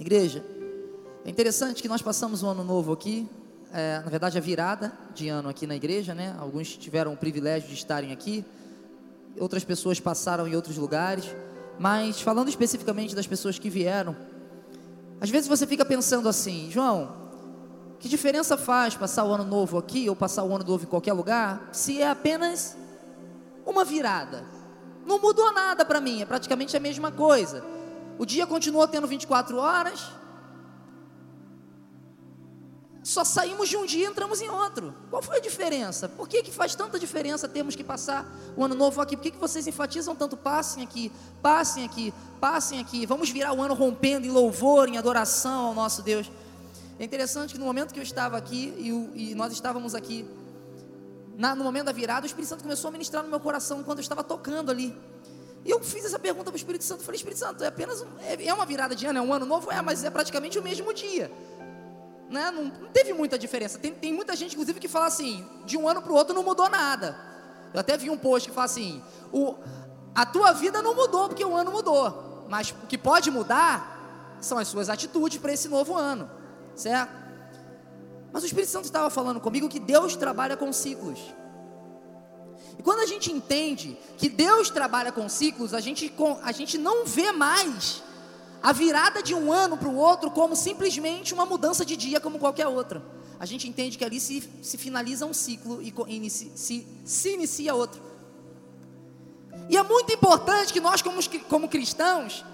Igreja, 0.00 0.42
é 1.26 1.28
interessante 1.28 1.82
que 1.82 1.88
nós 1.88 2.00
passamos 2.00 2.42
um 2.42 2.48
ano 2.48 2.64
novo 2.64 2.90
aqui, 2.90 3.28
é, 3.70 4.00
na 4.02 4.08
verdade 4.08 4.38
a 4.38 4.40
virada 4.40 4.90
de 5.14 5.28
ano 5.28 5.50
aqui 5.50 5.66
na 5.66 5.76
igreja, 5.76 6.14
né? 6.14 6.34
Alguns 6.40 6.74
tiveram 6.74 7.12
o 7.12 7.18
privilégio 7.18 7.68
de 7.68 7.74
estarem 7.74 8.10
aqui, 8.10 8.42
outras 9.38 9.62
pessoas 9.62 10.00
passaram 10.00 10.48
em 10.48 10.56
outros 10.56 10.78
lugares, 10.78 11.26
mas 11.78 12.18
falando 12.18 12.48
especificamente 12.48 13.14
das 13.14 13.26
pessoas 13.26 13.58
que 13.58 13.68
vieram, 13.68 14.16
às 15.20 15.28
vezes 15.28 15.46
você 15.46 15.66
fica 15.66 15.84
pensando 15.84 16.30
assim, 16.30 16.70
João, 16.70 17.14
que 17.98 18.08
diferença 18.08 18.56
faz 18.56 18.94
passar 18.94 19.26
o 19.26 19.32
ano 19.34 19.44
novo 19.44 19.76
aqui 19.76 20.08
ou 20.08 20.16
passar 20.16 20.44
o 20.44 20.54
ano 20.54 20.64
novo 20.64 20.84
em 20.84 20.88
qualquer 20.88 21.12
lugar, 21.12 21.68
se 21.72 22.00
é 22.00 22.08
apenas 22.08 22.74
uma 23.66 23.84
virada? 23.84 24.46
Não 25.04 25.20
mudou 25.20 25.52
nada 25.52 25.84
para 25.84 26.00
mim, 26.00 26.22
é 26.22 26.24
praticamente 26.24 26.74
a 26.74 26.80
mesma 26.80 27.12
coisa. 27.12 27.62
O 28.20 28.26
dia 28.26 28.46
continuou 28.46 28.86
tendo 28.86 29.06
24 29.06 29.56
horas, 29.56 29.98
só 33.02 33.24
saímos 33.24 33.66
de 33.66 33.78
um 33.78 33.86
dia 33.86 34.04
e 34.06 34.10
entramos 34.10 34.42
em 34.42 34.50
outro. 34.50 34.94
Qual 35.08 35.22
foi 35.22 35.38
a 35.38 35.40
diferença? 35.40 36.06
Por 36.06 36.28
que, 36.28 36.42
que 36.42 36.52
faz 36.52 36.74
tanta 36.74 36.98
diferença 36.98 37.48
termos 37.48 37.74
que 37.74 37.82
passar 37.82 38.30
o 38.54 38.62
ano 38.62 38.74
novo 38.74 39.00
aqui? 39.00 39.16
Por 39.16 39.22
que, 39.22 39.30
que 39.30 39.38
vocês 39.38 39.66
enfatizam 39.66 40.14
tanto? 40.14 40.36
Passem 40.36 40.84
aqui, 40.84 41.10
passem 41.40 41.82
aqui, 41.82 42.12
passem 42.38 42.78
aqui. 42.78 43.06
Vamos 43.06 43.30
virar 43.30 43.54
o 43.54 43.62
ano 43.62 43.72
rompendo 43.72 44.26
em 44.26 44.30
louvor, 44.30 44.90
em 44.90 44.98
adoração 44.98 45.68
ao 45.68 45.74
nosso 45.74 46.02
Deus. 46.02 46.30
É 46.98 47.04
interessante 47.06 47.54
que 47.54 47.58
no 47.58 47.64
momento 47.64 47.94
que 47.94 48.00
eu 48.00 48.04
estava 48.04 48.36
aqui 48.36 48.74
e, 48.76 49.30
e 49.30 49.34
nós 49.34 49.50
estávamos 49.50 49.94
aqui, 49.94 50.28
na, 51.38 51.54
no 51.54 51.64
momento 51.64 51.86
da 51.86 51.92
virada, 51.92 52.24
o 52.24 52.26
Espírito 52.26 52.50
Santo 52.50 52.64
começou 52.64 52.88
a 52.88 52.92
ministrar 52.92 53.22
no 53.22 53.30
meu 53.30 53.40
coração 53.40 53.80
enquanto 53.80 54.00
eu 54.00 54.02
estava 54.02 54.22
tocando 54.22 54.70
ali. 54.70 54.94
E 55.64 55.70
eu 55.70 55.80
fiz 55.82 56.04
essa 56.04 56.18
pergunta 56.18 56.44
para 56.44 56.54
o 56.54 56.56
Espírito 56.56 56.84
Santo. 56.84 57.02
Falei, 57.02 57.16
Espírito 57.16 57.38
Santo, 57.38 57.62
é 57.62 57.66
apenas 57.66 58.04
é, 58.22 58.46
é 58.46 58.54
uma 58.54 58.64
virada 58.64 58.94
de 58.94 59.06
ano, 59.06 59.18
é 59.18 59.22
um 59.22 59.32
ano 59.32 59.46
novo? 59.46 59.70
É, 59.70 59.80
mas 59.82 60.04
é 60.04 60.10
praticamente 60.10 60.58
o 60.58 60.62
mesmo 60.62 60.92
dia 60.92 61.30
né, 62.30 62.50
não, 62.52 62.64
não, 62.66 62.88
teve 62.92 63.12
muita 63.12 63.36
diferença. 63.36 63.78
Tem, 63.78 63.92
tem 63.92 64.12
muita 64.12 64.36
gente, 64.36 64.52
inclusive, 64.52 64.78
que 64.78 64.88
fala 64.88 65.06
assim: 65.06 65.44
de 65.66 65.76
um 65.76 65.88
ano 65.88 66.00
para 66.00 66.12
o 66.12 66.14
outro 66.14 66.34
não 66.34 66.44
mudou 66.44 66.70
nada. 66.70 67.18
Eu 67.74 67.80
até 67.80 67.96
vi 67.96 68.08
um 68.08 68.16
post 68.16 68.48
que 68.48 68.54
fala 68.54 68.66
assim: 68.66 69.02
o, 69.32 69.56
a 70.14 70.24
tua 70.24 70.52
vida 70.52 70.80
não 70.80 70.94
mudou 70.94 71.28
porque 71.28 71.44
o 71.44 71.54
ano 71.54 71.72
mudou, 71.72 72.46
mas 72.48 72.70
o 72.70 72.86
que 72.86 72.96
pode 72.96 73.30
mudar 73.30 74.38
são 74.40 74.56
as 74.56 74.68
suas 74.68 74.88
atitudes 74.88 75.38
para 75.38 75.52
esse 75.52 75.68
novo 75.68 75.96
ano, 75.96 76.30
certo? 76.74 77.18
Mas 78.32 78.44
o 78.44 78.46
Espírito 78.46 78.70
Santo 78.70 78.84
estava 78.84 79.10
falando 79.10 79.40
comigo 79.40 79.68
que 79.68 79.80
Deus 79.80 80.14
trabalha 80.14 80.56
com 80.56 80.72
ciclos. 80.72 81.18
E 82.78 82.82
quando 82.82 83.00
a 83.00 83.06
gente 83.06 83.30
entende 83.30 83.96
que 84.16 84.28
Deus 84.28 84.70
trabalha 84.70 85.12
com 85.12 85.28
ciclos, 85.28 85.74
a 85.74 85.80
gente, 85.80 86.12
a 86.42 86.52
gente 86.52 86.78
não 86.78 87.04
vê 87.04 87.32
mais 87.32 88.02
a 88.62 88.72
virada 88.72 89.22
de 89.22 89.34
um 89.34 89.52
ano 89.52 89.76
para 89.76 89.88
o 89.88 89.96
outro 89.96 90.30
como 90.30 90.54
simplesmente 90.54 91.32
uma 91.32 91.46
mudança 91.46 91.84
de 91.84 91.96
dia 91.96 92.20
como 92.20 92.38
qualquer 92.38 92.66
outra. 92.66 93.02
A 93.38 93.46
gente 93.46 93.66
entende 93.66 93.96
que 93.96 94.04
ali 94.04 94.20
se, 94.20 94.48
se 94.62 94.76
finaliza 94.76 95.24
um 95.24 95.32
ciclo 95.32 95.80
e 95.82 95.94
inicia, 96.08 96.50
se, 96.54 96.86
se 97.04 97.34
inicia 97.34 97.74
outro. 97.74 98.02
E 99.68 99.76
é 99.76 99.82
muito 99.82 100.12
importante 100.12 100.72
que 100.72 100.80
nós, 100.80 101.00
como, 101.00 101.20
como 101.48 101.68
cristãos, 101.68 102.44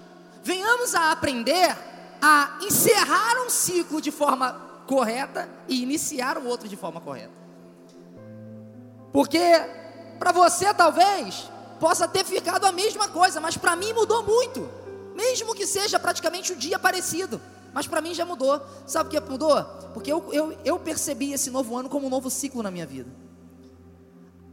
venhamos 0.44 0.94
a 0.94 1.10
aprender 1.10 1.76
a 2.22 2.58
encerrar 2.62 3.44
um 3.44 3.50
ciclo 3.50 4.00
de 4.00 4.10
forma 4.10 4.52
correta 4.86 5.48
e 5.68 5.82
iniciar 5.82 6.38
o 6.38 6.46
outro 6.46 6.68
de 6.68 6.76
forma 6.76 7.00
correta. 7.00 7.32
Porque 9.12 9.40
para 10.18 10.32
você 10.32 10.72
talvez 10.74 11.50
possa 11.78 12.08
ter 12.08 12.24
ficado 12.24 12.64
a 12.64 12.72
mesma 12.72 13.08
coisa, 13.08 13.40
mas 13.40 13.56
para 13.56 13.76
mim 13.76 13.92
mudou 13.92 14.22
muito 14.22 14.86
mesmo 15.16 15.54
que 15.54 15.66
seja 15.66 15.98
praticamente 15.98 16.52
um 16.52 16.56
dia 16.56 16.78
parecido. 16.78 17.40
Mas 17.72 17.86
para 17.86 18.00
mim 18.00 18.14
já 18.14 18.24
mudou. 18.24 18.60
Sabe 18.86 19.08
o 19.08 19.10
que 19.10 19.30
mudou? 19.30 19.64
Porque 19.94 20.12
eu, 20.12 20.28
eu, 20.32 20.58
eu 20.64 20.78
percebi 20.78 21.32
esse 21.32 21.50
novo 21.50 21.76
ano 21.76 21.88
como 21.88 22.06
um 22.06 22.10
novo 22.10 22.30
ciclo 22.30 22.62
na 22.62 22.70
minha 22.70 22.86
vida. 22.86 23.10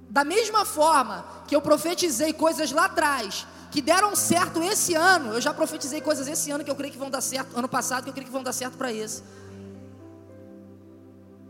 Da 0.10 0.24
mesma 0.24 0.64
forma 0.64 1.26
que 1.48 1.56
eu 1.56 1.62
profetizei 1.62 2.34
coisas 2.34 2.72
lá 2.72 2.86
atrás, 2.86 3.46
que 3.72 3.82
deram 3.82 4.16
certo 4.16 4.62
esse 4.62 4.94
ano, 4.94 5.34
eu 5.34 5.42
já 5.42 5.54
profetizei 5.54 6.00
coisas 6.02 6.28
esse 6.28 6.52
ano 6.52 6.64
que 6.64 6.72
eu 6.72 6.76
creio 6.76 6.94
que 6.94 7.00
vão 7.00 7.10
dar 7.10 7.22
certo, 7.22 7.58
ano 7.58 7.68
passado 7.68 8.04
que 8.04 8.10
eu 8.10 8.14
creio 8.14 8.28
que 8.28 8.34
vão 8.34 8.44
dar 8.44 8.54
certo 8.54 8.78
para 8.78 8.92
esse. 8.94 9.24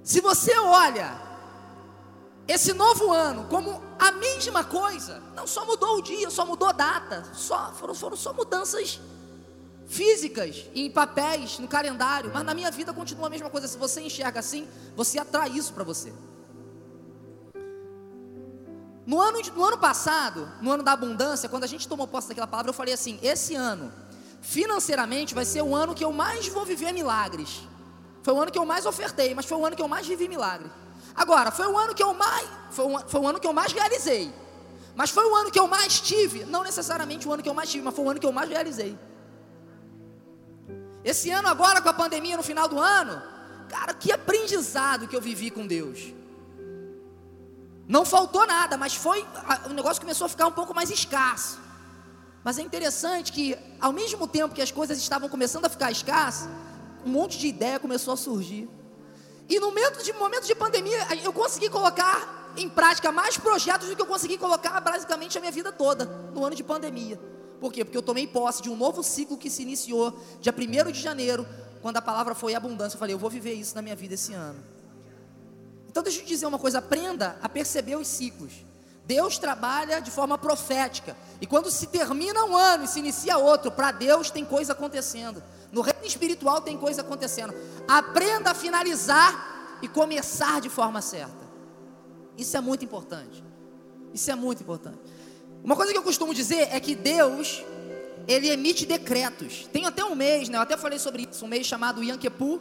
Se 0.04 0.22
você 0.22 0.58
olha 0.58 1.14
esse 2.48 2.74
novo 2.74 3.12
ano 3.12 3.46
como 3.46 3.82
a 3.98 4.12
mesma 4.12 4.64
coisa, 4.64 5.22
não 5.36 5.48
só 5.48 5.66
mudou 5.66 5.98
o 5.98 6.02
dia, 6.02 6.30
só 6.30 6.46
mudou 6.46 6.68
a 6.68 6.74
data, 6.74 7.26
só 7.34 7.72
foram, 7.74 7.96
foram 7.96 8.18
só 8.18 8.34
mudanças 8.34 9.00
físicas 9.88 10.66
em 10.74 10.90
papéis, 10.90 11.60
no 11.60 11.68
calendário, 11.68 12.32
mas 12.34 12.44
na 12.44 12.54
minha 12.54 12.72
vida 12.72 12.94
continua 12.94 13.28
a 13.28 13.30
mesma 13.30 13.50
coisa. 13.50 13.68
Se 13.68 13.78
você 13.78 14.02
enxerga 14.02 14.40
assim, 14.40 14.68
você 14.96 15.20
atrai 15.20 15.50
isso 15.52 15.74
para 15.74 15.84
você. 15.84 16.12
No 19.06 19.20
ano, 19.20 19.40
no 19.56 19.66
ano 19.66 19.78
passado, 19.78 20.50
no 20.62 20.72
ano 20.72 20.84
da 20.84 20.94
abundância, 20.94 21.50
quando 21.50 21.66
a 21.66 21.68
gente 21.68 21.88
tomou 21.88 22.08
posse 22.08 22.30
daquela 22.30 22.48
palavra, 22.48 22.70
eu 22.70 22.74
falei 22.74 22.94
assim: 22.94 23.20
esse 23.22 23.54
ano, 23.54 23.92
financeiramente, 24.42 25.34
vai 25.34 25.46
ser 25.46 25.62
o 25.62 25.76
ano 25.76 25.94
que 25.94 26.04
eu 26.04 26.12
mais 26.12 26.48
vou 26.48 26.66
viver 26.66 26.92
milagres. 26.94 27.68
Foi 28.22 28.34
o 28.34 28.42
ano 28.42 28.52
que 28.52 28.58
eu 28.58 28.66
mais 28.66 28.86
ofertei, 28.86 29.36
mas 29.36 29.46
foi 29.46 29.58
o 29.58 29.66
ano 29.66 29.76
que 29.76 29.82
eu 29.82 29.88
mais 29.88 30.08
vivi 30.08 30.30
milagres. 30.30 30.72
Agora, 31.16 31.52
foi 31.52 31.68
o 31.68 31.78
ano 31.78 31.94
que 31.94 32.04
eu 32.04 32.14
mais, 32.14 32.48
foi 32.72 32.86
um, 32.86 33.00
foi 33.08 33.22
o 33.22 33.28
ano 33.28 33.40
que 33.40 33.48
eu 33.48 33.54
mais 33.54 33.72
realizei. 33.72 34.34
Mas 34.96 35.10
foi 35.10 35.26
o 35.26 35.36
ano 35.36 35.52
que 35.52 35.60
eu 35.60 35.68
mais 35.68 36.00
tive, 36.00 36.46
não 36.46 36.64
necessariamente 36.64 37.28
o 37.28 37.34
ano 37.34 37.42
que 37.42 37.50
eu 37.50 37.54
mais 37.54 37.70
tive, 37.70 37.84
mas 37.84 37.96
foi 37.96 38.06
o 38.06 38.10
ano 38.10 38.20
que 38.20 38.26
eu 38.26 38.32
mais 38.32 38.50
realizei. 38.50 38.98
Esse 41.04 41.30
ano 41.32 41.48
agora 41.48 41.82
com 41.82 41.90
a 41.90 41.94
pandemia 41.94 42.38
no 42.38 42.44
final 42.44 42.68
do 42.68 42.80
ano, 42.80 43.22
cara, 43.68 43.94
que 43.94 44.12
aprendizado 44.12 45.08
que 45.08 45.16
eu 45.16 45.22
vivi 45.22 45.50
com 45.50 45.68
Deus. 45.68 46.14
Não 47.88 48.06
faltou 48.06 48.46
nada, 48.48 48.78
mas 48.78 48.96
foi 48.96 49.26
o 49.70 49.74
negócio 49.74 50.02
começou 50.02 50.26
a 50.26 50.30
ficar 50.30 50.48
um 50.48 50.52
pouco 50.52 50.74
mais 50.74 50.90
escasso. 50.90 51.60
Mas 52.44 52.58
é 52.58 52.62
interessante 52.62 53.32
que 53.32 53.58
ao 53.80 53.92
mesmo 53.92 54.28
tempo 54.28 54.54
que 54.54 54.62
as 54.62 54.72
coisas 54.72 54.98
estavam 54.98 55.28
começando 55.28 55.66
a 55.66 55.70
ficar 55.70 55.92
escassas, 55.92 56.50
um 57.06 57.10
monte 57.10 57.38
de 57.38 57.48
ideia 57.48 57.80
começou 57.80 58.14
a 58.14 58.18
surgir. 58.18 58.70
E 59.50 59.60
no 59.60 59.68
momento 59.68 60.04
de, 60.04 60.14
momento 60.14 60.46
de 60.46 60.56
pandemia, 60.56 61.08
eu 61.24 61.34
consegui 61.34 61.70
colocar 61.70 62.54
em 62.56 62.70
prática 62.70 63.12
mais 63.12 63.38
projetos 63.38 63.90
do 63.90 63.96
que 63.96 64.02
eu 64.02 64.06
consegui 64.06 64.38
colocar 64.38 64.80
basicamente 64.80 65.38
a 65.38 65.42
minha 65.42 65.52
vida 65.52 65.72
toda, 65.72 66.06
no 66.34 66.46
ano 66.46 66.56
de 66.56 66.64
pandemia. 66.64 67.20
Por 67.60 67.72
quê? 67.72 67.84
Porque 67.84 67.98
eu 67.98 68.02
tomei 68.02 68.28
posse 68.28 68.62
de 68.62 68.70
um 68.70 68.76
novo 68.76 69.04
ciclo 69.04 69.38
que 69.38 69.50
se 69.50 69.62
iniciou 69.62 70.20
dia 70.40 70.54
1 70.54 70.92
de 70.92 71.00
janeiro, 71.00 71.48
quando 71.82 71.98
a 71.98 72.02
palavra 72.02 72.36
foi 72.36 72.56
abundância. 72.56 72.96
Eu 72.96 73.00
falei, 73.00 73.16
eu 73.16 73.20
vou 73.20 73.30
viver 73.30 73.54
isso 73.54 73.76
na 73.76 73.82
minha 73.82 73.96
vida 73.96 74.14
esse 74.14 74.34
ano. 74.34 74.64
Então 75.90 76.02
deixa 76.02 76.20
eu 76.20 76.24
te 76.24 76.28
dizer 76.30 76.46
uma 76.46 76.60
coisa, 76.60 76.80
aprenda 76.80 77.38
a 77.42 77.50
perceber 77.50 77.96
os 77.96 78.08
ciclos. 78.08 78.52
Deus 79.06 79.38
trabalha 79.38 80.00
de 80.00 80.10
forma 80.10 80.38
profética. 80.38 81.16
E 81.42 81.46
quando 81.46 81.70
se 81.70 81.88
termina 81.88 82.46
um 82.46 82.56
ano 82.56 82.86
e 82.86 82.88
se 82.88 83.00
inicia 83.00 83.38
outro, 83.38 83.72
para 83.72 83.92
Deus 83.92 84.32
tem 84.32 84.46
coisa 84.46 84.74
acontecendo. 84.74 85.44
No 85.72 85.82
reino 85.82 86.06
espiritual 86.06 86.62
tem 86.62 86.78
coisa 86.78 87.02
acontecendo. 87.02 87.54
Aprenda 87.88 88.52
a 88.52 88.54
finalizar 88.54 89.78
e 89.82 89.88
começar 89.88 90.62
de 90.62 90.70
forma 90.70 91.02
certa. 91.02 91.44
Isso 92.38 92.56
é 92.56 92.62
muito 92.62 92.86
importante. 92.86 93.44
Isso 94.14 94.32
é 94.32 94.36
muito 94.36 94.64
importante. 94.64 95.00
Uma 95.64 95.76
coisa 95.76 95.92
que 95.92 95.98
eu 95.98 96.04
costumo 96.04 96.34
dizer 96.34 96.70
é 96.72 96.80
que 96.80 96.96
Deus, 96.96 97.64
ele 98.28 98.50
emite 98.50 98.86
decretos. 98.86 99.68
Tem 99.74 99.86
até 99.86 100.04
um 100.04 100.16
mês, 100.16 100.48
né? 100.48 100.58
Eu 100.58 100.62
até 100.62 100.78
falei 100.78 101.00
sobre 101.00 101.28
isso, 101.30 101.44
um 101.44 101.48
mês 101.48 101.66
chamado 101.66 102.04
Yom 102.04 102.18
Kippur, 102.18 102.60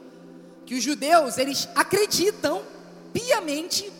que 0.67 0.75
os 0.75 0.83
judeus, 0.83 1.39
eles 1.39 1.69
acreditam 1.75 2.63
piamente 3.13 3.93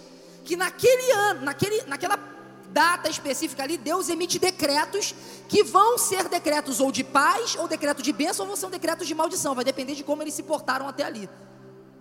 que 0.45 0.57
naquele 0.57 1.13
ano, 1.13 1.43
naquele, 1.43 1.83
naquela 1.83 2.32
data 2.73 3.09
específica 3.09 3.63
ali, 3.63 3.77
Deus 3.77 4.09
emite 4.09 4.39
decretos 4.39 5.15
que 5.49 5.63
vão 5.63 5.99
ser 5.99 6.29
decretos 6.29 6.81
ou 6.81 6.91
de 6.91 7.05
paz, 7.05 7.55
ou 7.57 7.69
decreto 7.69 8.03
de 8.03 8.13
bênção, 8.13 8.45
ou 8.45 8.49
vão 8.49 8.57
ser 8.57 8.71
decretos 8.71 9.07
de 9.07 9.15
maldição. 9.15 9.55
Vai 9.55 9.65
depender 9.65 9.95
de 9.95 10.03
como 10.03 10.23
eles 10.23 10.35
se 10.35 10.43
portaram 10.43 10.89
até 10.89 11.05
ali, 11.05 11.29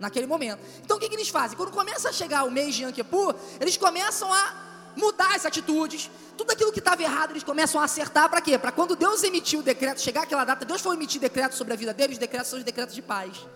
naquele 0.00 0.26
momento. 0.26 0.60
Então 0.82 0.96
o 0.96 1.00
que, 1.00 1.08
que 1.08 1.14
eles 1.14 1.28
fazem? 1.28 1.56
Quando 1.56 1.70
começa 1.70 2.08
a 2.08 2.12
chegar 2.12 2.44
o 2.44 2.50
mês 2.50 2.74
de 2.74 2.82
Yom 2.84 2.92
eles 3.60 3.76
começam 3.76 4.32
a 4.32 4.54
mudar 4.96 5.34
as 5.34 5.46
atitudes, 5.46 6.10
tudo 6.36 6.50
aquilo 6.50 6.72
que 6.72 6.78
estava 6.78 7.02
errado 7.02 7.30
eles 7.30 7.42
começam 7.42 7.80
a 7.80 7.84
acertar 7.84 8.28
para 8.28 8.40
quê? 8.40 8.58
Para 8.58 8.72
quando 8.72 8.96
Deus 8.96 9.22
emitiu 9.22 9.60
o 9.60 9.62
decreto, 9.62 10.00
chegar 10.00 10.22
aquela 10.22 10.44
data, 10.44 10.64
Deus 10.64 10.80
foi 10.80 10.96
emitir 10.96 11.20
decretos 11.20 11.56
sobre 11.56 11.72
a 11.72 11.76
vida 11.76 11.94
deles, 11.94 12.16
os 12.16 12.18
decretos 12.18 12.48
são 12.48 12.58
os 12.58 12.64
decretos 12.64 12.94
de 12.94 13.02
paz. 13.02 13.46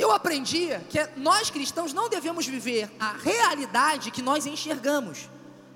Eu 0.00 0.10
aprendi 0.12 0.70
que 0.88 0.98
nós 1.14 1.50
cristãos 1.50 1.92
não 1.92 2.08
devemos 2.08 2.46
viver 2.46 2.90
a 2.98 3.12
realidade 3.12 4.10
que 4.10 4.22
nós 4.22 4.46
enxergamos. 4.46 5.28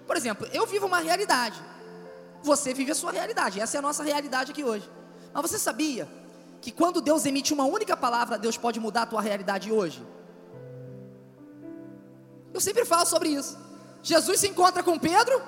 Por 0.07 0.17
exemplo, 0.17 0.49
eu 0.51 0.67
vivo 0.67 0.87
uma 0.87 1.01
realidade. 1.01 1.63
Você 2.43 2.73
vive 2.73 2.91
a 2.93 2.95
sua 2.95 3.13
realidade. 3.13 3.61
Essa 3.61 3.77
é 3.77 3.81
a 3.81 3.83
nossa 3.83 4.03
realidade 4.03 4.51
aqui 4.51 4.65
hoje. 4.65 4.89
Mas 5.31 5.43
você 5.43 5.59
sabia 5.59 6.09
que 6.63 6.73
quando 6.73 7.03
Deus 7.03 7.27
emite 7.27 7.53
uma 7.53 7.67
única 7.67 7.95
palavra, 7.99 8.39
Deus 8.39 8.57
pode 8.57 8.81
mudar 8.81 9.03
a 9.03 9.07
tua 9.07 9.21
realidade 9.21 9.71
hoje? 9.71 10.03
Eu 12.55 12.63
sempre 12.63 12.87
falo 12.87 13.05
sobre 13.05 13.29
isso. 13.29 13.59
Jesus 14.03 14.41
se 14.41 14.49
encontra 14.49 14.83
com 14.83 14.99
Pedro. 14.99 15.43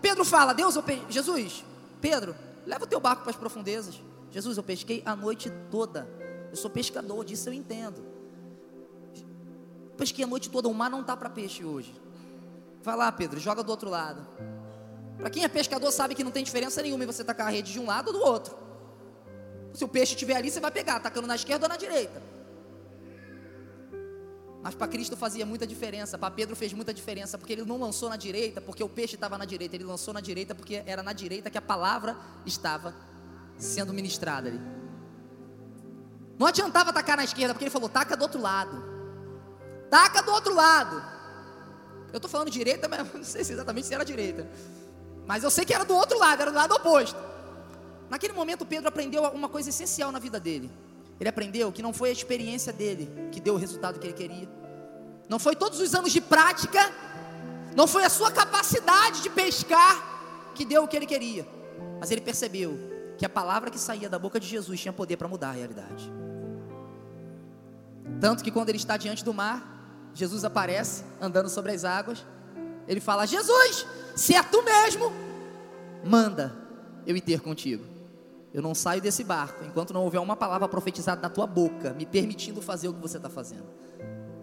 Pedro 0.00 0.24
fala: 0.24 0.54
Deus, 0.54 0.74
Jesus, 1.10 1.62
Pedro, 2.00 2.34
leva 2.64 2.84
o 2.84 2.86
teu 2.86 2.98
barco 2.98 3.24
para 3.24 3.30
as 3.32 3.36
profundezas. 3.36 4.00
Jesus, 4.30 4.56
eu 4.56 4.62
pesquei 4.62 5.02
a 5.04 5.14
noite 5.14 5.52
toda. 5.70 6.08
Eu 6.50 6.56
sou 6.56 6.70
pescador, 6.70 7.24
disso 7.24 7.48
eu 7.48 7.52
entendo. 7.52 8.04
Pesquei 9.96 10.24
a 10.24 10.28
noite 10.28 10.50
toda, 10.50 10.68
o 10.68 10.74
mar 10.74 10.90
não 10.90 11.00
está 11.00 11.16
para 11.16 11.30
peixe 11.30 11.64
hoje. 11.64 11.94
Vai 12.82 12.96
lá, 12.96 13.10
Pedro, 13.10 13.40
joga 13.40 13.62
do 13.62 13.70
outro 13.70 13.88
lado. 13.90 14.26
Para 15.16 15.30
quem 15.30 15.42
é 15.42 15.48
pescador 15.48 15.90
sabe 15.90 16.14
que 16.14 16.22
não 16.22 16.30
tem 16.30 16.44
diferença 16.44 16.82
nenhuma 16.82 17.04
em 17.04 17.06
você 17.06 17.24
tacar 17.24 17.46
a 17.46 17.50
rede 17.50 17.72
de 17.72 17.80
um 17.80 17.86
lado 17.86 18.08
ou 18.08 18.12
do 18.12 18.22
outro. 18.22 18.56
Se 19.72 19.84
o 19.84 19.88
peixe 19.88 20.12
estiver 20.14 20.36
ali, 20.36 20.50
você 20.50 20.60
vai 20.60 20.70
pegar, 20.70 21.00
tacando 21.00 21.26
na 21.26 21.34
esquerda 21.34 21.66
ou 21.66 21.68
na 21.68 21.76
direita. 21.76 22.22
Mas 24.62 24.74
para 24.74 24.88
Cristo 24.88 25.16
fazia 25.16 25.46
muita 25.46 25.66
diferença, 25.66 26.18
para 26.18 26.30
Pedro 26.30 26.56
fez 26.56 26.72
muita 26.72 26.92
diferença, 26.92 27.38
porque 27.38 27.52
ele 27.52 27.64
não 27.64 27.78
lançou 27.78 28.08
na 28.08 28.16
direita, 28.16 28.60
porque 28.60 28.82
o 28.82 28.88
peixe 28.88 29.14
estava 29.14 29.38
na 29.38 29.44
direita, 29.44 29.76
ele 29.76 29.84
lançou 29.84 30.12
na 30.12 30.20
direita 30.20 30.54
porque 30.54 30.82
era 30.86 31.02
na 31.02 31.12
direita 31.12 31.48
que 31.48 31.56
a 31.56 31.62
palavra 31.62 32.16
estava 32.44 32.94
sendo 33.56 33.92
ministrada 33.92 34.48
ali. 34.48 34.60
Não 36.38 36.46
adiantava 36.46 36.92
tacar 36.92 37.16
na 37.16 37.24
esquerda, 37.24 37.54
porque 37.54 37.64
ele 37.64 37.70
falou: 37.70 37.88
taca 37.88 38.16
do 38.16 38.22
outro 38.22 38.40
lado, 38.40 38.84
taca 39.90 40.22
do 40.22 40.32
outro 40.32 40.54
lado. 40.54 41.02
Eu 42.12 42.18
estou 42.18 42.30
falando 42.30 42.50
direita, 42.50 42.88
mas 42.88 43.06
não 43.12 43.24
sei 43.24 43.44
se 43.44 43.52
exatamente 43.52 43.86
se 43.86 43.94
era 43.94 44.04
direita. 44.04 44.48
Mas 45.26 45.42
eu 45.42 45.50
sei 45.50 45.64
que 45.64 45.74
era 45.74 45.84
do 45.84 45.94
outro 45.94 46.18
lado, 46.18 46.42
era 46.42 46.50
do 46.50 46.56
lado 46.56 46.74
oposto. 46.74 47.18
Naquele 48.08 48.32
momento, 48.32 48.64
Pedro 48.64 48.88
aprendeu 48.88 49.22
uma 49.24 49.48
coisa 49.48 49.70
essencial 49.70 50.12
na 50.12 50.18
vida 50.18 50.38
dele. 50.38 50.70
Ele 51.18 51.28
aprendeu 51.28 51.72
que 51.72 51.82
não 51.82 51.92
foi 51.92 52.10
a 52.10 52.12
experiência 52.12 52.72
dele 52.72 53.10
que 53.32 53.40
deu 53.40 53.54
o 53.54 53.56
resultado 53.56 53.98
que 53.98 54.06
ele 54.06 54.14
queria. 54.14 54.48
Não 55.28 55.38
foi 55.38 55.56
todos 55.56 55.80
os 55.80 55.94
anos 55.94 56.12
de 56.12 56.20
prática, 56.20 56.92
não 57.74 57.88
foi 57.88 58.04
a 58.04 58.08
sua 58.08 58.30
capacidade 58.30 59.22
de 59.22 59.30
pescar 59.30 60.52
que 60.54 60.64
deu 60.64 60.84
o 60.84 60.88
que 60.88 60.96
ele 60.96 61.06
queria. 61.06 61.46
Mas 61.98 62.10
ele 62.10 62.20
percebeu 62.20 62.95
que 63.16 63.24
a 63.24 63.28
palavra 63.28 63.70
que 63.70 63.78
saía 63.78 64.08
da 64.08 64.18
boca 64.18 64.38
de 64.38 64.46
Jesus 64.46 64.80
tinha 64.80 64.92
poder 64.92 65.16
para 65.16 65.28
mudar 65.28 65.50
a 65.50 65.52
realidade. 65.52 66.12
Tanto 68.20 68.42
que 68.42 68.50
quando 68.50 68.68
ele 68.68 68.78
está 68.78 68.96
diante 68.96 69.24
do 69.24 69.32
mar, 69.34 70.10
Jesus 70.14 70.44
aparece 70.44 71.04
andando 71.20 71.48
sobre 71.48 71.72
as 71.72 71.84
águas. 71.84 72.24
Ele 72.86 73.00
fala: 73.00 73.26
Jesus, 73.26 73.86
se 74.14 74.34
é 74.34 74.42
tu 74.42 74.62
mesmo, 74.62 75.12
manda 76.04 76.56
eu 77.06 77.16
ir 77.16 77.20
ter 77.20 77.40
contigo. 77.40 77.84
Eu 78.54 78.62
não 78.62 78.74
saio 78.74 79.02
desse 79.02 79.22
barco 79.22 79.64
enquanto 79.64 79.92
não 79.92 80.02
houver 80.02 80.20
uma 80.20 80.36
palavra 80.36 80.66
profetizada 80.66 81.20
na 81.20 81.28
tua 81.28 81.46
boca, 81.46 81.92
me 81.92 82.06
permitindo 82.06 82.62
fazer 82.62 82.88
o 82.88 82.94
que 82.94 83.00
você 83.00 83.18
está 83.18 83.28
fazendo. 83.28 83.66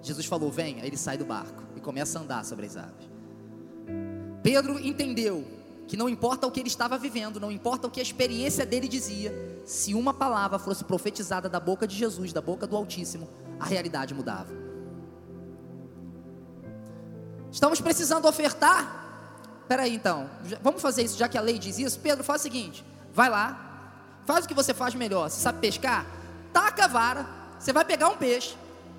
Jesus 0.02 0.26
falou: 0.26 0.52
Venha. 0.52 0.86
Ele 0.86 0.98
sai 0.98 1.18
do 1.18 1.26
barco 1.26 1.64
e 1.76 1.80
começa 1.80 2.20
a 2.20 2.22
andar 2.22 2.46
sobre 2.46 2.66
as 2.66 2.78
águas. 2.78 3.10
Pedro 4.44 4.78
entendeu 4.80 5.48
que 5.88 5.98
não 5.98 6.08
importa 6.08 6.48
o 6.48 6.52
que 6.52 6.60
ele 6.60 6.70
estava 6.70 6.98
vivendo, 6.98 7.40
não 7.40 7.52
importa 7.52 7.88
o 7.88 7.92
que 7.92 8.00
a 8.00 8.04
experiência 8.04 8.66
dele 8.66 8.88
dizia, 8.88 9.34
se 9.66 9.94
uma 9.94 10.14
palavra 10.14 10.58
fosse 10.58 10.84
profetizada 10.84 11.50
da 11.50 11.60
boca 11.60 11.88
de 11.88 11.96
Jesus, 11.96 12.32
da 12.32 12.42
boca 12.42 12.66
do 12.66 12.76
Altíssimo, 12.76 13.30
a 13.60 13.66
realidade 13.66 14.14
mudava. 14.14 14.54
Estamos 17.52 17.80
precisando 17.80 18.28
ofertar? 18.28 19.02
Peraí 19.68 19.94
então, 19.94 20.30
vamos 20.62 20.82
fazer 20.82 21.04
isso, 21.04 21.18
já 21.18 21.28
que 21.28 21.38
a 21.38 21.42
lei 21.42 21.60
diz 21.60 21.78
isso. 21.78 22.00
Pedro, 22.00 22.24
faz 22.24 22.42
o 22.42 22.44
seguinte: 22.44 22.84
vai 23.14 23.30
lá, 23.30 23.94
faz 24.26 24.46
o 24.46 24.48
que 24.48 24.54
você 24.54 24.74
faz 24.74 24.96
melhor. 24.96 25.30
Você 25.30 25.40
sabe 25.40 25.60
pescar? 25.60 26.06
Taca 26.52 26.86
a 26.86 26.88
vara, 26.88 27.28
você 27.60 27.72
vai 27.72 27.86
pegar 27.86 28.10
um 28.10 28.18
peixe, 28.18 28.56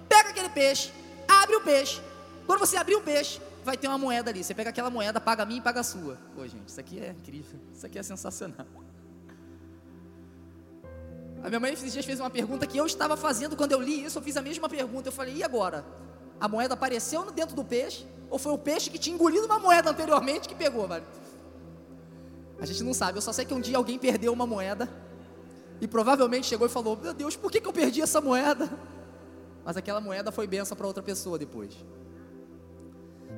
pega 0.08 0.30
aquele 0.30 0.48
peixe, 0.48 0.92
abre 1.28 1.56
o 1.56 1.60
peixe. 1.60 2.00
Quando 2.46 2.60
você 2.60 2.76
abrir 2.76 2.94
o 2.94 3.00
peixe, 3.00 3.40
vai 3.64 3.76
ter 3.76 3.88
uma 3.88 3.98
moeda 3.98 4.30
ali. 4.30 4.44
Você 4.44 4.54
pega 4.54 4.70
aquela 4.70 4.90
moeda, 4.90 5.20
paga 5.20 5.42
a 5.42 5.46
minha 5.46 5.58
e 5.58 5.62
paga 5.62 5.80
a 5.80 5.82
sua. 5.82 6.18
Pô, 6.34 6.46
gente, 6.46 6.68
isso 6.68 6.78
aqui 6.78 7.00
é 7.00 7.10
incrível. 7.10 7.58
Isso 7.74 7.86
aqui 7.86 7.98
é 7.98 8.02
sensacional. 8.02 8.66
A 11.42 11.48
minha 11.48 11.60
mãe 11.60 11.72
esses 11.72 11.92
dias 11.92 12.04
fez 12.04 12.20
uma 12.20 12.30
pergunta 12.30 12.66
que 12.66 12.78
eu 12.78 12.86
estava 12.86 13.16
fazendo 13.16 13.56
quando 13.56 13.72
eu 13.72 13.80
li 13.80 14.04
isso. 14.04 14.18
Eu 14.18 14.22
fiz 14.22 14.36
a 14.36 14.42
mesma 14.42 14.68
pergunta. 14.68 15.08
Eu 15.08 15.12
falei, 15.12 15.36
e 15.36 15.42
agora? 15.42 15.84
A 16.40 16.48
moeda 16.48 16.74
apareceu 16.74 17.30
dentro 17.32 17.56
do 17.56 17.64
peixe? 17.64 18.06
Ou 18.30 18.38
foi 18.38 18.52
o 18.52 18.58
peixe 18.58 18.90
que 18.90 18.98
tinha 18.98 19.14
engolido 19.14 19.46
uma 19.46 19.58
moeda 19.58 19.90
anteriormente 19.90 20.48
que 20.48 20.54
pegou, 20.54 20.86
velho? 20.88 21.04
A 22.60 22.66
gente 22.66 22.82
não 22.82 22.94
sabe. 22.94 23.18
Eu 23.18 23.22
só 23.22 23.32
sei 23.32 23.44
que 23.44 23.54
um 23.54 23.60
dia 23.60 23.76
alguém 23.76 23.98
perdeu 23.98 24.32
uma 24.32 24.46
moeda. 24.46 24.88
E 25.80 25.86
provavelmente 25.86 26.46
chegou 26.46 26.66
e 26.66 26.70
falou: 26.70 26.96
Meu 26.96 27.12
Deus, 27.12 27.36
por 27.36 27.50
que, 27.50 27.60
que 27.60 27.68
eu 27.68 27.72
perdi 27.72 28.00
essa 28.00 28.20
moeda? 28.20 28.70
Mas 29.64 29.76
aquela 29.76 30.00
moeda 30.00 30.30
foi 30.30 30.46
benção 30.46 30.76
para 30.76 30.86
outra 30.86 31.02
pessoa 31.02 31.38
depois. 31.38 31.74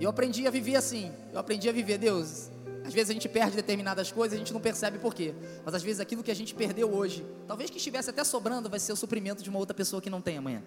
Eu 0.01 0.11
aprendi 0.11 0.47
a 0.47 0.51
viver 0.51 0.77
assim. 0.77 1.13
Eu 1.33 1.39
aprendi 1.39 1.69
a 1.69 1.73
viver, 1.73 1.99
Deus. 1.99 2.51
Às 2.87 2.95
vezes 2.95 3.11
a 3.11 3.13
gente 3.13 3.29
perde 3.29 3.57
determinadas 3.57 4.13
coisas, 4.13 4.37
a 4.37 4.39
gente 4.39 4.53
não 4.53 4.61
percebe 4.61 4.99
por 4.99 5.13
quê. 5.13 5.35
Mas 5.65 5.75
às 5.75 5.83
vezes 5.83 6.01
aquilo 6.01 6.23
que 6.23 6.31
a 6.31 6.35
gente 6.35 6.55
perdeu 6.55 6.93
hoje, 6.93 7.27
talvez 7.49 7.69
que 7.69 7.79
estivesse 7.79 8.11
até 8.11 8.23
sobrando, 8.23 8.71
vai 8.71 8.79
ser 8.79 8.93
o 8.93 8.97
suprimento 8.97 9.43
de 9.43 9.51
uma 9.51 9.59
outra 9.59 9.75
pessoa 9.75 10.01
que 10.01 10.09
não 10.09 10.21
tem 10.21 10.39
amanhã. 10.39 10.63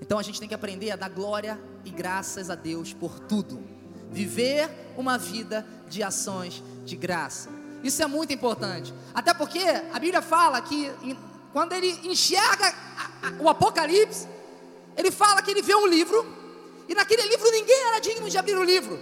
Então 0.00 0.18
a 0.18 0.22
gente 0.22 0.38
tem 0.38 0.48
que 0.48 0.54
aprender 0.54 0.92
a 0.92 0.96
dar 0.96 1.08
glória 1.08 1.58
e 1.84 1.90
graças 1.90 2.48
a 2.48 2.54
Deus 2.54 2.92
por 2.92 3.18
tudo. 3.18 3.60
Viver 4.08 4.70
uma 4.96 5.18
vida 5.18 5.66
de 5.88 6.02
ações 6.02 6.62
de 6.84 6.94
graça. 6.94 7.48
Isso 7.82 8.00
é 8.02 8.06
muito 8.06 8.32
importante. 8.32 8.94
Até 9.12 9.34
porque 9.34 9.58
a 9.92 9.98
Bíblia 9.98 10.22
fala 10.22 10.60
que 10.60 10.92
quando 11.52 11.72
ele 11.72 11.88
enxerga 12.04 12.72
o 13.40 13.48
Apocalipse, 13.48 14.28
ele 14.96 15.10
fala 15.10 15.42
que 15.42 15.50
ele 15.50 15.62
vê 15.62 15.74
um 15.74 15.86
livro, 15.86 16.24
e 16.88 16.94
naquele 16.94 17.22
livro 17.22 17.50
ninguém 17.50 17.80
era 17.88 17.98
digno 17.98 18.28
de 18.28 18.38
abrir 18.38 18.56
o 18.56 18.62
livro. 18.62 18.98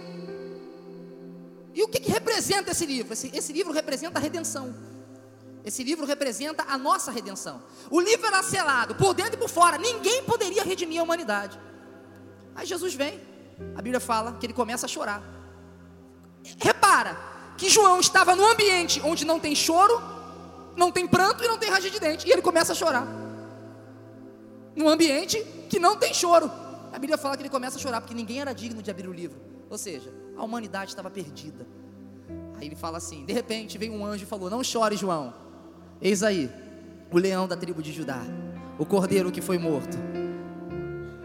E 1.73 1.83
o 1.83 1.87
que, 1.87 1.99
que 1.99 2.11
representa 2.11 2.71
esse 2.71 2.85
livro? 2.85 3.13
Esse, 3.13 3.29
esse 3.35 3.51
livro 3.51 3.73
representa 3.73 4.17
a 4.17 4.21
redenção. 4.21 4.73
Esse 5.63 5.83
livro 5.83 6.05
representa 6.05 6.63
a 6.67 6.77
nossa 6.77 7.11
redenção. 7.11 7.61
O 7.89 7.99
livro 7.99 8.25
era 8.25 8.41
selado 8.43 8.95
por 8.95 9.13
dentro 9.13 9.33
e 9.33 9.37
por 9.37 9.49
fora, 9.49 9.77
ninguém 9.77 10.23
poderia 10.23 10.63
redimir 10.63 10.99
a 10.99 11.03
humanidade. 11.03 11.59
Aí 12.55 12.65
Jesus 12.65 12.93
vem, 12.93 13.19
a 13.75 13.81
Bíblia 13.81 13.99
fala 13.99 14.33
que 14.39 14.45
ele 14.45 14.53
começa 14.53 14.85
a 14.85 14.89
chorar. 14.89 15.21
Repara 16.59 17.17
que 17.57 17.69
João 17.69 17.99
estava 17.99 18.35
no 18.35 18.45
ambiente 18.45 19.01
onde 19.03 19.25
não 19.25 19.39
tem 19.39 19.55
choro, 19.55 20.01
não 20.75 20.91
tem 20.91 21.07
pranto 21.07 21.43
e 21.43 21.47
não 21.47 21.57
tem 21.57 21.69
ranger 21.69 21.91
de 21.91 21.99
dente, 21.99 22.27
e 22.27 22.31
ele 22.31 22.41
começa 22.41 22.71
a 22.71 22.75
chorar 22.75 23.25
num 24.75 24.89
ambiente 24.89 25.41
que 25.69 25.79
não 25.79 25.95
tem 25.95 26.13
choro. 26.13 26.51
A 26.95 26.97
Bíblia 26.97 27.17
fala 27.17 27.35
que 27.35 27.41
ele 27.41 27.49
começa 27.49 27.77
a 27.77 27.81
chorar 27.81 27.99
porque 27.99 28.13
ninguém 28.13 28.39
era 28.39 28.53
digno 28.53 28.81
de 28.81 28.89
abrir 28.89 29.09
o 29.09 29.11
livro. 29.11 29.37
Ou 29.69 29.77
seja, 29.77 30.13
a 30.37 30.41
humanidade 30.45 30.91
estava 30.91 31.11
perdida. 31.11 31.67
Aí 32.55 32.67
ele 32.67 32.75
fala 32.75 32.99
assim: 32.99 33.25
de 33.25 33.33
repente 33.33 33.77
veio 33.77 33.91
um 33.91 34.05
anjo 34.05 34.23
e 34.23 34.25
falou: 34.25 34.49
Não 34.49 34.63
chore, 34.63 34.95
João. 34.95 35.33
Eis 36.01 36.23
aí 36.23 36.49
o 37.11 37.17
leão 37.17 37.49
da 37.49 37.57
tribo 37.57 37.83
de 37.83 37.91
Judá, 37.91 38.21
o 38.79 38.85
cordeiro 38.85 39.29
que 39.29 39.41
foi 39.41 39.57
morto. 39.57 39.97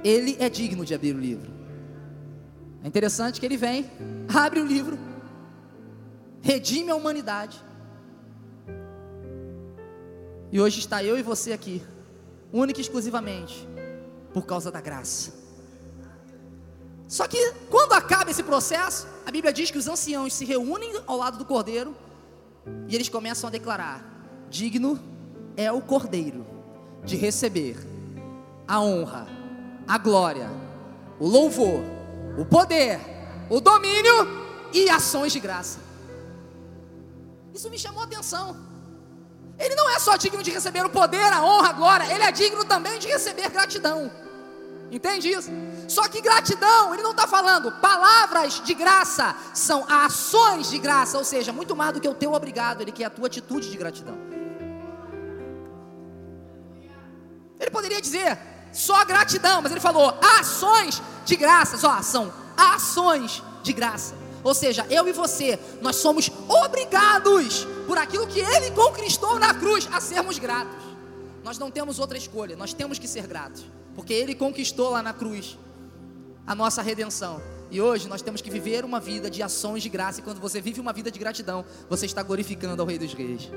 Ele 0.03 0.37
é 0.41 0.49
digno 0.49 0.85
de 0.85 0.93
abrir 0.93 1.15
o 1.15 1.21
livro. 1.21 1.53
É 2.83 2.89
interessante 2.89 3.39
que 3.39 3.47
ele 3.47 3.57
vem, 3.57 3.89
abre 4.35 4.59
o 4.59 4.67
livro, 4.67 4.99
redime 6.41 6.91
a 6.91 6.97
humanidade. 6.97 7.63
E 10.51 10.61
hoje 10.61 10.81
está 10.81 11.05
eu 11.05 11.17
e 11.17 11.23
você 11.23 11.53
aqui, 11.53 11.81
única 12.53 12.81
e 12.81 12.83
exclusivamente 12.83 13.69
por 14.33 14.45
causa 14.45 14.69
da 14.73 14.81
graça. 14.81 15.40
Só 17.11 17.27
que 17.27 17.53
quando 17.69 17.93
acaba 17.95 18.31
esse 18.31 18.45
processo, 18.45 19.05
a 19.27 19.33
Bíblia 19.33 19.53
diz 19.53 19.69
que 19.69 19.77
os 19.77 19.89
anciãos 19.89 20.33
se 20.33 20.45
reúnem 20.45 20.93
ao 21.09 21.17
lado 21.17 21.39
do 21.39 21.45
cordeiro 21.45 21.93
e 22.87 22.95
eles 22.95 23.09
começam 23.09 23.49
a 23.49 23.51
declarar: 23.51 24.01
digno 24.49 24.97
é 25.57 25.73
o 25.73 25.81
cordeiro 25.81 26.47
de 27.05 27.17
receber 27.17 27.77
a 28.67 28.81
honra, 28.81 29.27
a 29.89 29.99
glória, 29.99 30.49
o 31.19 31.27
louvor, 31.27 31.83
o 32.39 32.45
poder, 32.45 33.01
o 33.51 33.61
domínio 33.61 34.69
e 34.73 34.89
ações 34.89 35.33
de 35.33 35.41
graça. 35.41 35.81
Isso 37.53 37.69
me 37.69 37.77
chamou 37.77 38.03
a 38.03 38.05
atenção. 38.05 38.57
Ele 39.59 39.75
não 39.75 39.91
é 39.91 39.99
só 39.99 40.17
digno 40.17 40.45
de 40.45 40.53
receber 40.53 40.87
o 40.87 40.91
poder, 40.91 41.33
a 41.33 41.45
honra, 41.45 41.71
a 41.71 41.73
glória, 41.73 42.15
ele 42.15 42.23
é 42.23 42.31
digno 42.31 42.65
também 42.65 43.01
de 43.01 43.09
receber 43.09 43.51
gratidão. 43.51 44.09
Entende 44.93 45.29
isso? 45.29 45.51
Só 45.91 46.07
que 46.07 46.21
gratidão, 46.21 46.95
ele 46.95 47.03
não 47.03 47.11
está 47.11 47.27
falando 47.27 47.73
palavras 47.73 48.63
de 48.63 48.75
graça, 48.75 49.35
são 49.53 49.85
ações 49.89 50.71
de 50.71 50.79
graça, 50.79 51.19
ou 51.19 51.25
seja, 51.25 51.53
muito 51.53 51.75
mais 51.75 51.93
do 51.93 52.01
que 52.01 52.09
o 52.09 52.15
teu 52.15 52.33
obrigado, 52.33 52.81
ele 52.81 52.93
quer 52.93 53.07
a 53.07 53.11
tua 53.11 53.27
atitude 53.27 53.69
de 53.69 53.77
gratidão. 53.77 54.17
Ele 57.59 57.71
poderia 57.73 58.01
dizer 58.01 58.39
só 58.73 59.05
gratidão, 59.05 59.61
mas 59.61 59.73
ele 59.73 59.81
falou 59.81 60.17
ações 60.39 61.03
de 61.25 61.35
graça, 61.35 61.77
só 61.77 62.01
são 62.03 62.33
ações 62.57 63.43
de 63.65 63.73
graça. 63.73 64.15
Ou 64.45 64.55
seja, 64.55 64.87
eu 64.89 65.09
e 65.09 65.13
você, 65.13 65.59
nós 65.83 65.97
somos 65.97 66.31
obrigados 66.49 67.67
por 67.89 67.99
aquilo 67.99 68.29
que 68.29 68.39
Ele 68.39 68.71
conquistou 68.71 69.41
na 69.41 69.53
cruz 69.55 69.89
a 69.93 70.01
sermos 70.01 70.39
gratos. 70.39 70.85
Nós 71.43 71.59
não 71.59 71.69
temos 71.69 71.99
outra 71.99 72.17
escolha, 72.17 72.55
nós 72.55 72.73
temos 72.73 72.97
que 72.97 73.09
ser 73.09 73.27
gratos, 73.27 73.65
porque 73.97 74.13
Ele 74.13 74.37
conquistou 74.37 74.91
lá 74.91 75.03
na 75.03 75.13
cruz 75.13 75.59
a 76.47 76.55
nossa 76.55 76.83
redenção. 76.83 77.41
E 77.71 77.81
hoje 77.81 78.09
nós 78.09 78.23
temos 78.23 78.41
que 78.41 78.51
viver 78.51 78.85
uma 78.85 78.99
vida 78.99 79.31
de 79.31 79.43
ações 79.43 79.83
de 79.83 79.89
graça, 79.89 80.21
e 80.21 80.23
quando 80.23 80.41
você 80.41 80.61
vive 80.61 80.81
uma 80.81 80.93
vida 80.93 81.11
de 81.11 81.19
gratidão, 81.19 81.65
você 81.89 82.07
está 82.07 82.23
glorificando 82.23 82.83
ao 82.83 82.89
Rei 82.89 82.99
dos 82.99 83.15
Reis. 83.15 83.51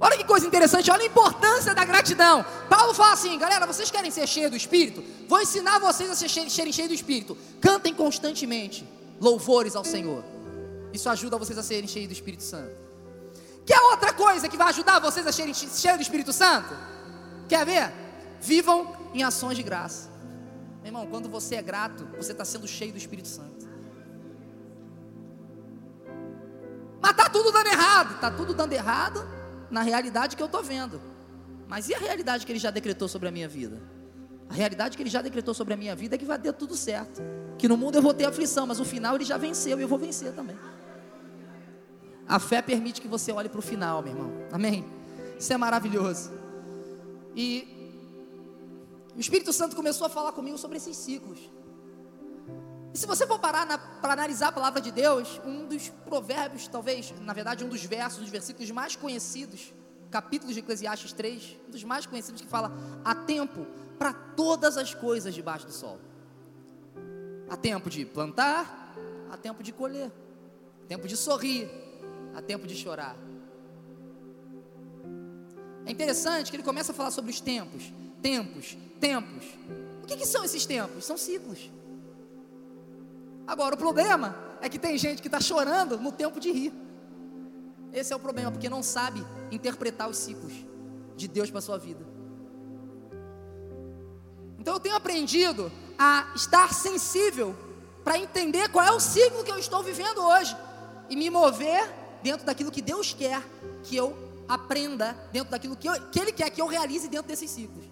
Olha 0.00 0.16
que 0.16 0.24
coisa 0.24 0.44
interessante, 0.44 0.90
olha 0.90 1.02
a 1.02 1.06
importância 1.06 1.72
da 1.72 1.84
gratidão. 1.84 2.44
Paulo 2.68 2.92
fala 2.92 3.12
assim, 3.12 3.38
galera, 3.38 3.64
vocês 3.64 3.88
querem 3.88 4.10
ser 4.10 4.26
cheios 4.26 4.50
do 4.50 4.56
Espírito? 4.56 5.04
Vou 5.28 5.40
ensinar 5.40 5.78
vocês 5.78 6.10
a 6.10 6.16
serem 6.16 6.72
cheios 6.72 6.88
do 6.88 6.94
Espírito. 6.94 7.38
Cantem 7.60 7.94
constantemente 7.94 8.84
louvores 9.20 9.76
ao 9.76 9.84
Senhor. 9.84 10.24
Isso 10.92 11.08
ajuda 11.08 11.38
vocês 11.38 11.56
a 11.56 11.62
serem 11.62 11.86
cheios 11.86 12.08
do 12.08 12.12
Espírito 12.12 12.42
Santo. 12.42 12.72
Quer 13.64 13.80
outra 13.92 14.12
coisa 14.12 14.48
que 14.48 14.56
vai 14.56 14.70
ajudar 14.70 14.98
vocês 14.98 15.24
a 15.24 15.30
serem 15.30 15.54
cheios 15.54 15.96
do 15.96 16.02
Espírito 16.02 16.32
Santo? 16.32 16.74
Quer 17.48 17.64
ver? 17.64 17.92
Vivam 18.40 18.96
em 19.14 19.22
ações 19.22 19.56
de 19.56 19.62
graça. 19.62 20.10
Meu 20.82 20.88
irmão, 20.88 21.06
quando 21.06 21.28
você 21.28 21.54
é 21.54 21.62
grato, 21.62 22.04
você 22.16 22.32
está 22.32 22.44
sendo 22.44 22.66
cheio 22.66 22.92
do 22.92 22.98
Espírito 22.98 23.28
Santo. 23.28 23.68
Mas 27.00 27.12
está 27.12 27.28
tudo 27.28 27.52
dando 27.52 27.68
errado. 27.68 28.14
Está 28.14 28.30
tudo 28.30 28.52
dando 28.52 28.72
errado 28.72 29.24
na 29.70 29.82
realidade 29.82 30.36
que 30.36 30.42
eu 30.42 30.46
estou 30.46 30.62
vendo. 30.62 31.00
Mas 31.68 31.88
e 31.88 31.94
a 31.94 31.98
realidade 31.98 32.44
que 32.44 32.52
ele 32.52 32.58
já 32.58 32.70
decretou 32.70 33.08
sobre 33.08 33.28
a 33.28 33.32
minha 33.32 33.48
vida? 33.48 33.80
A 34.50 34.54
realidade 34.54 34.96
que 34.96 35.02
ele 35.02 35.08
já 35.08 35.22
decretou 35.22 35.54
sobre 35.54 35.72
a 35.72 35.76
minha 35.76 35.96
vida 35.96 36.16
é 36.16 36.18
que 36.18 36.24
vai 36.24 36.38
ter 36.38 36.52
tudo 36.52 36.76
certo. 36.76 37.22
Que 37.56 37.66
no 37.68 37.76
mundo 37.76 37.96
eu 37.96 38.02
vou 38.02 38.12
ter 38.12 38.26
aflição, 38.26 38.66
mas 38.66 38.80
o 38.80 38.84
final 38.84 39.14
ele 39.14 39.24
já 39.24 39.38
venceu 39.38 39.78
e 39.78 39.82
eu 39.82 39.88
vou 39.88 39.98
vencer 39.98 40.32
também. 40.32 40.56
A 42.28 42.38
fé 42.38 42.60
permite 42.60 43.00
que 43.00 43.08
você 43.08 43.32
olhe 43.32 43.48
para 43.48 43.58
o 43.58 43.62
final, 43.62 44.02
meu 44.02 44.12
irmão. 44.12 44.32
Amém? 44.52 44.84
Isso 45.38 45.52
é 45.52 45.56
maravilhoso. 45.56 46.30
E 47.34 47.71
o 49.16 49.20
Espírito 49.20 49.52
Santo 49.52 49.76
começou 49.76 50.06
a 50.06 50.10
falar 50.10 50.32
comigo 50.32 50.56
sobre 50.56 50.76
esses 50.78 50.96
ciclos. 50.96 51.38
E 52.94 52.98
se 52.98 53.06
você 53.06 53.26
for 53.26 53.38
parar 53.38 53.66
para 54.00 54.12
analisar 54.12 54.48
a 54.48 54.52
palavra 54.52 54.80
de 54.80 54.90
Deus, 54.90 55.40
um 55.44 55.66
dos 55.66 55.88
provérbios, 55.88 56.68
talvez, 56.68 57.12
na 57.20 57.32
verdade, 57.32 57.64
um 57.64 57.68
dos 57.68 57.84
versos, 57.84 58.20
dos 58.20 58.28
versículos 58.28 58.70
mais 58.70 58.96
conhecidos, 58.96 59.72
capítulos 60.10 60.54
de 60.54 60.60
Eclesiastes 60.60 61.12
3, 61.12 61.56
um 61.68 61.70
dos 61.70 61.84
mais 61.84 62.04
conhecidos 62.04 62.40
que 62.40 62.46
fala: 62.48 62.70
há 63.04 63.14
tempo 63.14 63.66
para 63.98 64.12
todas 64.12 64.76
as 64.76 64.92
coisas 64.92 65.34
debaixo 65.34 65.66
do 65.66 65.72
sol. 65.72 65.98
Há 67.48 67.56
tempo 67.56 67.88
de 67.88 68.04
plantar, 68.04 68.94
há 69.30 69.36
tempo 69.36 69.62
de 69.62 69.72
colher, 69.72 70.10
há 70.84 70.86
tempo 70.86 71.08
de 71.08 71.16
sorrir, 71.16 71.70
há 72.34 72.42
tempo 72.42 72.66
de 72.66 72.74
chorar. 72.74 73.16
É 75.84 75.90
interessante 75.90 76.50
que 76.50 76.56
ele 76.56 76.62
começa 76.62 76.92
a 76.92 76.94
falar 76.94 77.10
sobre 77.10 77.30
os 77.30 77.40
tempos, 77.40 77.92
tempos, 78.20 78.76
tempos. 79.02 79.44
O 80.04 80.06
que, 80.06 80.16
que 80.16 80.26
são 80.26 80.44
esses 80.44 80.64
tempos? 80.64 81.04
São 81.04 81.18
ciclos. 81.18 81.58
Agora, 83.44 83.74
o 83.74 83.78
problema 83.78 84.36
é 84.60 84.68
que 84.68 84.78
tem 84.78 84.96
gente 84.96 85.20
que 85.20 85.26
está 85.26 85.40
chorando 85.40 85.98
no 85.98 86.12
tempo 86.12 86.38
de 86.38 86.52
rir. 86.52 86.72
Esse 87.92 88.12
é 88.12 88.16
o 88.16 88.20
problema, 88.20 88.52
porque 88.52 88.70
não 88.70 88.82
sabe 88.82 89.26
interpretar 89.50 90.08
os 90.08 90.16
ciclos 90.16 90.52
de 91.16 91.26
Deus 91.26 91.50
para 91.50 91.58
a 91.58 91.62
sua 91.62 91.78
vida. 91.78 92.06
Então 94.58 94.74
eu 94.74 94.80
tenho 94.80 94.94
aprendido 94.94 95.70
a 95.98 96.32
estar 96.36 96.72
sensível 96.72 97.56
para 98.04 98.16
entender 98.16 98.68
qual 98.68 98.86
é 98.86 98.92
o 98.92 99.00
ciclo 99.00 99.42
que 99.42 99.50
eu 99.50 99.58
estou 99.58 99.82
vivendo 99.82 100.20
hoje 100.22 100.56
e 101.10 101.16
me 101.16 101.28
mover 101.28 101.82
dentro 102.22 102.46
daquilo 102.46 102.70
que 102.70 102.80
Deus 102.80 103.12
quer 103.12 103.42
que 103.82 103.96
eu 103.96 104.16
aprenda, 104.48 105.16
dentro 105.32 105.50
daquilo 105.50 105.76
que, 105.76 105.88
eu, 105.88 105.94
que 106.10 106.20
Ele 106.20 106.32
quer 106.32 106.48
que 106.50 106.62
eu 106.62 106.68
realize 106.68 107.08
dentro 107.08 107.26
desses 107.26 107.50
ciclos. 107.50 107.91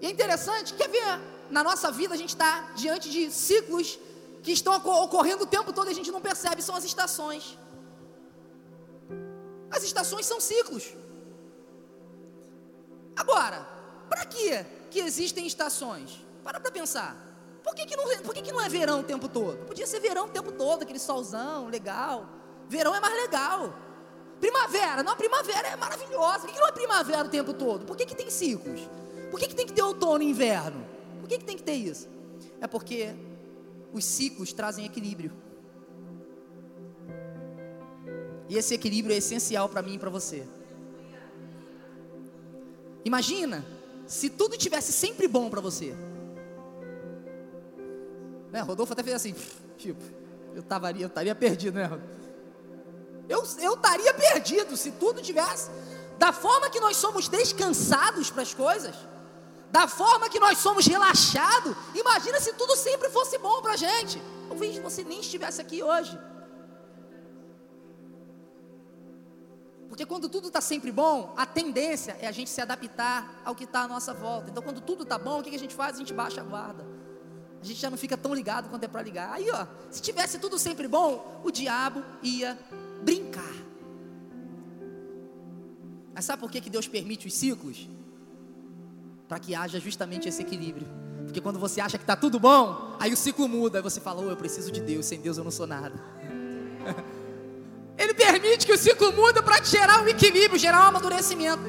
E 0.00 0.06
é 0.06 0.10
interessante, 0.10 0.74
quer 0.74 0.88
ver 0.88 1.20
na 1.50 1.62
nossa 1.62 1.90
vida 1.90 2.14
a 2.14 2.16
gente 2.16 2.30
está 2.30 2.72
diante 2.74 3.08
de 3.10 3.30
ciclos 3.30 3.98
que 4.42 4.52
estão 4.52 4.74
ocorrendo 4.74 5.44
o 5.44 5.46
tempo 5.46 5.72
todo 5.72 5.88
e 5.88 5.90
a 5.90 5.94
gente 5.94 6.10
não 6.10 6.20
percebe, 6.20 6.62
são 6.62 6.74
as 6.74 6.84
estações. 6.84 7.58
As 9.70 9.82
estações 9.82 10.26
são 10.26 10.40
ciclos. 10.40 10.94
Agora, 13.16 13.66
para 14.08 14.24
que 14.26 14.64
que 14.90 15.00
existem 15.00 15.46
estações? 15.46 16.24
Para 16.44 16.60
para 16.60 16.70
pensar. 16.70 17.16
Por 17.62 17.74
que, 17.74 17.84
que, 17.84 17.96
não, 17.96 18.04
por 18.22 18.32
que, 18.32 18.42
que 18.42 18.52
não 18.52 18.60
é 18.60 18.68
verão 18.68 19.00
o 19.00 19.02
tempo 19.02 19.28
todo? 19.28 19.66
Podia 19.66 19.86
ser 19.86 19.98
verão 19.98 20.26
o 20.26 20.28
tempo 20.28 20.52
todo, 20.52 20.82
aquele 20.82 21.00
solzão 21.00 21.66
legal. 21.66 22.24
Verão 22.68 22.94
é 22.94 23.00
mais 23.00 23.14
legal. 23.14 23.74
Primavera, 24.38 25.02
não, 25.02 25.16
primavera 25.16 25.68
é 25.68 25.76
maravilhosa. 25.76 26.40
Por 26.40 26.46
que, 26.46 26.52
que 26.52 26.60
não 26.60 26.68
é 26.68 26.72
primavera 26.72 27.24
o 27.24 27.28
tempo 27.28 27.52
todo? 27.52 27.84
Por 27.84 27.96
que, 27.96 28.06
que 28.06 28.14
tem 28.14 28.30
ciclos? 28.30 28.80
Por 29.36 29.40
que, 29.40 29.48
que 29.48 29.54
tem 29.54 29.66
que 29.66 29.74
ter 29.74 29.82
outono 29.82 30.22
e 30.22 30.30
inverno? 30.30 30.82
Por 31.20 31.28
que, 31.28 31.36
que 31.36 31.44
tem 31.44 31.58
que 31.58 31.62
ter 31.62 31.74
isso? 31.74 32.08
É 32.58 32.66
porque 32.66 33.14
os 33.92 34.02
ciclos 34.02 34.50
trazem 34.50 34.86
equilíbrio. 34.86 35.30
E 38.48 38.56
esse 38.56 38.72
equilíbrio 38.72 39.12
é 39.12 39.18
essencial 39.18 39.68
para 39.68 39.82
mim 39.82 39.96
e 39.96 39.98
para 39.98 40.08
você. 40.08 40.48
Imagina 43.04 43.62
se 44.06 44.30
tudo 44.30 44.56
tivesse 44.56 44.90
sempre 44.90 45.28
bom 45.28 45.50
para 45.50 45.60
você. 45.60 45.94
Né? 48.50 48.62
Rodolfo 48.62 48.94
até 48.94 49.02
fez 49.02 49.16
assim, 49.16 49.34
tipo, 49.76 50.02
eu 50.54 50.60
estaria 50.60 51.02
eu 51.02 51.08
estaria 51.08 51.34
perdido, 51.34 51.74
né? 51.74 51.90
Eu 53.28 53.42
estaria 53.42 54.14
perdido 54.14 54.78
se 54.78 54.92
tudo 54.92 55.20
tivesse 55.20 55.70
da 56.18 56.32
forma 56.32 56.70
que 56.70 56.80
nós 56.80 56.96
somos 56.96 57.28
descansados 57.28 58.30
para 58.30 58.40
as 58.40 58.54
coisas 58.54 58.96
da 59.76 59.86
forma 59.86 60.30
que 60.30 60.40
nós 60.40 60.56
somos 60.56 60.86
relaxados, 60.86 61.76
imagina 61.94 62.40
se 62.40 62.54
tudo 62.54 62.74
sempre 62.74 63.10
fosse 63.10 63.36
bom 63.36 63.60
para 63.60 63.74
a 63.74 63.76
gente. 63.76 64.22
Talvez 64.48 64.78
você 64.78 65.04
nem 65.04 65.20
estivesse 65.20 65.60
aqui 65.60 65.82
hoje. 65.82 66.18
Porque 69.86 70.06
quando 70.06 70.30
tudo 70.30 70.48
está 70.48 70.62
sempre 70.62 70.90
bom, 70.90 71.34
a 71.36 71.44
tendência 71.44 72.16
é 72.22 72.26
a 72.26 72.32
gente 72.32 72.48
se 72.48 72.58
adaptar 72.58 73.42
ao 73.44 73.54
que 73.54 73.64
está 73.64 73.80
à 73.82 73.88
nossa 73.88 74.14
volta. 74.14 74.48
Então, 74.48 74.62
quando 74.62 74.80
tudo 74.80 75.02
está 75.02 75.18
bom, 75.18 75.40
o 75.40 75.42
que 75.42 75.54
a 75.54 75.58
gente 75.58 75.74
faz? 75.74 75.96
A 75.96 75.98
gente 75.98 76.14
baixa 76.14 76.40
a 76.40 76.44
guarda. 76.44 76.82
A 77.60 77.64
gente 77.66 77.78
já 77.78 77.90
não 77.90 77.98
fica 77.98 78.16
tão 78.16 78.32
ligado 78.32 78.70
quanto 78.70 78.84
é 78.84 78.88
para 78.88 79.02
ligar. 79.02 79.30
Aí, 79.30 79.50
ó, 79.50 79.66
se 79.90 80.00
tivesse 80.00 80.38
tudo 80.38 80.58
sempre 80.58 80.88
bom, 80.88 81.42
o 81.44 81.50
diabo 81.50 82.02
ia 82.22 82.58
brincar. 83.02 83.56
Mas 86.14 86.24
sabe 86.24 86.40
por 86.40 86.50
que, 86.50 86.62
que 86.62 86.70
Deus 86.70 86.88
permite 86.88 87.26
os 87.26 87.34
ciclos? 87.34 87.95
Para 89.28 89.38
que 89.38 89.54
haja 89.54 89.80
justamente 89.80 90.28
esse 90.28 90.42
equilíbrio. 90.42 90.86
Porque 91.24 91.40
quando 91.40 91.58
você 91.58 91.80
acha 91.80 91.98
que 91.98 92.04
está 92.04 92.16
tudo 92.16 92.38
bom, 92.38 92.96
aí 93.00 93.12
o 93.12 93.16
ciclo 93.16 93.48
muda, 93.48 93.78
aí 93.78 93.82
você 93.82 94.00
fala, 94.00 94.22
oh, 94.22 94.30
eu 94.30 94.36
preciso 94.36 94.70
de 94.70 94.80
Deus, 94.80 95.06
sem 95.06 95.20
Deus 95.20 95.36
eu 95.36 95.44
não 95.44 95.50
sou 95.50 95.66
nada. 95.66 95.94
Ele 97.98 98.14
permite 98.14 98.66
que 98.66 98.72
o 98.72 98.78
ciclo 98.78 99.12
muda 99.12 99.42
para 99.42 99.62
gerar 99.62 100.02
um 100.02 100.08
equilíbrio, 100.08 100.58
gerar 100.58 100.84
um 100.84 100.88
amadurecimento. 100.88 101.62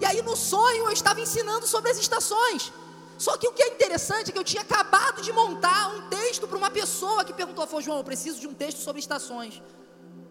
E 0.00 0.04
aí 0.04 0.22
no 0.22 0.36
sonho 0.36 0.84
eu 0.84 0.92
estava 0.92 1.20
ensinando 1.20 1.66
sobre 1.66 1.90
as 1.90 1.98
estações. 1.98 2.72
Só 3.18 3.36
que 3.36 3.48
o 3.48 3.52
que 3.52 3.62
é 3.62 3.68
interessante 3.68 4.30
é 4.30 4.32
que 4.32 4.38
eu 4.38 4.44
tinha 4.44 4.62
acabado 4.62 5.20
de 5.20 5.32
montar 5.32 5.88
um 5.96 6.08
texto 6.08 6.46
para 6.46 6.56
uma 6.56 6.70
pessoa 6.70 7.24
que 7.24 7.32
perguntou, 7.32 7.66
falou, 7.66 7.82
João, 7.82 7.98
eu 7.98 8.04
preciso 8.04 8.40
de 8.40 8.46
um 8.46 8.54
texto 8.54 8.78
sobre 8.78 9.00
estações. 9.00 9.60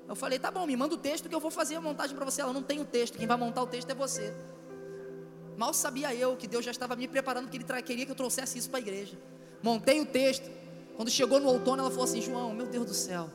Eu 0.08 0.16
falei, 0.16 0.40
tá 0.40 0.50
bom, 0.50 0.66
me 0.66 0.78
manda 0.78 0.96
o 0.96 0.98
texto 0.98 1.28
que 1.28 1.36
eu 1.36 1.40
vou 1.40 1.52
fazer 1.52 1.76
a 1.76 1.82
montagem 1.82 2.16
para 2.16 2.24
você. 2.24 2.42
Ela 2.42 2.54
não 2.54 2.64
tem 2.64 2.80
o 2.80 2.86
texto, 2.86 3.18
quem 3.18 3.28
vai 3.28 3.36
montar 3.36 3.62
o 3.62 3.68
texto 3.68 3.90
é 3.90 3.94
você. 3.94 4.34
Mal 5.58 5.74
sabia 5.74 6.14
eu 6.14 6.38
que 6.38 6.48
Deus 6.48 6.64
já 6.64 6.70
estava 6.70 6.96
me 6.96 7.08
preparando, 7.08 7.50
porque 7.50 7.58
Ele 7.58 7.82
queria 7.82 8.06
que 8.06 8.12
eu 8.12 8.16
trouxesse 8.16 8.60
isso 8.60 8.70
para 8.70 8.78
a 8.78 8.82
igreja. 8.82 9.18
Montei 9.64 10.00
o 10.00 10.06
texto. 10.06 10.48
Quando 10.96 11.10
chegou 11.10 11.40
no 11.40 11.50
outono, 11.50 11.82
ela 11.82 11.90
falou 11.90 12.06
assim: 12.06 12.22
João, 12.22 12.54
meu 12.54 12.68
Deus 12.68 12.86
do 12.86 12.94
céu. 12.94 13.28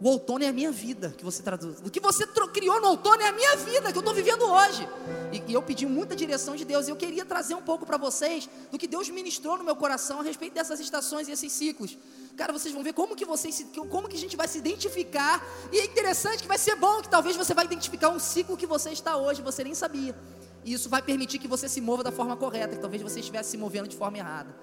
O 0.00 0.08
outono 0.08 0.44
é 0.44 0.48
a 0.48 0.52
minha 0.52 0.72
vida 0.72 1.12
que 1.18 1.22
você 1.22 1.42
traduz. 1.42 1.78
O 1.84 1.90
que 1.90 2.00
você 2.00 2.26
criou 2.26 2.80
no 2.80 2.88
outono 2.88 3.20
é 3.20 3.28
a 3.28 3.32
minha 3.32 3.56
vida 3.56 3.92
que 3.92 3.98
eu 3.98 4.00
estou 4.00 4.14
vivendo 4.14 4.44
hoje. 4.44 4.88
E, 5.30 5.42
e, 5.50 5.52
eu 5.52 5.60
pedi 5.60 5.84
muita 5.84 6.16
direção 6.16 6.56
de 6.56 6.64
Deus. 6.64 6.88
E 6.88 6.90
eu 6.90 6.96
queria 6.96 7.24
trazer 7.24 7.54
um 7.54 7.60
pouco 7.60 7.84
para 7.84 7.98
vocês 7.98 8.48
do 8.70 8.78
que 8.78 8.86
Deus 8.86 9.10
ministrou 9.10 9.58
no 9.58 9.64
meu 9.64 9.76
coração 9.76 10.20
a 10.20 10.22
respeito 10.22 10.54
dessas 10.54 10.80
estações 10.80 11.28
e 11.28 11.32
esses 11.32 11.52
ciclos. 11.52 11.98
Cara, 12.34 12.50
vocês 12.50 12.72
vão 12.72 12.82
ver 12.82 12.94
como 12.94 13.14
que 13.14 13.26
vocês, 13.26 13.66
como 13.90 14.08
que 14.08 14.16
a 14.16 14.18
gente 14.18 14.36
vai 14.36 14.48
se 14.48 14.56
identificar. 14.56 15.44
E 15.70 15.78
é 15.80 15.84
interessante 15.84 16.42
que 16.42 16.48
vai 16.48 16.58
ser 16.58 16.76
bom 16.76 17.02
que 17.02 17.08
talvez 17.08 17.36
você 17.36 17.52
vai 17.52 17.66
identificar 17.66 18.08
um 18.08 18.18
ciclo 18.18 18.56
que 18.56 18.66
você 18.66 18.90
está 18.90 19.16
hoje, 19.16 19.42
você 19.42 19.62
nem 19.62 19.74
sabia. 19.74 20.16
E 20.64 20.72
isso 20.72 20.88
vai 20.88 21.02
permitir 21.02 21.38
que 21.38 21.48
você 21.48 21.68
se 21.68 21.80
mova 21.80 22.02
da 22.02 22.12
forma 22.12 22.36
correta, 22.36 22.74
que 22.74 22.80
talvez 22.80 23.02
você 23.02 23.20
estivesse 23.20 23.50
se 23.50 23.58
movendo 23.58 23.88
de 23.88 23.96
forma 23.96 24.18
errada. 24.18 24.54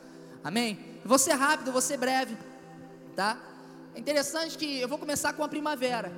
Amém? 0.43 0.79
Vou 1.03 1.17
ser 1.17 1.33
rápido, 1.33 1.71
vou 1.71 1.81
ser 1.81 1.97
breve, 1.97 2.37
tá? 3.15 3.37
É 3.95 3.99
interessante 3.99 4.57
que 4.57 4.79
eu 4.79 4.87
vou 4.87 4.97
começar 4.97 5.33
com 5.33 5.43
a 5.43 5.47
primavera. 5.47 6.11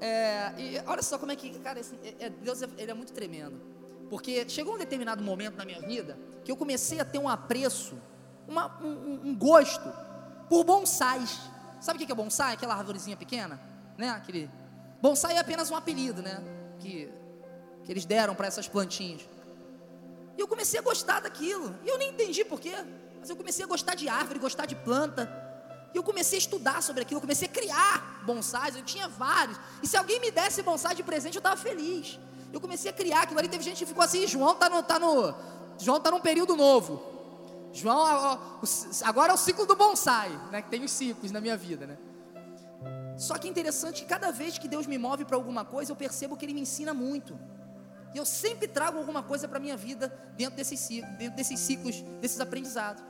É, 0.00 0.52
e 0.58 0.82
olha 0.86 1.02
só 1.02 1.18
como 1.18 1.32
é 1.32 1.36
que, 1.36 1.50
cara, 1.60 1.78
esse, 1.78 1.94
é, 2.02 2.26
é, 2.26 2.30
Deus 2.30 2.62
ele 2.62 2.90
é 2.90 2.94
muito 2.94 3.12
tremendo. 3.12 3.60
Porque 4.08 4.48
chegou 4.48 4.74
um 4.74 4.78
determinado 4.78 5.22
momento 5.22 5.56
na 5.56 5.64
minha 5.64 5.80
vida 5.80 6.18
que 6.44 6.50
eu 6.50 6.56
comecei 6.56 7.00
a 7.00 7.04
ter 7.04 7.18
um 7.18 7.28
apreço, 7.28 7.96
uma, 8.46 8.80
um, 8.82 9.28
um, 9.28 9.34
gosto 9.34 9.92
por 10.48 10.64
bonsais. 10.64 11.40
Sabe 11.80 12.02
o 12.02 12.06
que 12.06 12.12
é 12.12 12.14
bonsai? 12.14 12.54
Aquela 12.54 12.74
árvorezinha 12.74 13.16
pequena, 13.16 13.60
né? 13.96 14.10
Aquele 14.10 14.50
bonsai 15.00 15.36
é 15.36 15.38
apenas 15.38 15.70
um 15.70 15.76
apelido, 15.76 16.20
né? 16.20 16.42
Que 16.78 17.08
que 17.84 17.92
eles 17.92 18.04
deram 18.04 18.34
para 18.34 18.46
essas 18.46 18.68
plantinhas. 18.68 19.22
E 20.36 20.40
eu 20.40 20.48
comecei 20.48 20.78
a 20.78 20.82
gostar 20.82 21.20
daquilo. 21.20 21.74
E 21.84 21.88
eu 21.88 21.98
nem 21.98 22.10
entendi 22.10 22.44
porquê. 22.44 22.74
Mas 23.20 23.30
eu 23.30 23.36
comecei 23.36 23.64
a 23.64 23.68
gostar 23.68 23.94
de 23.94 24.08
árvore, 24.08 24.38
gostar 24.38 24.66
de 24.66 24.74
planta. 24.74 25.30
E 25.94 25.96
eu 25.96 26.02
comecei 26.02 26.38
a 26.38 26.40
estudar 26.40 26.82
sobre 26.82 27.02
aquilo, 27.02 27.18
eu 27.18 27.20
comecei 27.20 27.46
a 27.46 27.50
criar 27.50 28.22
bonsais, 28.24 28.74
eu 28.74 28.82
tinha 28.82 29.08
vários. 29.08 29.58
E 29.82 29.86
se 29.86 29.96
alguém 29.96 30.18
me 30.20 30.30
desse 30.30 30.62
bonsai 30.62 30.94
de 30.94 31.02
presente, 31.02 31.36
eu 31.36 31.40
estava 31.40 31.56
feliz. 31.56 32.18
Eu 32.52 32.60
comecei 32.60 32.90
a 32.90 32.94
criar 32.94 33.22
aquilo 33.22 33.38
ali, 33.38 33.48
teve 33.48 33.62
gente 33.62 33.78
que 33.78 33.86
ficou 33.86 34.02
assim, 34.02 34.26
João 34.26 34.52
está 34.52 34.70
no, 34.70 34.82
tá 34.82 34.98
no. 34.98 35.34
João 35.78 36.00
tá 36.00 36.10
num 36.10 36.20
período 36.20 36.56
novo. 36.56 37.02
João, 37.72 38.38
agora 39.04 39.32
é 39.32 39.34
o 39.34 39.38
ciclo 39.38 39.66
do 39.66 39.76
bonsai, 39.76 40.30
né? 40.50 40.62
Que 40.62 40.68
tem 40.68 40.84
os 40.84 40.90
ciclos 40.90 41.30
na 41.30 41.40
minha 41.40 41.56
vida, 41.56 41.86
né? 41.86 41.98
Só 43.16 43.36
que 43.38 43.46
é 43.46 43.50
interessante 43.50 44.02
que 44.02 44.08
cada 44.08 44.30
vez 44.30 44.58
que 44.58 44.68
Deus 44.68 44.86
me 44.86 44.98
move 44.98 45.24
para 45.24 45.36
alguma 45.36 45.64
coisa, 45.64 45.92
eu 45.92 45.96
percebo 45.96 46.36
que 46.36 46.44
Ele 46.44 46.54
me 46.54 46.62
ensina 46.62 46.92
muito. 46.92 47.38
E 48.14 48.18
eu 48.18 48.26
sempre 48.26 48.68
trago 48.68 48.98
alguma 48.98 49.22
coisa 49.22 49.48
para 49.48 49.58
a 49.58 49.60
minha 49.60 49.76
vida 49.76 50.08
dentro 50.36 50.56
desses, 50.56 50.88
dentro 51.18 51.36
desses 51.36 51.58
ciclos, 51.58 52.02
desses 52.20 52.40
aprendizados. 52.40 53.02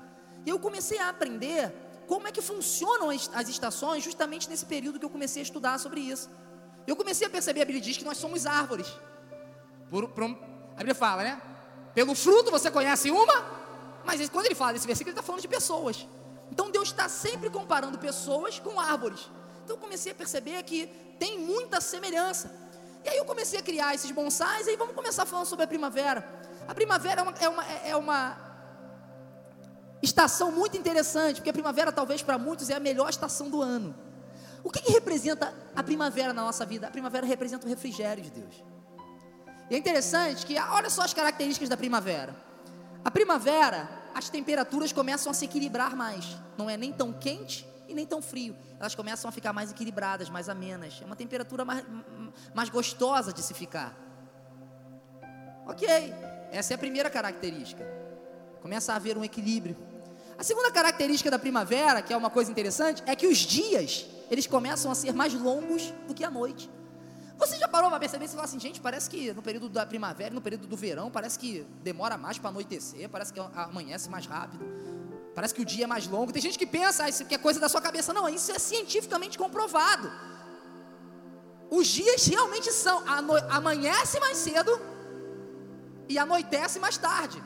E 0.44 0.50
eu 0.50 0.58
comecei 0.58 0.98
a 0.98 1.08
aprender 1.08 1.72
como 2.06 2.28
é 2.28 2.32
que 2.32 2.42
funcionam 2.42 3.10
as, 3.10 3.30
as 3.34 3.48
estações 3.48 4.02
justamente 4.04 4.48
nesse 4.48 4.66
período 4.66 4.98
que 4.98 5.04
eu 5.04 5.10
comecei 5.10 5.42
a 5.42 5.44
estudar 5.44 5.78
sobre 5.78 6.00
isso. 6.00 6.30
Eu 6.86 6.96
comecei 6.96 7.26
a 7.26 7.30
perceber, 7.30 7.62
a 7.62 7.64
Bíblia 7.64 7.82
diz 7.82 7.96
que 7.96 8.04
nós 8.04 8.18
somos 8.18 8.46
árvores. 8.46 8.86
Por, 9.90 10.08
por, 10.08 10.24
a 10.24 10.78
Bíblia 10.78 10.94
fala, 10.94 11.22
né? 11.22 11.40
Pelo 11.94 12.14
fruto 12.14 12.50
você 12.50 12.70
conhece 12.70 13.10
uma, 13.10 13.44
mas 14.04 14.28
quando 14.28 14.46
ele 14.46 14.54
fala 14.54 14.72
desse 14.72 14.86
versículo, 14.86 15.12
ele 15.12 15.18
está 15.18 15.26
falando 15.26 15.42
de 15.42 15.48
pessoas. 15.48 16.06
Então 16.50 16.70
Deus 16.70 16.88
está 16.88 17.08
sempre 17.08 17.50
comparando 17.50 17.98
pessoas 17.98 18.58
com 18.58 18.78
árvores. 18.80 19.30
Então 19.64 19.76
eu 19.76 19.80
comecei 19.80 20.12
a 20.12 20.14
perceber 20.14 20.62
que 20.64 20.86
tem 21.18 21.38
muita 21.38 21.80
semelhança. 21.80 22.61
E 23.04 23.08
aí 23.08 23.16
eu 23.16 23.24
comecei 23.24 23.58
a 23.58 23.62
criar 23.62 23.94
esses 23.94 24.10
bonsais, 24.10 24.66
e 24.66 24.70
aí 24.70 24.76
vamos 24.76 24.94
começar 24.94 25.26
falando 25.26 25.46
sobre 25.46 25.64
a 25.64 25.68
primavera. 25.68 26.24
A 26.68 26.74
primavera 26.74 27.20
é 27.20 27.22
uma, 27.22 27.34
é 27.38 27.48
uma, 27.48 27.64
é 27.88 27.96
uma 27.96 28.36
estação 30.02 30.52
muito 30.52 30.76
interessante, 30.76 31.36
porque 31.36 31.50
a 31.50 31.52
primavera 31.52 31.90
talvez 31.90 32.22
para 32.22 32.38
muitos 32.38 32.70
é 32.70 32.74
a 32.74 32.80
melhor 32.80 33.10
estação 33.10 33.50
do 33.50 33.60
ano. 33.60 33.94
O 34.62 34.70
que, 34.70 34.80
que 34.80 34.92
representa 34.92 35.52
a 35.74 35.82
primavera 35.82 36.32
na 36.32 36.42
nossa 36.42 36.64
vida? 36.64 36.86
A 36.86 36.90
primavera 36.90 37.26
representa 37.26 37.66
o 37.66 37.68
refrigério 37.68 38.22
de 38.22 38.30
Deus. 38.30 38.62
E 39.68 39.74
é 39.74 39.78
interessante 39.78 40.46
que, 40.46 40.58
olha 40.58 40.88
só 40.88 41.02
as 41.02 41.12
características 41.12 41.68
da 41.68 41.76
primavera. 41.76 42.34
A 43.04 43.10
primavera, 43.10 43.88
as 44.14 44.28
temperaturas 44.28 44.92
começam 44.92 45.32
a 45.32 45.34
se 45.34 45.44
equilibrar 45.44 45.96
mais. 45.96 46.36
Não 46.56 46.70
é 46.70 46.76
nem 46.76 46.92
tão 46.92 47.12
quente 47.12 47.66
e 47.92 47.94
nem 47.94 48.06
tão 48.06 48.20
frio. 48.20 48.56
Elas 48.80 48.94
começam 48.94 49.28
a 49.28 49.32
ficar 49.32 49.52
mais 49.52 49.70
equilibradas, 49.70 50.28
mais 50.28 50.48
amenas. 50.48 50.98
É 51.00 51.04
uma 51.04 51.16
temperatura 51.16 51.64
mais, 51.64 51.84
mais 52.54 52.68
gostosa 52.68 53.32
de 53.32 53.42
se 53.42 53.54
ficar. 53.54 53.96
Ok, 55.66 55.88
essa 56.50 56.72
é 56.72 56.76
a 56.76 56.78
primeira 56.78 57.08
característica. 57.08 57.86
Começa 58.60 58.92
a 58.92 58.96
haver 58.96 59.16
um 59.16 59.24
equilíbrio. 59.24 59.76
A 60.36 60.42
segunda 60.42 60.72
característica 60.72 61.30
da 61.30 61.38
primavera, 61.38 62.02
que 62.02 62.12
é 62.12 62.16
uma 62.16 62.30
coisa 62.30 62.50
interessante, 62.50 63.02
é 63.06 63.14
que 63.14 63.26
os 63.26 63.38
dias 63.38 64.06
eles 64.30 64.46
começam 64.46 64.90
a 64.90 64.94
ser 64.94 65.12
mais 65.12 65.34
longos 65.34 65.92
do 66.08 66.14
que 66.14 66.24
a 66.24 66.30
noite. 66.30 66.70
Você 67.38 67.58
já 67.58 67.66
parou 67.66 67.90
para 67.90 67.98
perceber 67.98 68.26
e 68.26 68.28
falar 68.28 68.44
assim, 68.44 68.58
gente, 68.58 68.80
parece 68.80 69.10
que 69.10 69.32
no 69.32 69.42
período 69.42 69.68
da 69.68 69.84
primavera, 69.84 70.32
no 70.32 70.40
período 70.40 70.66
do 70.66 70.76
verão, 70.76 71.10
parece 71.10 71.38
que 71.38 71.66
demora 71.82 72.16
mais 72.16 72.38
para 72.38 72.50
anoitecer, 72.50 73.08
parece 73.08 73.32
que 73.32 73.40
amanhece 73.40 74.08
mais 74.08 74.26
rápido, 74.26 74.64
parece 75.34 75.54
que 75.54 75.62
o 75.62 75.64
dia 75.64 75.84
é 75.84 75.86
mais 75.86 76.06
longo. 76.06 76.32
Tem 76.32 76.42
gente 76.42 76.58
que 76.58 76.66
pensa, 76.66 77.04
ah, 77.04 77.08
isso 77.08 77.24
é 77.28 77.38
coisa 77.38 77.58
da 77.58 77.68
sua 77.68 77.80
cabeça. 77.80 78.12
Não, 78.12 78.28
isso 78.28 78.52
é 78.52 78.58
cientificamente 78.58 79.38
comprovado. 79.38 80.10
Os 81.70 81.86
dias 81.86 82.26
realmente 82.26 82.70
são, 82.70 83.02
amanhece 83.48 84.20
mais 84.20 84.36
cedo 84.36 84.78
e 86.08 86.18
anoitece 86.18 86.78
mais 86.78 86.98
tarde. 86.98 87.42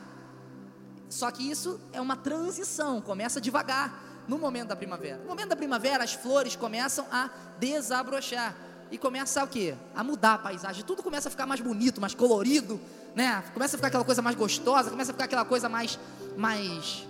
Só 1.09 1.31
que 1.31 1.49
isso 1.49 1.79
é 1.93 2.01
uma 2.01 2.17
transição, 2.17 2.99
começa 2.99 3.39
devagar 3.39 4.03
no 4.27 4.37
momento 4.37 4.67
da 4.67 4.75
primavera. 4.75 5.19
No 5.19 5.29
momento 5.29 5.49
da 5.49 5.55
primavera, 5.55 6.03
as 6.03 6.13
flores 6.13 6.55
começam 6.55 7.05
a 7.09 7.29
desabrochar 7.57 8.53
e 8.91 8.97
começa 8.97 9.43
o 9.43 9.47
quê? 9.47 9.75
A 9.95 10.03
mudar 10.03 10.33
a 10.33 10.37
paisagem. 10.37 10.83
Tudo 10.83 11.01
começa 11.01 11.29
a 11.29 11.31
ficar 11.31 11.45
mais 11.45 11.61
bonito, 11.61 12.01
mais 12.01 12.13
colorido, 12.13 12.79
né? 13.15 13.43
Começa 13.53 13.75
a 13.75 13.77
ficar 13.77 13.87
aquela 13.87 14.03
coisa 14.03 14.21
mais 14.21 14.35
gostosa, 14.35 14.89
começa 14.89 15.11
a 15.11 15.13
ficar 15.13 15.25
aquela 15.25 15.45
coisa 15.45 15.69
mais, 15.69 15.97
mais 16.35 17.07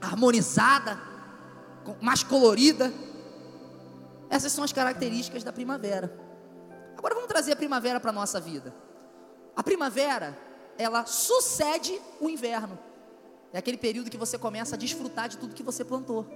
harmonizada, 0.00 0.98
mais 2.00 2.22
colorida. 2.22 2.92
Essas 4.30 4.52
são 4.52 4.64
as 4.64 4.72
características 4.72 5.42
da 5.42 5.52
primavera. 5.52 6.12
Agora 6.96 7.14
vamos 7.14 7.28
trazer 7.28 7.52
a 7.52 7.56
primavera 7.56 8.00
para 8.00 8.10
a 8.10 8.12
nossa 8.12 8.40
vida. 8.40 8.74
A 9.56 9.62
primavera, 9.62 10.38
ela 10.76 11.06
sucede 11.06 12.00
o 12.20 12.28
inverno. 12.28 12.78
É 13.52 13.58
aquele 13.58 13.78
período 13.78 14.10
que 14.10 14.16
você 14.16 14.36
começa 14.36 14.74
a 14.74 14.78
desfrutar 14.78 15.28
de 15.28 15.38
tudo 15.38 15.54
que 15.54 15.62
você 15.62 15.84
plantou. 15.84 16.26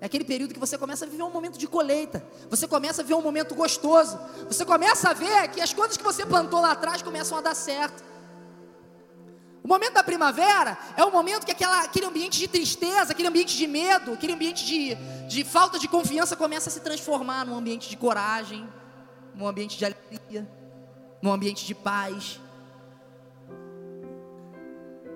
É 0.00 0.06
aquele 0.06 0.24
período 0.24 0.52
que 0.52 0.60
você 0.60 0.76
começa 0.76 1.04
a 1.04 1.08
viver 1.08 1.22
um 1.22 1.30
momento 1.30 1.58
de 1.58 1.66
colheita. 1.66 2.26
Você 2.50 2.66
começa 2.66 3.02
a 3.02 3.04
viver 3.04 3.14
um 3.14 3.22
momento 3.22 3.54
gostoso. 3.54 4.18
Você 4.46 4.64
começa 4.64 5.10
a 5.10 5.12
ver 5.12 5.48
que 5.48 5.60
as 5.60 5.72
coisas 5.72 5.96
que 5.96 6.02
você 6.02 6.26
plantou 6.26 6.60
lá 6.60 6.72
atrás 6.72 7.02
começam 7.02 7.38
a 7.38 7.40
dar 7.40 7.54
certo. 7.54 8.02
O 9.64 9.68
momento 9.68 9.94
da 9.94 10.04
primavera 10.04 10.76
é 10.94 11.02
o 11.02 11.10
momento 11.10 11.46
que 11.46 11.52
aquela, 11.52 11.84
aquele 11.84 12.04
ambiente 12.04 12.38
de 12.38 12.46
tristeza, 12.46 13.12
aquele 13.12 13.28
ambiente 13.28 13.56
de 13.56 13.66
medo, 13.66 14.12
aquele 14.12 14.34
ambiente 14.34 14.62
de, 14.62 14.94
de 15.26 15.42
falta 15.42 15.78
de 15.78 15.88
confiança 15.88 16.36
começa 16.36 16.68
a 16.68 16.72
se 16.72 16.80
transformar 16.80 17.46
num 17.46 17.56
ambiente 17.56 17.88
de 17.88 17.96
coragem, 17.96 18.68
num 19.34 19.46
ambiente 19.46 19.78
de 19.78 19.86
alegria, 19.86 20.46
num 21.22 21.32
ambiente 21.32 21.64
de 21.64 21.74
paz. 21.74 22.38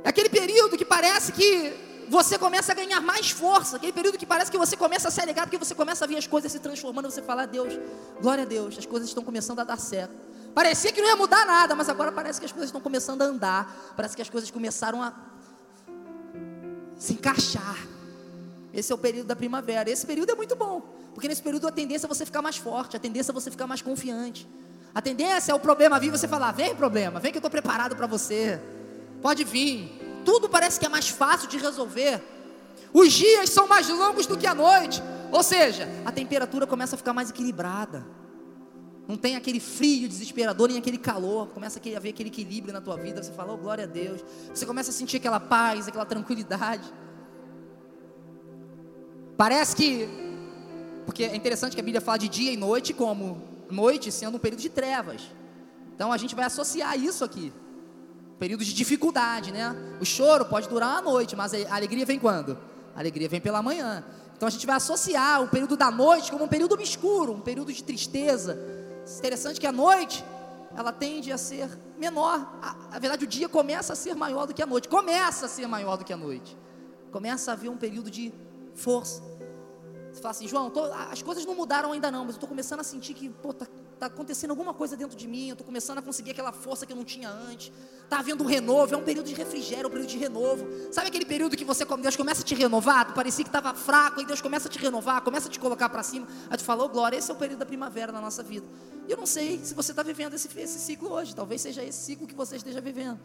É 0.03 0.09
aquele 0.09 0.31
período 0.31 0.79
que 0.79 0.85
parece 0.85 1.31
que 1.31 1.75
você 2.09 2.39
começa 2.39 2.73
a 2.73 2.75
ganhar 2.75 3.03
mais 3.03 3.31
força. 3.31 3.77
Aquele 3.77 3.93
período 3.93 4.17
que 4.17 4.25
parece 4.25 4.51
que 4.51 4.57
você 4.57 4.79
começa 4.79 5.09
a 5.09 5.11
se 5.11 5.21
alegrar, 5.21 5.45
porque 5.45 5.59
você 5.59 5.75
começa 5.75 6.07
a 6.07 6.09
ver 6.09 6.17
as 6.17 6.27
coisas 6.27 6.51
se 6.51 6.59
transformando. 6.59 7.11
Você 7.11 7.21
fala, 7.21 7.45
Deus, 7.45 7.79
glória 8.19 8.45
a 8.45 8.47
Deus, 8.47 8.79
as 8.79 8.87
coisas 8.87 9.11
estão 9.11 9.23
começando 9.23 9.61
a 9.61 9.65
dar 9.65 9.79
certo. 9.79 10.28
Parecia 10.55 10.93
que 10.93 11.01
não 11.01 11.09
ia 11.09 11.17
mudar 11.17 11.47
nada, 11.47 11.75
mas 11.75 11.89
agora 11.89 12.11
parece 12.11 12.41
que 12.41 12.47
as 12.47 12.53
coisas 12.53 12.69
estão 12.69 12.81
começando 12.81 13.23
a 13.23 13.25
andar. 13.27 13.95
Parece 13.97 14.17
que 14.17 14.23
as 14.23 14.29
coisas 14.31 14.51
começaram 14.51 15.03
a 15.03 15.13
se 16.97 17.13
encaixar. 17.13 17.77
Esse 18.73 18.93
é 18.93 18.95
o 18.95 18.99
período 18.99 19.27
da 19.27 19.37
primavera. 19.37 19.91
Esse 19.91 20.07
período 20.07 20.33
é 20.33 20.35
muito 20.35 20.57
bom, 20.57 20.81
porque 21.15 21.29
nesse 21.29 21.43
período 21.43 21.67
a 21.69 21.73
tendência 21.73 22.07
é 22.07 22.09
você 22.09 22.27
ficar 22.27 22.43
mais 22.43 22.57
forte, 22.57 22.97
a 22.97 23.01
tendência 23.01 23.33
é 23.33 23.35
você 23.35 23.51
ficar 23.51 23.67
mais 23.67 23.83
confiante. 23.83 24.49
A 24.95 25.01
tendência 25.01 25.53
é 25.53 25.55
o 25.55 25.61
problema 25.61 25.99
vir 25.99 26.11
você 26.11 26.27
falar: 26.27 26.53
vem 26.53 26.75
problema, 26.75 27.21
vem 27.21 27.31
que 27.31 27.39
eu 27.39 27.41
estou 27.41 27.51
preparado 27.51 27.95
para 27.95 28.07
você. 28.07 28.61
Pode 29.23 29.45
vir 29.45 29.99
tudo 30.29 30.47
parece 30.47 30.79
que 30.79 30.85
é 30.85 30.91
mais 30.91 31.09
fácil 31.09 31.49
de 31.49 31.57
resolver. 31.57 32.23
Os 32.93 33.11
dias 33.15 33.49
são 33.49 33.67
mais 33.67 33.89
longos 33.89 34.27
do 34.27 34.37
que 34.37 34.47
a 34.47 34.55
noite. 34.55 35.03
Ou 35.33 35.43
seja, 35.43 35.89
a 36.05 36.13
temperatura 36.13 36.67
começa 36.67 36.97
a 36.97 36.99
ficar 36.99 37.15
mais 37.15 37.31
equilibrada. 37.31 38.05
Não 39.09 39.16
tem 39.16 39.35
aquele 39.35 39.59
frio 39.59 40.07
desesperador, 40.07 40.68
nem 40.68 40.79
aquele 40.79 40.99
calor. 40.99 41.49
Começa 41.49 41.81
a 41.81 41.97
haver 41.97 42.11
aquele 42.11 42.29
equilíbrio 42.29 42.73
na 42.73 42.81
tua 42.81 42.97
vida. 42.97 43.23
Você 43.23 43.33
fala, 43.33 43.55
oh, 43.55 43.57
glória 43.57 43.85
a 43.85 43.87
Deus. 43.87 44.23
Você 44.55 44.66
começa 44.66 44.90
a 44.90 44.92
sentir 44.92 45.16
aquela 45.16 45.40
paz, 45.40 45.88
aquela 45.88 46.05
tranquilidade. 46.05 46.85
Parece 49.37 49.75
que. 49.75 50.09
Porque 51.07 51.25
é 51.25 51.35
interessante 51.35 51.75
que 51.75 51.81
a 51.81 51.85
Bíblia 51.85 52.03
fala 52.03 52.18
de 52.18 52.29
dia 52.29 52.53
e 52.53 52.57
noite 52.57 52.92
como 52.92 53.42
noite 53.71 54.12
sendo 54.12 54.37
um 54.37 54.38
período 54.38 54.61
de 54.61 54.68
trevas. 54.68 55.23
Então 55.94 56.12
a 56.12 56.18
gente 56.18 56.35
vai 56.35 56.44
associar 56.44 56.99
isso 56.99 57.25
aqui 57.25 57.51
período 58.38 58.64
de 58.64 58.73
dificuldade, 58.73 59.51
né? 59.51 59.75
O 60.01 60.05
choro 60.05 60.44
pode 60.44 60.68
durar 60.68 61.03
uma 61.03 61.11
noite, 61.11 61.35
mas 61.35 61.53
a 61.53 61.75
alegria 61.75 62.07
vem 62.07 62.18
quando? 62.18 62.57
A 62.94 63.01
alegria 63.01 63.29
vem 63.29 63.40
pela 63.40 63.61
manhã. 63.61 64.05
Então 64.37 64.47
a 64.47 64.51
gente 64.51 64.64
vai 64.64 64.77
associar 64.77 65.42
o 65.42 65.49
período 65.49 65.77
da 65.77 65.90
noite 65.90 66.31
como 66.31 66.44
um 66.44 66.49
período 66.49 66.73
obscuro, 66.75 67.33
um 67.33 67.40
período 67.40 67.73
de 67.73 67.83
tristeza. 67.83 68.78
Interessante 69.18 69.61
que 69.61 69.66
a 69.66 69.73
noite 69.73 70.25
ela 70.77 70.92
tende 70.92 71.33
a 71.33 71.38
ser 71.38 71.68
menor. 71.99 72.59
Na 72.90 72.99
verdade, 72.99 73.25
o 73.25 73.27
dia 73.27 73.49
começa 73.49 73.92
a 73.92 73.97
ser 73.97 74.14
maior 74.14 74.47
do 74.47 74.55
que 74.55 74.62
a 74.62 74.66
noite. 74.66 74.88
Começa 74.88 75.47
a 75.47 75.49
ser 75.49 75.66
maior 75.66 75.97
do 75.97 76.05
que 76.05 76.12
a 76.12 76.16
noite. 76.16 76.57
Começa 77.11 77.51
a 77.51 77.55
haver 77.55 77.71
um 77.71 77.77
período 77.77 78.11
de 78.11 78.33
força. 78.75 79.23
Você 80.12 80.21
fala 80.21 80.31
assim, 80.31 80.47
João, 80.47 80.71
tô, 80.71 80.85
as 80.85 81.23
coisas 81.23 81.44
não 81.47 81.55
mudaram 81.55 81.92
ainda 81.92 82.11
não, 82.11 82.21
mas 82.21 82.31
eu 82.31 82.37
estou 82.37 82.49
começando 82.49 82.81
a 82.81 82.85
sentir 82.85 83.14
que 83.14 83.29
pô, 83.29 83.53
tá 83.53 83.66
está 83.99 84.07
acontecendo 84.07 84.51
alguma 84.51 84.73
coisa 84.73 84.97
dentro 84.97 85.17
de 85.17 85.27
mim, 85.27 85.49
eu 85.49 85.53
estou 85.55 85.67
começando 85.67 85.99
a 85.99 86.03
conseguir 86.03 86.31
aquela 86.31 86.53
força 86.53 86.87
que 86.87 86.93
eu 86.93 86.97
não 86.97 87.05
tinha 87.05 87.29
antes, 87.29 87.73
está 88.05 88.21
havendo 88.21 88.45
um 88.45 88.47
renovo, 88.47 88.95
é 88.95 88.97
um 88.97 89.03
período 89.03 89.27
de 89.27 89.35
refrigério, 89.35 89.89
um 89.89 89.91
período 89.91 90.09
de 90.09 90.17
renovo. 90.17 90.67
Sabe 90.93 91.09
aquele 91.09 91.25
período 91.25 91.57
que 91.57 91.65
você, 91.65 91.85
Deus 91.85 92.17
começa 92.17 92.43
a 92.43 92.45
te 92.45 92.55
renovar, 92.55 93.09
tu 93.09 93.13
parecia 93.13 93.45
que 93.45 93.49
estava 93.49 93.75
fraco, 93.75 94.21
e 94.21 94.25
Deus 94.25 94.41
começa 94.41 94.69
a 94.69 94.71
te 94.71 94.79
renovar, 94.79 95.21
começa 95.23 95.49
a 95.49 95.51
te 95.51 95.59
colocar 95.59 95.89
para 95.89 96.03
cima, 96.03 96.29
aí 96.49 96.57
tu 96.57 96.65
falou, 96.65 96.87
oh, 96.87 96.89
glória, 96.89 97.17
esse 97.17 97.31
é 97.31 97.35
o 97.35 97.37
período 97.37 97.59
da 97.59 97.67
primavera 97.67 98.13
na 98.13 98.21
nossa 98.21 98.43
vida. 98.43 98.67
E 99.09 99.11
eu 99.11 99.17
não 99.17 99.27
sei 99.27 99.59
se 99.65 99.75
você 99.75 99.91
está 99.91 100.03
vivendo 100.03 100.35
esse, 100.35 100.49
esse 100.59 100.79
ciclo 100.79 101.11
hoje, 101.11 101.35
talvez 101.35 101.61
seja 101.61 101.83
esse 101.83 101.99
ciclo 101.99 102.27
que 102.27 102.35
você 102.35 102.57
esteja 102.57 102.81
vivendo. 102.81 103.19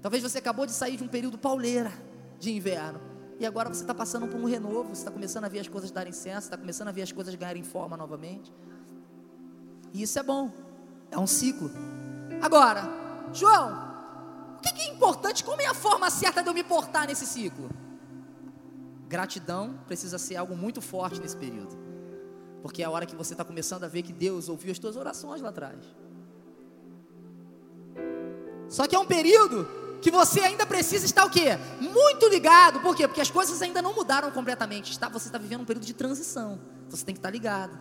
Talvez 0.00 0.22
você 0.22 0.38
acabou 0.38 0.64
de 0.64 0.72
sair 0.72 0.96
de 0.96 1.04
um 1.04 1.08
período 1.08 1.36
pauleira 1.36 1.92
de 2.38 2.50
inverno. 2.50 3.00
E 3.38 3.46
agora 3.46 3.68
você 3.68 3.82
está 3.82 3.94
passando 3.94 4.26
por 4.26 4.40
um 4.40 4.44
renovo, 4.44 4.90
você 4.90 5.00
está 5.00 5.10
começando 5.10 5.44
a 5.44 5.48
ver 5.48 5.60
as 5.60 5.68
coisas 5.68 5.90
darem 5.90 6.12
senso, 6.12 6.46
está 6.46 6.56
começando 6.56 6.88
a 6.88 6.92
ver 6.92 7.02
as 7.02 7.12
coisas 7.12 7.34
ganharem 7.34 7.62
forma 7.62 7.96
novamente. 7.96 8.52
E 9.92 10.02
isso 10.02 10.18
é 10.18 10.22
bom. 10.22 10.50
É 11.10 11.18
um 11.18 11.26
ciclo. 11.26 11.70
Agora, 12.40 12.88
João, 13.32 13.92
o 14.58 14.60
que 14.60 14.68
é 14.80 14.90
importante? 14.90 15.44
Como 15.44 15.60
é 15.60 15.66
a 15.66 15.74
forma 15.74 16.10
certa 16.10 16.42
de 16.42 16.48
eu 16.48 16.54
me 16.54 16.64
portar 16.64 17.06
nesse 17.06 17.26
ciclo? 17.26 17.70
Gratidão 19.08 19.78
precisa 19.86 20.18
ser 20.18 20.36
algo 20.36 20.56
muito 20.56 20.80
forte 20.80 21.20
nesse 21.20 21.36
período. 21.36 21.76
Porque 22.62 22.82
é 22.82 22.86
a 22.86 22.90
hora 22.90 23.04
que 23.04 23.14
você 23.14 23.34
está 23.34 23.44
começando 23.44 23.84
a 23.84 23.88
ver 23.88 24.02
que 24.02 24.12
Deus 24.12 24.48
ouviu 24.48 24.72
as 24.72 24.78
tuas 24.78 24.96
orações 24.96 25.42
lá 25.42 25.50
atrás. 25.50 25.84
Só 28.68 28.86
que 28.86 28.96
é 28.96 28.98
um 28.98 29.04
período 29.04 29.68
que 30.00 30.10
você 30.10 30.40
ainda 30.40 30.64
precisa 30.64 31.04
estar 31.04 31.26
o 31.26 31.30
quê? 31.30 31.58
Muito 31.80 32.26
ligado. 32.28 32.80
Por 32.80 32.96
quê? 32.96 33.06
Porque 33.06 33.20
as 33.20 33.30
coisas 33.30 33.60
ainda 33.60 33.82
não 33.82 33.92
mudaram 33.92 34.30
completamente. 34.30 34.98
Você 34.98 35.28
está 35.28 35.38
vivendo 35.38 35.60
um 35.60 35.66
período 35.66 35.84
de 35.84 35.92
transição. 35.92 36.58
Você 36.88 37.04
tem 37.04 37.14
que 37.14 37.18
estar 37.18 37.30
ligado. 37.30 37.78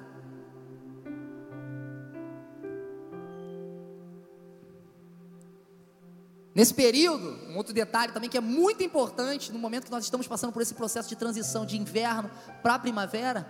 Nesse 6.53 6.73
período, 6.73 7.49
um 7.49 7.55
outro 7.55 7.73
detalhe 7.73 8.11
também 8.11 8.29
que 8.29 8.37
é 8.37 8.41
muito 8.41 8.83
importante 8.83 9.51
no 9.51 9.59
momento 9.59 9.85
que 9.85 9.91
nós 9.91 10.03
estamos 10.03 10.27
passando 10.27 10.51
por 10.51 10.61
esse 10.61 10.73
processo 10.73 11.07
de 11.07 11.15
transição 11.15 11.65
de 11.65 11.77
inverno 11.77 12.29
para 12.61 12.77
primavera, 12.77 13.47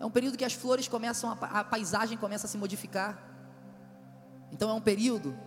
é 0.00 0.06
um 0.06 0.10
período 0.10 0.38
que 0.38 0.44
as 0.44 0.54
flores 0.54 0.88
começam, 0.88 1.30
a, 1.30 1.60
a 1.60 1.64
paisagem 1.64 2.16
começa 2.16 2.46
a 2.46 2.50
se 2.50 2.56
modificar. 2.56 3.22
Então 4.50 4.70
é 4.70 4.72
um 4.72 4.80
período 4.80 5.38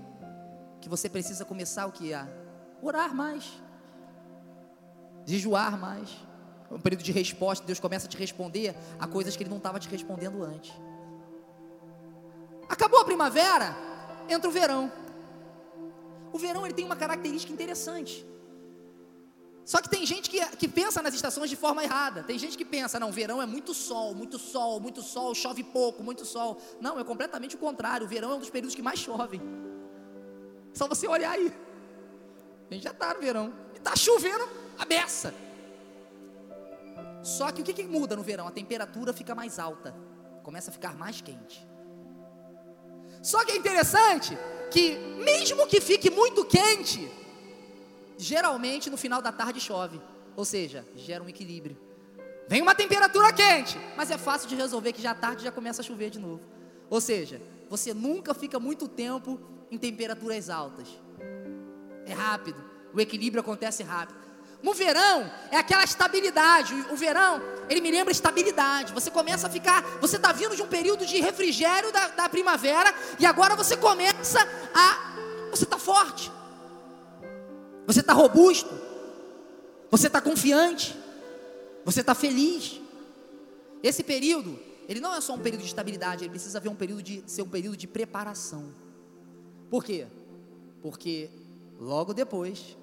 que 0.80 0.88
você 0.88 1.10
precisa 1.10 1.44
começar 1.44 1.88
o 1.88 1.92
que? 1.92 2.14
A 2.14 2.28
orar 2.82 3.14
mais, 3.14 3.52
jejuar 5.26 5.78
mais. 5.78 6.10
É 6.70 6.74
um 6.74 6.80
período 6.80 7.04
de 7.04 7.12
resposta, 7.12 7.66
Deus 7.66 7.80
começa 7.80 8.06
a 8.06 8.10
te 8.10 8.18
responder 8.18 8.76
a 9.00 9.08
coisas 9.08 9.36
que 9.36 9.42
Ele 9.44 9.50
não 9.50 9.58
estava 9.58 9.80
te 9.80 9.90
respondendo 9.90 10.44
antes. 10.44 10.74
Acabou 12.70 13.00
a 13.02 13.06
primavera, 13.06 13.76
entra 14.30 14.48
o 14.48 14.54
verão. 14.54 14.92
O 16.36 16.38
verão 16.38 16.66
ele 16.66 16.74
tem 16.74 16.84
uma 16.84 16.98
característica 16.98 17.54
interessante. 17.54 18.14
Só 19.64 19.82
que 19.82 19.90
tem 19.90 20.06
gente 20.06 20.30
que, 20.30 20.46
que 20.58 20.68
pensa 20.68 21.02
nas 21.02 21.14
estações 21.14 21.50
de 21.50 21.56
forma 21.56 21.82
errada. 21.82 22.24
Tem 22.24 22.38
gente 22.38 22.58
que 22.58 22.66
pensa, 22.66 23.00
não, 23.00 23.10
verão 23.10 23.42
é 23.42 23.46
muito 23.46 23.74
sol, 23.74 24.14
muito 24.14 24.38
sol, 24.38 24.82
muito 24.82 25.02
sol, 25.02 25.34
chove 25.34 25.64
pouco, 25.64 26.04
muito 26.04 26.26
sol. 26.26 26.58
Não, 26.82 27.00
é 27.00 27.06
completamente 27.06 27.56
o 27.56 27.58
contrário. 27.58 28.06
O 28.06 28.10
verão 28.10 28.32
é 28.32 28.36
um 28.36 28.40
dos 28.40 28.50
períodos 28.50 28.76
que 28.76 28.82
mais 28.82 29.00
chovem. 29.00 29.42
Só 30.74 30.90
você 30.90 31.08
olhar 31.08 31.32
aí. 31.32 31.54
A 32.70 32.74
gente 32.74 32.84
já 32.84 32.92
está 32.92 33.14
no 33.14 33.22
verão. 33.22 33.54
E 33.74 33.78
está 33.78 33.96
chovendo 33.96 34.46
a 34.78 34.84
beça. 34.84 35.34
Só 37.24 37.50
que 37.50 37.62
o 37.62 37.64
que, 37.64 37.72
que 37.72 37.84
muda 37.84 38.14
no 38.18 38.24
verão? 38.24 38.46
A 38.46 38.52
temperatura 38.52 39.14
fica 39.14 39.34
mais 39.34 39.58
alta. 39.58 39.96
Começa 40.44 40.70
a 40.70 40.74
ficar 40.74 40.98
mais 40.98 41.22
quente. 41.22 41.66
Só 43.26 43.44
que 43.44 43.54
é 43.54 43.56
interessante 43.56 44.38
que, 44.70 45.00
mesmo 45.26 45.66
que 45.66 45.82
fique 45.82 46.12
muito 46.12 46.46
quente, 46.46 47.12
geralmente 48.20 48.88
no 48.88 48.98
final 48.98 49.20
da 49.20 49.32
tarde 49.32 49.60
chove. 49.60 50.00
Ou 50.36 50.46
seja, 50.46 50.86
gera 50.96 51.24
um 51.24 51.28
equilíbrio. 51.28 51.76
Vem 52.48 52.62
uma 52.62 52.76
temperatura 52.76 53.34
quente, 53.34 53.80
mas 53.98 54.12
é 54.12 54.18
fácil 54.20 54.48
de 54.48 54.54
resolver 54.54 54.94
que 54.94 55.02
já 55.02 55.10
à 55.10 55.16
tarde 55.16 55.44
já 55.44 55.52
começa 55.52 55.82
a 55.82 55.84
chover 55.84 56.12
de 56.12 56.20
novo. 56.20 56.44
Ou 56.88 57.02
seja, 57.02 57.42
você 57.68 57.96
nunca 57.96 58.32
fica 58.36 58.60
muito 58.60 58.88
tempo 58.88 59.40
em 59.72 59.78
temperaturas 59.80 60.48
altas. 60.48 60.88
É 62.06 62.14
rápido, 62.14 62.64
o 62.94 63.02
equilíbrio 63.02 63.42
acontece 63.42 63.82
rápido. 63.82 64.20
No 64.66 64.74
verão, 64.74 65.32
é 65.52 65.58
aquela 65.58 65.84
estabilidade. 65.84 66.74
O 66.90 66.96
verão, 66.96 67.40
ele 67.70 67.82
me 67.82 67.92
lembra 67.92 68.12
estabilidade. 68.12 68.92
Você 68.94 69.12
começa 69.12 69.46
a 69.46 69.50
ficar. 69.50 69.84
Você 70.02 70.16
está 70.16 70.32
vindo 70.32 70.56
de 70.56 70.64
um 70.64 70.68
período 70.68 71.06
de 71.06 71.22
refrigério 71.22 71.92
da, 71.92 72.08
da 72.08 72.28
primavera. 72.28 72.92
E 73.20 73.28
agora 73.28 73.56
você 73.56 73.78
começa 73.78 74.40
a. 74.74 75.52
Você 75.52 75.66
está 75.66 75.78
forte. 75.78 76.32
Você 77.86 78.00
está 78.00 78.12
robusto. 78.14 78.74
Você 79.92 80.08
está 80.08 80.20
confiante. 80.20 80.98
Você 81.86 82.02
está 82.02 82.16
feliz. 82.16 82.82
Esse 83.84 84.02
período, 84.02 84.60
ele 84.90 85.00
não 85.00 85.14
é 85.14 85.22
só 85.22 85.36
um 85.36 85.40
período 85.40 85.62
de 85.62 85.68
estabilidade, 85.68 86.24
ele 86.24 86.32
precisa 86.32 86.60
ver 86.60 86.70
um 86.70 86.76
período 86.76 87.04
de 87.04 87.24
ser 87.28 87.44
um 87.44 87.50
período 87.50 87.78
de 87.78 87.86
preparação. 87.86 88.74
Por 89.70 89.84
quê? 89.84 90.08
Porque 90.82 91.30
logo 91.80 92.16
depois 92.16 92.76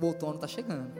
o 0.00 0.06
outono 0.06 0.36
está 0.36 0.46
chegando. 0.46 0.92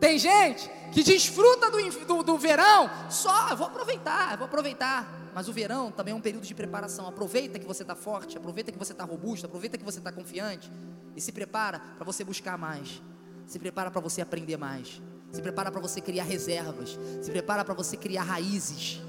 Tem 0.00 0.18
gente 0.18 0.70
que 0.92 1.02
desfruta 1.02 1.70
do, 1.70 2.06
do, 2.06 2.22
do 2.22 2.38
verão 2.38 2.90
só, 3.10 3.50
eu 3.50 3.56
vou 3.56 3.66
aproveitar, 3.66 4.36
vou 4.36 4.46
aproveitar. 4.46 5.30
Mas 5.34 5.48
o 5.48 5.52
verão 5.52 5.90
também 5.90 6.12
é 6.12 6.14
um 6.16 6.20
período 6.20 6.46
de 6.46 6.54
preparação. 6.54 7.06
Aproveita 7.06 7.58
que 7.58 7.66
você 7.66 7.82
está 7.82 7.94
forte, 7.94 8.38
aproveita 8.38 8.72
que 8.72 8.78
você 8.78 8.92
está 8.92 9.04
robusto, 9.04 9.46
aproveita 9.46 9.76
que 9.76 9.84
você 9.84 9.98
está 9.98 10.10
confiante 10.10 10.70
e 11.14 11.20
se 11.20 11.32
prepara 11.32 11.78
para 11.78 12.04
você 12.04 12.24
buscar 12.24 12.56
mais. 12.56 13.02
Se 13.46 13.58
prepara 13.58 13.90
para 13.90 14.00
você 14.00 14.22
aprender 14.22 14.56
mais. 14.56 15.00
Se 15.30 15.42
prepara 15.42 15.70
para 15.70 15.80
você 15.80 16.00
criar 16.00 16.24
reservas. 16.24 16.98
Se 17.20 17.30
prepara 17.30 17.64
para 17.64 17.74
você 17.74 17.96
criar 17.96 18.22
raízes. 18.22 19.02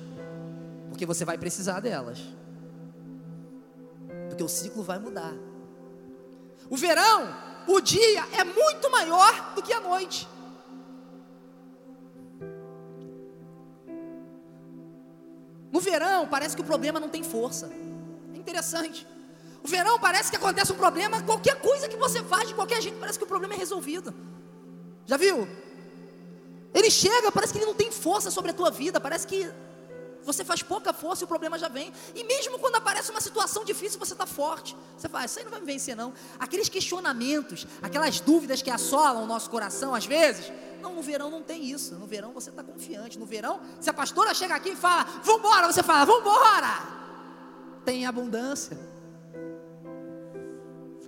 Porque 0.89 1.05
você 1.05 1.23
vai 1.23 1.37
precisar 1.37 1.79
delas. 1.79 2.19
Porque 4.27 4.43
o 4.43 4.49
ciclo 4.49 4.83
vai 4.83 4.99
mudar. 4.99 5.33
O 6.69 6.75
verão 6.75 7.33
o 7.67 7.81
dia 7.81 8.25
é 8.33 8.43
muito 8.43 8.89
maior 8.89 9.53
do 9.53 9.61
que 9.61 9.73
a 9.73 9.79
noite. 9.79 10.27
No 15.71 15.79
verão, 15.79 16.27
parece 16.27 16.55
que 16.55 16.61
o 16.61 16.65
problema 16.65 16.99
não 16.99 17.09
tem 17.09 17.23
força. 17.23 17.71
É 18.33 18.37
interessante. 18.37 19.05
O 19.63 19.67
verão 19.67 19.99
parece 19.99 20.29
que 20.31 20.37
acontece 20.37 20.71
um 20.71 20.77
problema, 20.77 21.21
qualquer 21.23 21.59
coisa 21.59 21.89
que 21.89 21.97
você 21.97 22.23
faz 22.23 22.47
de 22.47 22.55
qualquer 22.55 22.81
jeito, 22.81 22.97
parece 22.99 23.19
que 23.19 23.25
o 23.25 23.27
problema 23.27 23.53
é 23.53 23.57
resolvido. 23.57 24.13
Já 25.05 25.17
viu? 25.17 25.47
Ele 26.73 26.89
chega, 26.89 27.31
parece 27.31 27.51
que 27.53 27.59
ele 27.59 27.65
não 27.65 27.73
tem 27.73 27.91
força 27.91 28.31
sobre 28.31 28.51
a 28.51 28.53
tua 28.53 28.71
vida, 28.71 28.99
parece 28.99 29.27
que 29.27 29.51
você 30.27 30.43
faz 30.43 30.61
pouca 30.61 30.91
força 30.91 31.23
e 31.23 31.25
o 31.25 31.27
problema 31.27 31.57
já 31.57 31.69
vem. 31.69 31.91
E 32.13 32.23
mesmo 32.25 32.59
quando 32.59 32.75
aparece 32.75 33.09
uma 33.09 33.21
situação 33.21 33.63
difícil, 33.63 33.97
você 33.97 34.11
está 34.11 34.25
forte. 34.25 34.75
Você 34.97 35.07
fala, 35.07 35.25
isso 35.25 35.39
aí 35.39 35.45
não 35.45 35.51
vai 35.51 35.61
me 35.61 35.65
vencer, 35.65 35.95
não. 35.95 36.13
Aqueles 36.37 36.67
questionamentos, 36.67 37.65
aquelas 37.81 38.19
dúvidas 38.19 38.61
que 38.61 38.69
assolam 38.69 39.23
o 39.23 39.25
nosso 39.25 39.49
coração 39.49 39.95
às 39.95 40.05
vezes. 40.05 40.51
Não, 40.81 40.93
no 40.93 41.01
verão 41.01 41.31
não 41.31 41.41
tem 41.41 41.63
isso. 41.63 41.95
No 41.95 42.05
verão 42.05 42.33
você 42.33 42.49
está 42.49 42.61
confiante. 42.61 43.17
No 43.17 43.25
verão, 43.25 43.61
se 43.79 43.89
a 43.89 43.93
pastora 43.93 44.33
chega 44.33 44.53
aqui 44.53 44.71
e 44.71 44.75
fala, 44.75 45.05
vambora, 45.23 45.71
você 45.71 45.81
fala, 45.81 46.05
vambora. 46.05 46.97
Tem 47.85 48.05
abundância. 48.05 48.77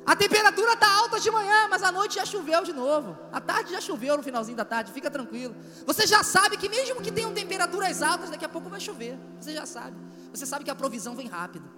A 0.09 0.15
temperatura 0.15 0.73
está 0.73 0.91
alta 1.01 1.19
de 1.19 1.29
manhã, 1.29 1.67
mas 1.69 1.83
à 1.83 1.91
noite 1.91 2.15
já 2.15 2.25
choveu 2.25 2.63
de 2.63 2.73
novo. 2.73 3.15
À 3.31 3.39
tarde 3.39 3.73
já 3.73 3.79
choveu 3.79 4.17
no 4.17 4.23
finalzinho 4.23 4.57
da 4.57 4.65
tarde, 4.65 4.91
fica 4.91 5.07
tranquilo. 5.07 5.55
Você 5.85 6.07
já 6.07 6.23
sabe 6.23 6.57
que 6.57 6.67
mesmo 6.67 6.99
que 6.99 7.11
tenham 7.11 7.31
temperaturas 7.31 8.01
altas, 8.01 8.31
daqui 8.31 8.43
a 8.43 8.49
pouco 8.49 8.67
vai 8.71 8.79
chover. 8.79 9.19
Você 9.39 9.53
já 9.53 9.67
sabe. 9.67 9.95
Você 10.33 10.47
sabe 10.47 10.65
que 10.65 10.71
a 10.71 10.73
provisão 10.73 11.15
vem 11.15 11.27
rápido. 11.27 11.69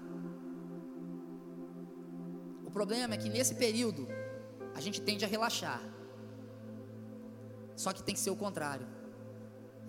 O 2.64 2.72
problema 2.72 3.16
é 3.16 3.18
que 3.18 3.28
nesse 3.28 3.56
período 3.56 4.08
a 4.74 4.80
gente 4.80 5.02
tende 5.02 5.26
a 5.26 5.28
relaxar. 5.28 5.82
Só 7.76 7.92
que 7.92 8.02
tem 8.02 8.16
que 8.16 8.22
ser 8.22 8.30
o 8.30 8.36
contrário. 8.38 8.88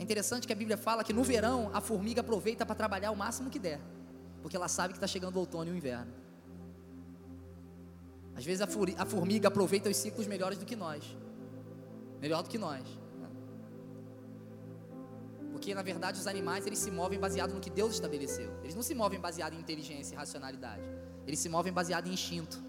É 0.00 0.02
interessante 0.02 0.48
que 0.48 0.52
a 0.52 0.57
Bíblia 0.57 0.76
fala 0.76 1.05
que 1.05 1.12
no 1.12 1.22
verão 1.22 1.70
a 1.72 1.81
formiga 1.81 2.22
aproveita 2.22 2.66
para 2.66 2.74
trabalhar 2.74 3.12
o 3.12 3.16
máximo 3.16 3.48
que 3.50 3.61
der, 3.61 3.81
porque 4.42 4.57
ela 4.57 4.66
sabe 4.66 4.94
que 4.94 4.96
está 4.96 5.07
chegando 5.07 5.37
o 5.37 5.38
outono 5.38 5.70
e 5.70 5.72
o 5.74 5.76
inverno. 5.76 6.22
Às 8.35 8.45
vezes 8.45 8.62
a 8.62 9.07
formiga 9.07 9.49
aproveita 9.49 9.90
os 9.90 9.97
ciclos 9.97 10.27
melhores 10.27 10.59
do 10.59 10.64
que 10.64 10.75
nós. 10.75 11.05
Melhor 12.21 12.42
do 12.42 12.49
que 12.49 12.59
nós. 12.59 12.87
Porque 15.53 15.75
na 15.75 15.83
verdade 15.83 16.18
os 16.18 16.27
animais 16.27 16.66
eles 16.66 16.79
se 16.79 16.90
movem 16.90 17.18
baseado 17.18 17.53
no 17.53 17.61
que 17.61 17.71
Deus 17.71 17.92
estabeleceu. 17.92 18.51
Eles 18.62 18.75
não 18.75 18.83
se 18.83 18.95
movem 18.95 19.21
baseado 19.21 19.55
em 19.55 19.59
inteligência 19.59 20.14
e 20.14 20.16
racionalidade. 20.16 20.83
Eles 21.27 21.38
se 21.38 21.49
movem 21.49 21.73
baseado 21.73 22.07
em 22.09 22.12
instinto. 22.12 22.62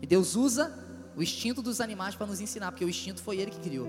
E 0.00 0.06
Deus 0.06 0.36
usa 0.36 0.72
o 1.16 1.22
instinto 1.22 1.60
dos 1.60 1.80
animais 1.80 2.14
para 2.14 2.26
nos 2.26 2.40
ensinar, 2.40 2.70
porque 2.70 2.84
o 2.84 2.88
instinto 2.88 3.20
foi 3.20 3.38
ele 3.38 3.50
que 3.50 3.60
criou. 3.60 3.88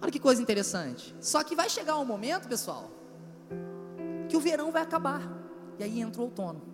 Olha 0.00 0.10
que 0.10 0.18
coisa 0.18 0.40
interessante. 0.40 1.14
Só 1.20 1.44
que 1.44 1.54
vai 1.54 1.68
chegar 1.68 1.98
um 1.98 2.04
momento, 2.06 2.48
pessoal, 2.48 2.90
que 4.30 4.36
o 4.36 4.40
verão 4.40 4.72
vai 4.72 4.82
acabar. 4.82 5.20
E 5.78 5.84
aí 5.84 6.00
entra 6.00 6.22
o 6.22 6.24
outono. 6.24 6.69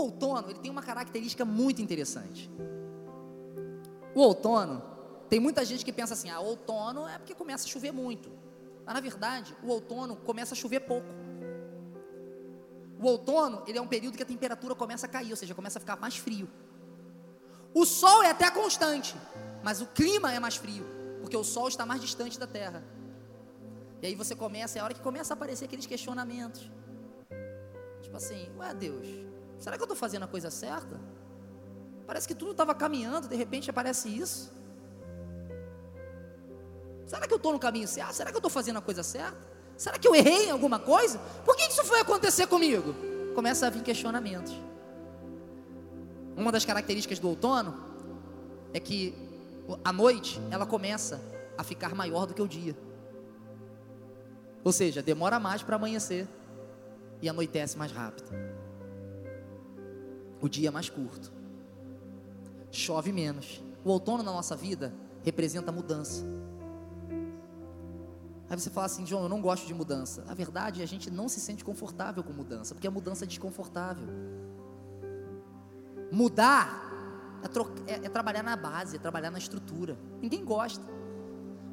Outono 0.00 0.50
ele 0.50 0.58
tem 0.58 0.70
uma 0.70 0.82
característica 0.82 1.44
muito 1.44 1.80
interessante. 1.82 2.50
O 4.14 4.20
outono, 4.20 4.82
tem 5.28 5.38
muita 5.38 5.64
gente 5.64 5.84
que 5.84 5.92
pensa 5.92 6.14
assim: 6.14 6.30
ah, 6.30 6.40
outono 6.40 7.06
é 7.06 7.18
porque 7.18 7.34
começa 7.34 7.64
a 7.64 7.68
chover 7.68 7.92
muito. 7.92 8.30
Mas 8.84 8.94
na 8.94 9.00
verdade, 9.00 9.56
o 9.62 9.68
outono 9.68 10.16
começa 10.16 10.54
a 10.54 10.56
chover 10.56 10.80
pouco. 10.80 11.06
O 13.00 13.06
outono, 13.06 13.62
ele 13.66 13.78
é 13.78 13.80
um 13.80 13.86
período 13.86 14.16
que 14.16 14.22
a 14.22 14.26
temperatura 14.26 14.74
começa 14.74 15.06
a 15.06 15.08
cair, 15.08 15.30
ou 15.30 15.36
seja, 15.36 15.54
começa 15.54 15.78
a 15.78 15.80
ficar 15.80 15.96
mais 15.96 16.16
frio. 16.16 16.48
O 17.72 17.86
sol 17.86 18.22
é 18.22 18.30
até 18.30 18.50
constante, 18.50 19.14
mas 19.62 19.80
o 19.80 19.86
clima 19.86 20.32
é 20.32 20.40
mais 20.40 20.56
frio, 20.56 20.84
porque 21.20 21.36
o 21.36 21.44
sol 21.44 21.68
está 21.68 21.86
mais 21.86 22.00
distante 22.00 22.38
da 22.38 22.46
terra. 22.46 22.82
E 24.02 24.06
aí 24.06 24.14
você 24.14 24.34
começa, 24.34 24.78
é 24.78 24.80
a 24.80 24.84
hora 24.84 24.94
que 24.94 25.00
começa 25.00 25.32
a 25.32 25.36
aparecer 25.36 25.66
aqueles 25.66 25.86
questionamentos. 25.86 26.70
Tipo 28.02 28.16
assim, 28.16 28.50
ué 28.58 28.74
Deus, 28.74 29.06
Será 29.60 29.76
que 29.76 29.82
eu 29.82 29.84
estou 29.84 29.96
fazendo 29.96 30.24
a 30.24 30.26
coisa 30.26 30.50
certa? 30.50 30.98
Parece 32.06 32.26
que 32.26 32.34
tudo 32.34 32.52
estava 32.52 32.74
caminhando, 32.74 33.28
de 33.28 33.36
repente 33.36 33.70
aparece 33.70 34.08
isso. 34.08 34.50
Será 37.06 37.26
que 37.26 37.32
eu 37.32 37.36
estou 37.36 37.52
no 37.52 37.58
caminho 37.58 37.86
certo? 37.86 38.14
Será 38.14 38.30
que 38.30 38.36
eu 38.36 38.38
estou 38.38 38.50
fazendo 38.50 38.78
a 38.78 38.82
coisa 38.82 39.02
certa? 39.02 39.38
Será 39.76 39.98
que 39.98 40.08
eu 40.08 40.14
errei 40.14 40.46
em 40.46 40.50
alguma 40.50 40.78
coisa? 40.78 41.18
Por 41.44 41.54
que 41.56 41.62
isso 41.68 41.84
foi 41.84 42.00
acontecer 42.00 42.46
comigo? 42.46 42.94
Começa 43.34 43.66
a 43.66 43.70
vir 43.70 43.82
questionamentos. 43.82 44.52
Uma 46.36 46.50
das 46.50 46.64
características 46.64 47.18
do 47.18 47.28
outono 47.28 47.76
é 48.72 48.80
que 48.80 49.14
a 49.84 49.92
noite 49.92 50.40
ela 50.50 50.64
começa 50.64 51.20
a 51.56 51.62
ficar 51.62 51.94
maior 51.94 52.26
do 52.26 52.32
que 52.32 52.40
o 52.40 52.48
dia. 52.48 52.76
Ou 54.64 54.72
seja, 54.72 55.02
demora 55.02 55.38
mais 55.38 55.62
para 55.62 55.76
amanhecer 55.76 56.26
e 57.20 57.28
anoitece 57.28 57.76
mais 57.76 57.92
rápido. 57.92 58.49
O 60.40 60.48
dia 60.48 60.68
é 60.68 60.70
mais 60.70 60.88
curto. 60.88 61.32
Chove 62.70 63.12
menos. 63.12 63.62
O 63.84 63.90
outono 63.90 64.22
na 64.22 64.32
nossa 64.32 64.56
vida 64.56 64.94
representa 65.22 65.70
mudança. 65.72 66.24
Aí 68.48 68.58
você 68.58 68.70
fala 68.70 68.86
assim, 68.86 69.06
João, 69.06 69.22
eu 69.22 69.28
não 69.28 69.40
gosto 69.40 69.66
de 69.66 69.72
mudança. 69.72 70.24
A 70.26 70.34
verdade 70.34 70.80
é 70.80 70.84
a 70.84 70.86
gente 70.86 71.10
não 71.10 71.28
se 71.28 71.38
sente 71.40 71.64
confortável 71.64 72.22
com 72.24 72.32
mudança, 72.32 72.74
porque 72.74 72.86
a 72.86 72.90
mudança 72.90 73.24
é 73.24 73.26
desconfortável. 73.26 74.08
Mudar 76.10 76.90
é, 77.86 77.92
é, 77.92 77.94
é, 78.06 78.08
trabalhar 78.08 78.42
na 78.42 78.56
base, 78.56 78.96
é 78.96 78.98
trabalhar 78.98 79.30
na 79.30 79.38
estrutura. 79.38 79.96
Ninguém 80.20 80.44
gosta. 80.44 80.84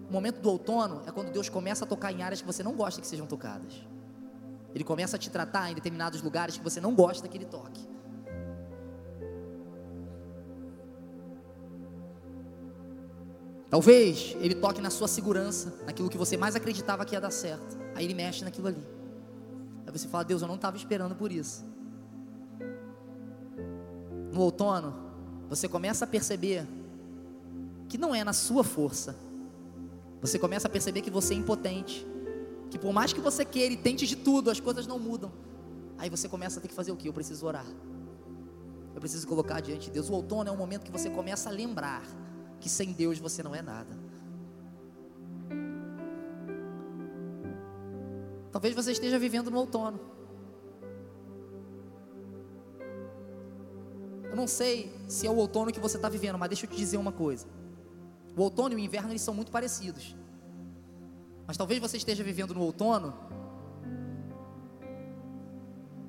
O 0.07 0.13
momento 0.13 0.39
do 0.39 0.49
outono 0.49 1.01
é 1.05 1.11
quando 1.11 1.31
Deus 1.31 1.49
começa 1.49 1.83
a 1.83 1.87
tocar 1.87 2.11
em 2.11 2.21
áreas 2.21 2.41
que 2.41 2.47
você 2.47 2.63
não 2.63 2.73
gosta 2.73 3.01
que 3.01 3.07
sejam 3.07 3.25
tocadas. 3.25 3.73
Ele 4.73 4.83
começa 4.83 5.15
a 5.15 5.19
te 5.19 5.29
tratar 5.29 5.71
em 5.71 5.75
determinados 5.75 6.21
lugares 6.21 6.57
que 6.57 6.63
você 6.63 6.79
não 6.79 6.93
gosta 6.93 7.27
que 7.27 7.37
ele 7.37 7.45
toque. 7.45 7.96
Talvez 13.69 14.35
ele 14.39 14.55
toque 14.55 14.79
na 14.79 14.89
sua 14.89 15.07
segurança, 15.07 15.73
naquilo 15.85 16.09
que 16.09 16.17
você 16.17 16.37
mais 16.37 16.55
acreditava 16.55 17.03
que 17.05 17.15
ia 17.15 17.21
dar 17.21 17.31
certo. 17.31 17.77
Aí 17.93 18.05
ele 18.05 18.13
mexe 18.13 18.43
naquilo 18.43 18.67
ali. 18.67 18.83
Aí 19.85 19.91
você 19.91 20.07
fala: 20.07 20.23
Deus, 20.23 20.41
eu 20.41 20.47
não 20.47 20.55
estava 20.55 20.77
esperando 20.77 21.15
por 21.15 21.31
isso. 21.31 21.65
No 24.31 24.41
outono, 24.41 24.95
você 25.49 25.67
começa 25.67 26.05
a 26.05 26.07
perceber 26.07 26.65
que 27.89 27.97
não 27.97 28.15
é 28.15 28.23
na 28.23 28.33
sua 28.33 28.63
força. 28.63 29.15
Você 30.21 30.39
começa 30.39 30.67
a 30.67 30.71
perceber 30.71 31.01
que 31.01 31.11
você 31.11 31.33
é 31.33 31.37
impotente. 31.37 32.05
Que 32.69 32.77
por 32.77 32.93
mais 32.93 33.13
que 33.13 33.19
você 33.19 33.43
queira 33.45 33.73
e 33.73 33.77
tente 33.77 34.05
de 34.05 34.15
tudo, 34.15 34.49
as 34.49 34.59
coisas 34.59 34.87
não 34.87 34.99
mudam. 34.99 35.31
Aí 35.97 36.09
você 36.09 36.29
começa 36.29 36.59
a 36.59 36.61
ter 36.61 36.67
que 36.67 36.73
fazer 36.73 36.91
o 36.91 36.95
que? 36.95 37.07
Eu 37.07 37.13
preciso 37.13 37.45
orar. 37.45 37.65
Eu 38.93 38.99
preciso 38.99 39.27
colocar 39.27 39.61
diante 39.61 39.85
de 39.85 39.91
Deus. 39.91 40.09
O 40.09 40.13
outono 40.13 40.49
é 40.49 40.51
um 40.51 40.57
momento 40.57 40.83
que 40.83 40.91
você 40.91 41.09
começa 41.09 41.49
a 41.49 41.51
lembrar 41.51 42.03
que 42.59 42.69
sem 42.69 42.91
Deus 42.91 43.19
você 43.19 43.41
não 43.43 43.53
é 43.53 43.61
nada. 43.61 43.97
Talvez 48.51 48.73
você 48.73 48.91
esteja 48.91 49.19
vivendo 49.19 49.51
no 49.51 49.57
outono. 49.57 49.99
Eu 54.23 54.35
não 54.35 54.47
sei 54.47 54.93
se 55.07 55.27
é 55.27 55.29
o 55.29 55.35
outono 55.35 55.71
que 55.71 55.79
você 55.79 55.97
está 55.97 56.09
vivendo, 56.09 56.37
mas 56.37 56.49
deixa 56.49 56.65
eu 56.65 56.69
te 56.69 56.75
dizer 56.75 56.97
uma 56.97 57.11
coisa. 57.11 57.47
O 58.35 58.41
outono 58.41 58.73
e 58.73 58.75
o 58.75 58.79
inverno 58.79 59.11
eles 59.11 59.21
são 59.21 59.33
muito 59.33 59.51
parecidos. 59.51 60.15
Mas 61.45 61.55
talvez 61.55 61.79
você 61.79 61.97
esteja 61.97 62.23
vivendo 62.23 62.53
no 62.53 62.61
outono. 62.61 63.13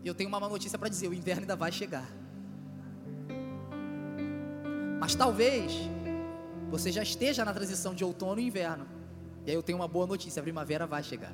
E 0.03 0.09
eu 0.09 0.15
tenho 0.15 0.29
uma 0.29 0.41
má 0.41 0.49
notícia 0.49 0.79
para 0.79 0.89
dizer: 0.89 1.09
o 1.09 1.15
inverno 1.15 1.43
ainda 1.43 1.57
vai 1.57 1.71
chegar. 1.71 2.11
Mas 4.99 5.15
talvez 5.15 5.73
você 6.71 6.93
já 6.93 7.03
esteja 7.03 7.45
na 7.45 7.53
transição 7.53 7.95
de 7.95 8.05
outono 8.05 8.41
e 8.41 8.47
inverno. 8.47 8.87
E 9.47 9.51
aí 9.51 9.57
eu 9.57 9.63
tenho 9.63 9.79
uma 9.79 9.89
boa 9.89 10.07
notícia: 10.07 10.41
a 10.41 10.43
primavera 10.43 10.87
vai 10.87 11.03
chegar. 11.03 11.33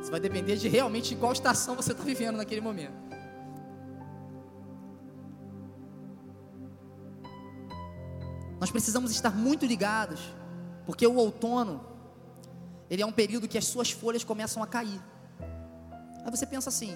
Isso 0.00 0.10
vai 0.10 0.20
depender 0.20 0.56
de 0.56 0.68
realmente 0.68 1.14
qual 1.14 1.32
estação 1.32 1.76
você 1.76 1.92
está 1.92 2.02
vivendo 2.02 2.36
naquele 2.36 2.60
momento. 2.60 3.10
Nós 8.58 8.70
precisamos 8.70 9.10
estar 9.10 9.34
muito 9.34 9.64
ligados, 9.64 10.20
porque 10.84 11.06
o 11.06 11.14
outono, 11.14 11.82
ele 12.90 13.02
é 13.02 13.06
um 13.06 13.12
período 13.12 13.48
que 13.48 13.56
as 13.56 13.66
suas 13.66 13.90
folhas 13.90 14.22
começam 14.22 14.62
a 14.62 14.66
cair. 14.66 15.00
Aí 16.24 16.30
você 16.30 16.46
pensa 16.46 16.68
assim, 16.68 16.94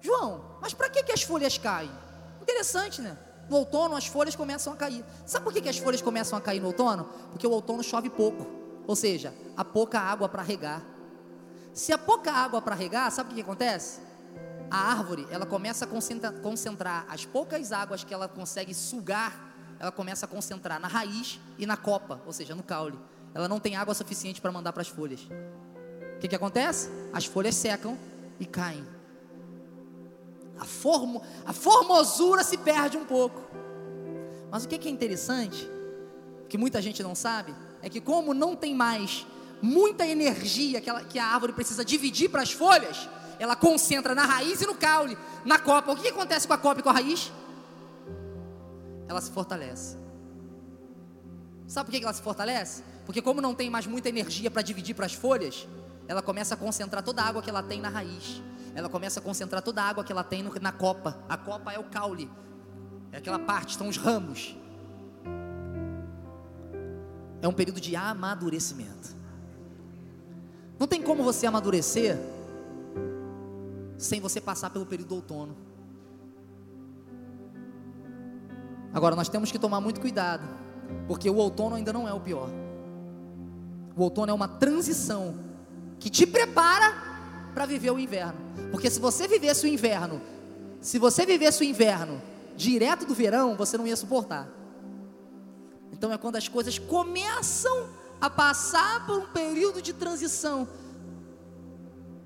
João, 0.00 0.44
mas 0.60 0.72
para 0.72 0.88
que, 0.88 1.02
que 1.02 1.12
as 1.12 1.22
folhas 1.22 1.58
caem? 1.58 1.90
Interessante, 2.40 3.00
né? 3.00 3.16
No 3.48 3.56
outono 3.56 3.96
as 3.96 4.06
folhas 4.06 4.34
começam 4.34 4.72
a 4.72 4.76
cair. 4.76 5.04
Sabe 5.26 5.44
por 5.44 5.52
que, 5.52 5.60
que 5.60 5.68
as 5.68 5.78
folhas 5.78 6.00
começam 6.00 6.38
a 6.38 6.40
cair 6.40 6.60
no 6.60 6.68
outono? 6.68 7.04
Porque 7.30 7.46
o 7.46 7.50
outono 7.50 7.82
chove 7.82 8.08
pouco, 8.08 8.46
ou 8.86 8.96
seja, 8.96 9.34
há 9.56 9.64
pouca 9.64 10.00
água 10.00 10.28
para 10.28 10.42
regar. 10.42 10.82
Se 11.72 11.92
há 11.92 11.98
pouca 11.98 12.32
água 12.32 12.62
para 12.62 12.74
regar, 12.74 13.10
sabe 13.10 13.28
o 13.28 13.30
que, 13.30 13.36
que 13.36 13.42
acontece? 13.42 14.00
A 14.70 14.92
árvore 14.92 15.26
ela 15.30 15.44
começa 15.44 15.84
a 15.84 15.88
concentrar, 15.88 16.32
concentrar 16.34 17.06
as 17.08 17.24
poucas 17.24 17.72
águas 17.72 18.04
que 18.04 18.14
ela 18.14 18.28
consegue 18.28 18.72
sugar, 18.72 19.52
ela 19.78 19.92
começa 19.92 20.24
a 20.24 20.28
concentrar 20.28 20.80
na 20.80 20.88
raiz 20.88 21.38
e 21.58 21.66
na 21.66 21.76
copa, 21.76 22.20
ou 22.26 22.32
seja, 22.32 22.54
no 22.54 22.62
caule. 22.62 22.98
Ela 23.34 23.48
não 23.48 23.58
tem 23.58 23.76
água 23.76 23.94
suficiente 23.94 24.40
para 24.40 24.52
mandar 24.52 24.72
para 24.72 24.82
as 24.82 24.88
folhas. 24.88 25.20
O 26.16 26.18
que, 26.20 26.28
que 26.28 26.36
acontece? 26.36 26.88
As 27.12 27.26
folhas 27.26 27.54
secam 27.56 27.98
e 28.38 28.46
caem 28.46 28.86
a, 30.58 30.64
formo, 30.64 31.22
a 31.44 31.52
formosura 31.52 32.44
se 32.44 32.56
perde 32.56 32.96
um 32.96 33.04
pouco. 33.04 33.42
Mas 34.50 34.64
o 34.64 34.68
que 34.68 34.88
é 34.88 34.90
interessante, 34.90 35.68
que 36.48 36.56
muita 36.56 36.80
gente 36.80 37.02
não 37.02 37.14
sabe, 37.14 37.54
é 37.82 37.88
que 37.88 38.00
como 38.00 38.32
não 38.32 38.54
tem 38.54 38.74
mais 38.74 39.26
muita 39.60 40.06
energia 40.06 40.80
que, 40.80 40.88
ela, 40.88 41.02
que 41.02 41.18
a 41.18 41.26
árvore 41.26 41.52
precisa 41.52 41.84
dividir 41.84 42.30
para 42.30 42.42
as 42.42 42.52
folhas, 42.52 43.08
ela 43.38 43.56
concentra 43.56 44.14
na 44.14 44.24
raiz 44.24 44.60
e 44.60 44.66
no 44.66 44.74
caule, 44.74 45.18
na 45.44 45.58
copa. 45.58 45.92
O 45.92 45.96
que 45.96 46.08
acontece 46.08 46.46
com 46.46 46.54
a 46.54 46.58
copa 46.58 46.80
e 46.80 46.82
com 46.82 46.90
a 46.90 46.92
raiz? 46.92 47.32
Ela 49.08 49.20
se 49.20 49.30
fortalece. 49.30 49.96
Sabe 51.66 51.90
por 51.90 51.98
que 51.98 52.04
ela 52.04 52.12
se 52.12 52.22
fortalece? 52.22 52.82
Porque 53.04 53.20
como 53.20 53.40
não 53.40 53.54
tem 53.54 53.68
mais 53.68 53.86
muita 53.86 54.08
energia 54.08 54.50
para 54.50 54.62
dividir 54.62 54.94
para 54.94 55.06
as 55.06 55.14
folhas, 55.14 55.66
ela 56.06 56.22
começa 56.22 56.54
a 56.54 56.56
concentrar 56.56 57.02
toda 57.02 57.22
a 57.22 57.26
água 57.26 57.42
que 57.42 57.50
ela 57.50 57.62
tem 57.62 57.80
na 57.80 57.88
raiz 57.88 58.42
ela 58.74 58.88
começa 58.88 59.20
a 59.20 59.22
concentrar 59.22 59.62
toda 59.62 59.82
a 59.82 59.88
água 59.88 60.02
que 60.02 60.10
ela 60.10 60.24
tem 60.24 60.42
na 60.60 60.72
copa. 60.72 61.18
A 61.28 61.36
copa 61.36 61.72
é 61.72 61.78
o 61.78 61.84
caule, 61.84 62.30
é 63.12 63.18
aquela 63.18 63.38
parte, 63.38 63.76
são 63.76 63.88
os 63.88 63.96
ramos. 63.96 64.56
É 67.40 67.46
um 67.46 67.52
período 67.52 67.80
de 67.80 67.94
amadurecimento. 67.94 69.14
Não 70.78 70.86
tem 70.88 71.00
como 71.00 71.22
você 71.22 71.46
amadurecer 71.46 72.18
sem 73.96 74.20
você 74.20 74.40
passar 74.40 74.70
pelo 74.70 74.84
período 74.84 75.08
do 75.08 75.14
outono. 75.16 75.56
Agora, 78.92 79.14
nós 79.14 79.28
temos 79.28 79.52
que 79.52 79.58
tomar 79.58 79.80
muito 79.80 80.00
cuidado, 80.00 80.46
porque 81.06 81.28
o 81.28 81.36
outono 81.36 81.76
ainda 81.76 81.92
não 81.92 82.08
é 82.08 82.12
o 82.12 82.20
pior. 82.20 82.48
O 83.96 84.02
outono 84.02 84.30
é 84.30 84.34
uma 84.34 84.48
transição 84.48 85.34
que 86.00 86.10
te 86.10 86.26
prepara 86.26 87.13
para 87.54 87.64
viver 87.66 87.90
o 87.90 87.98
inverno. 87.98 88.38
Porque 88.70 88.90
se 88.90 88.98
você 88.98 89.28
vivesse 89.28 89.64
o 89.64 89.68
inverno, 89.68 90.20
se 90.80 90.98
você 90.98 91.24
vivesse 91.24 91.62
o 91.62 91.64
inverno 91.64 92.20
direto 92.56 93.06
do 93.06 93.14
verão, 93.14 93.56
você 93.56 93.78
não 93.78 93.86
ia 93.86 93.96
suportar. 93.96 94.48
Então 95.92 96.12
é 96.12 96.18
quando 96.18 96.36
as 96.36 96.48
coisas 96.48 96.78
começam 96.78 97.88
a 98.20 98.28
passar 98.28 99.06
por 99.06 99.18
um 99.18 99.26
período 99.26 99.80
de 99.80 99.92
transição. 99.92 100.68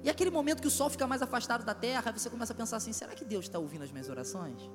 E 0.03 0.09
aquele 0.09 0.31
momento 0.31 0.61
que 0.62 0.69
o 0.69 0.71
sol 0.71 0.88
fica 0.88 1.07
mais 1.07 1.21
afastado 1.21 1.64
da 1.64 1.75
terra, 1.75 2.11
você 2.12 2.31
começa 2.31 2.53
a 2.53 2.57
pensar 2.57 2.79
assim: 2.79 2.93
será 2.93 3.12
que 3.12 3.25
Deus 3.25 3.45
está 3.45 3.59
ouvindo 3.59 3.85
as 3.85 3.91
minhas 3.91 4.09
orações? 4.09 4.71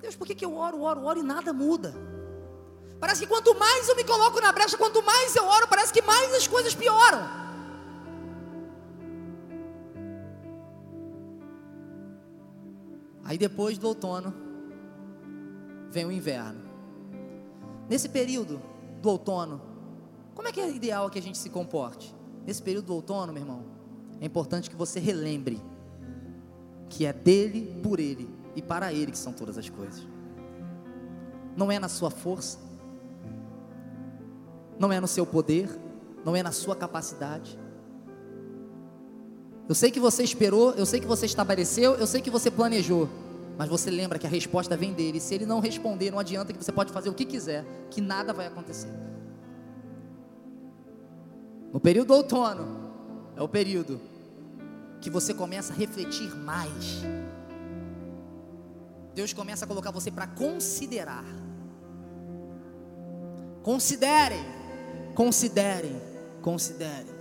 Deus, 0.00 0.16
por 0.16 0.26
que, 0.26 0.34
que 0.34 0.44
eu 0.44 0.54
oro, 0.54 0.82
oro, 0.82 1.04
oro 1.04 1.20
e 1.20 1.22
nada 1.22 1.52
muda? 1.52 1.94
Parece 3.00 3.22
que 3.22 3.26
quanto 3.26 3.58
mais 3.58 3.88
eu 3.88 3.96
me 3.96 4.04
coloco 4.04 4.38
na 4.40 4.52
brecha, 4.52 4.76
quanto 4.76 5.02
mais 5.02 5.34
eu 5.34 5.44
oro, 5.44 5.66
parece 5.66 5.90
que 5.92 6.02
mais 6.02 6.34
as 6.34 6.46
coisas 6.46 6.74
pioram. 6.74 7.26
Aí 13.24 13.38
depois 13.38 13.78
do 13.78 13.88
outono, 13.88 14.34
vem 15.90 16.04
o 16.04 16.12
inverno. 16.12 16.60
Nesse 17.88 18.08
período 18.08 18.60
do 19.00 19.08
outono, 19.08 19.62
como 20.34 20.46
é 20.46 20.52
que 20.52 20.60
é 20.60 20.70
ideal 20.70 21.08
que 21.08 21.18
a 21.18 21.22
gente 21.22 21.38
se 21.38 21.48
comporte? 21.48 22.14
Nesse 22.46 22.62
período 22.62 22.86
do 22.86 22.94
outono, 22.94 23.32
meu 23.32 23.42
irmão, 23.42 23.64
é 24.20 24.26
importante 24.26 24.68
que 24.68 24.76
você 24.76 25.00
relembre 25.00 25.62
que 26.88 27.06
é 27.06 27.12
dele, 27.12 27.80
por 27.82 27.98
ele 27.98 28.28
e 28.54 28.60
para 28.60 28.92
ele 28.92 29.12
que 29.12 29.18
são 29.18 29.32
todas 29.32 29.56
as 29.56 29.70
coisas. 29.70 30.06
Não 31.56 31.70
é 31.70 31.78
na 31.78 31.88
sua 31.88 32.10
força, 32.10 32.58
não 34.80 34.90
é 34.90 34.98
no 34.98 35.06
seu 35.06 35.26
poder, 35.26 35.68
não 36.24 36.34
é 36.34 36.42
na 36.42 36.52
sua 36.52 36.74
capacidade. 36.74 37.58
Eu 39.68 39.74
sei 39.74 39.90
que 39.90 40.00
você 40.00 40.22
esperou, 40.22 40.72
eu 40.72 40.86
sei 40.86 40.98
que 40.98 41.06
você 41.06 41.26
estabeleceu, 41.26 41.94
eu 41.96 42.06
sei 42.06 42.22
que 42.22 42.30
você 42.30 42.50
planejou. 42.50 43.06
Mas 43.58 43.68
você 43.68 43.90
lembra 43.90 44.18
que 44.18 44.26
a 44.26 44.30
resposta 44.30 44.78
vem 44.78 44.94
dele. 44.94 45.20
Se 45.20 45.34
ele 45.34 45.44
não 45.44 45.60
responder, 45.60 46.10
não 46.10 46.18
adianta 46.18 46.50
que 46.50 46.64
você 46.64 46.72
pode 46.72 46.90
fazer 46.92 47.10
o 47.10 47.14
que 47.14 47.26
quiser, 47.26 47.62
que 47.90 48.00
nada 48.00 48.32
vai 48.32 48.46
acontecer. 48.46 48.88
No 51.70 51.78
período 51.78 52.08
do 52.08 52.14
outono, 52.14 52.90
é 53.36 53.42
o 53.42 53.48
período 53.48 54.00
que 55.02 55.10
você 55.10 55.34
começa 55.34 55.74
a 55.74 55.76
refletir 55.76 56.34
mais. 56.34 57.02
Deus 59.14 59.34
começa 59.34 59.66
a 59.66 59.68
colocar 59.68 59.90
você 59.90 60.10
para 60.10 60.26
considerar. 60.26 61.24
Considerem, 63.62 64.59
considerem, 65.14 66.00
considerem. 66.42 67.20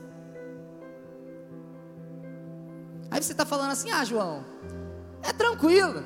Aí 3.12 3.21
você 3.21 3.32
está 3.32 3.45
falando 3.45 3.71
assim, 3.71 3.89
ah, 3.91 4.06
João, 4.06 4.45
é 5.23 5.34
tranquilo. 5.34 6.04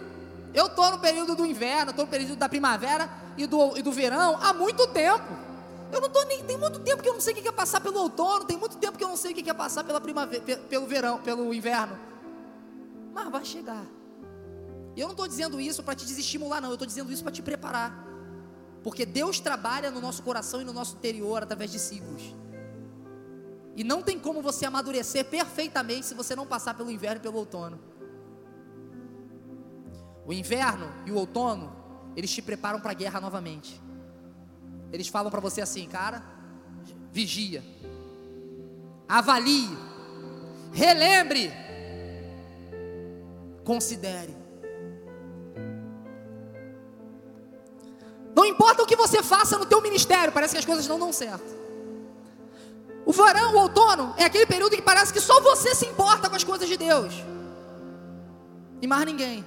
Eu 0.54 0.67
estou 0.67 0.91
no 0.91 1.00
período 1.00 1.36
do 1.36 1.46
inverno, 1.46 1.89
estou 1.89 2.06
no 2.06 2.12
período 2.12 2.36
da 2.36 2.48
primavera 2.48 3.10
e 3.38 3.46
do, 3.46 3.78
e 3.78 3.82
do 3.82 3.91
verão 3.91 4.38
há 4.41 4.54
muito 4.54 4.88
tempo. 4.88 5.43
Eu 5.91 6.00
não 6.00 6.08
estou 6.08 6.26
nem. 6.26 6.43
Tem 6.43 6.58
muito 6.58 6.80
tempo 6.80 7.04
que 7.04 7.10
eu 7.10 7.13
não 7.13 7.22
sei 7.22 7.34
o 7.34 7.36
que 7.38 7.48
é 7.48 7.52
passar 7.52 7.82
pelo 7.82 8.00
outono, 8.00 8.46
tem 8.46 8.58
muito 8.58 8.78
tempo 8.78 8.98
que 8.98 9.04
eu 9.04 9.08
não 9.08 9.17
sei 9.17 9.32
o 9.32 9.36
que 9.36 9.50
é 9.50 9.54
passar 9.54 9.84
pela 9.84 10.00
primavera, 10.00 10.41
pelo 10.69 10.88
verão, 10.88 11.19
pelo 11.19 11.54
inverno. 11.54 11.98
Mas 13.13 13.30
vai 13.30 13.46
chegar. 13.46 13.86
E 14.96 15.02
eu 15.02 15.08
não 15.08 15.13
estou 15.13 15.28
dizendo 15.28 15.60
isso 15.60 15.84
para 15.84 15.96
te 15.96 16.06
desestimular, 16.06 16.62
não. 16.62 16.69
Eu 16.69 16.76
estou 16.76 16.88
dizendo 16.88 17.12
isso 17.12 17.24
para 17.24 17.32
te 17.32 17.41
preparar. 17.41 18.12
Porque 18.84 19.06
Deus 19.06 19.39
trabalha 19.39 19.89
no 19.89 20.02
nosso 20.02 20.22
coração 20.22 20.62
e 20.62 20.65
no 20.65 20.74
nosso 20.74 20.98
interior 20.98 21.41
através 21.41 21.72
de 21.72 21.80
ciclos. 21.80 22.36
E 23.76 23.84
não 23.84 24.04
tem 24.04 24.19
como 24.19 24.41
você 24.41 24.65
amadurecer 24.65 25.26
perfeitamente 25.26 26.06
se 26.06 26.13
você 26.13 26.36
não 26.36 26.46
passar 26.46 26.76
pelo 26.76 26.91
inverno 26.91 27.17
e 27.17 27.22
pelo 27.22 27.38
outono. 27.38 27.80
O 30.26 30.34
inverno 30.34 30.91
e 31.06 31.12
o 31.12 31.15
outono, 31.15 31.76
eles 32.15 32.32
te 32.32 32.41
preparam 32.41 32.80
para 32.80 32.91
a 32.91 32.93
guerra 32.93 33.19
novamente. 33.19 33.82
Eles 34.91 35.08
falam 35.08 35.32
para 35.32 35.39
você 35.39 35.62
assim, 35.62 35.88
cara, 35.88 36.24
vigia, 37.12 37.63
avalie, 39.08 39.76
relembre, 40.72 41.52
considere. 43.63 44.42
Importa 48.53 48.83
o 48.83 48.85
que 48.85 48.95
você 48.95 49.19
faça 49.21 49.57
no 49.57 49.65
teu 49.65 49.81
ministério, 49.81 50.31
parece 50.37 50.53
que 50.53 50.59
as 50.59 50.65
coisas 50.65 50.87
não 50.87 50.99
dão 50.99 51.11
certo. 51.11 51.49
O 53.05 53.11
verão, 53.11 53.53
o 53.53 53.59
outono, 53.59 54.13
é 54.17 54.23
aquele 54.25 54.45
período 54.45 54.75
que 54.75 54.81
parece 54.81 55.11
que 55.11 55.19
só 55.19 55.41
você 55.41 55.75
se 55.75 55.85
importa 55.85 56.29
com 56.29 56.35
as 56.35 56.43
coisas 56.43 56.67
de 56.67 56.77
Deus. 56.77 57.13
E 58.81 58.87
mais 58.87 59.05
ninguém. 59.05 59.43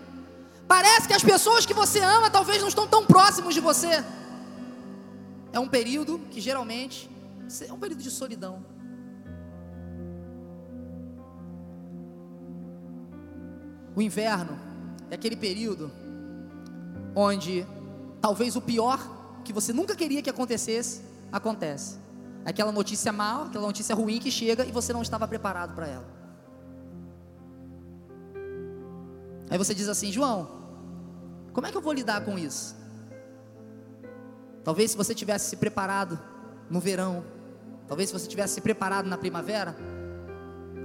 Parece 0.68 1.06
que 1.08 1.14
as 1.14 1.22
pessoas 1.22 1.64
que 1.64 1.72
você 1.82 2.00
ama 2.00 2.28
talvez 2.28 2.60
não 2.60 2.68
estão 2.68 2.86
tão 2.86 3.04
próximos 3.06 3.54
de 3.54 3.60
você 3.60 4.04
é 5.52 5.58
um 5.58 5.68
período 5.68 6.20
que 6.30 6.40
geralmente 6.40 7.08
é 7.66 7.72
um 7.72 7.78
período 7.78 8.02
de 8.02 8.10
solidão. 8.10 8.62
O 13.94 14.02
inverno 14.02 14.58
é 15.10 15.14
aquele 15.14 15.36
período 15.36 15.90
onde 17.14 17.66
talvez 18.20 18.56
o 18.56 18.60
pior 18.60 19.00
que 19.44 19.52
você 19.52 19.72
nunca 19.72 19.94
queria 19.94 20.22
que 20.22 20.30
acontecesse, 20.30 21.02
acontece. 21.30 21.98
Aquela 22.44 22.72
notícia 22.72 23.12
mal, 23.12 23.44
aquela 23.44 23.66
notícia 23.66 23.94
ruim 23.94 24.18
que 24.18 24.30
chega 24.30 24.64
e 24.64 24.72
você 24.72 24.92
não 24.92 25.02
estava 25.02 25.26
preparado 25.26 25.74
para 25.74 25.86
ela. 25.86 26.16
Aí 29.48 29.58
você 29.58 29.74
diz 29.74 29.88
assim, 29.88 30.10
João, 30.10 30.48
como 31.52 31.66
é 31.66 31.70
que 31.70 31.76
eu 31.76 31.80
vou 31.82 31.92
lidar 31.92 32.24
com 32.24 32.38
isso? 32.38 32.74
Talvez 34.64 34.90
se 34.90 34.96
você 34.96 35.14
tivesse 35.14 35.50
se 35.50 35.56
preparado 35.56 36.18
no 36.68 36.80
verão, 36.80 37.24
talvez 37.86 38.08
se 38.08 38.12
você 38.12 38.26
tivesse 38.26 38.54
se 38.54 38.60
preparado 38.60 39.06
na 39.06 39.16
primavera, 39.16 39.76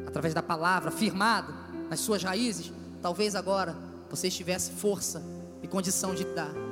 através 0.08 0.34
da 0.34 0.44
palavra, 0.44 0.92
firmado 0.92 1.54
nas 1.90 2.00
suas 2.00 2.22
raízes, 2.22 2.72
talvez 3.02 3.36
agora 3.36 3.76
você 4.10 4.30
tivesse 4.30 4.72
força 4.72 5.24
e 5.64 5.68
condição 5.68 6.14
de 6.14 6.24
dar. 6.26 6.71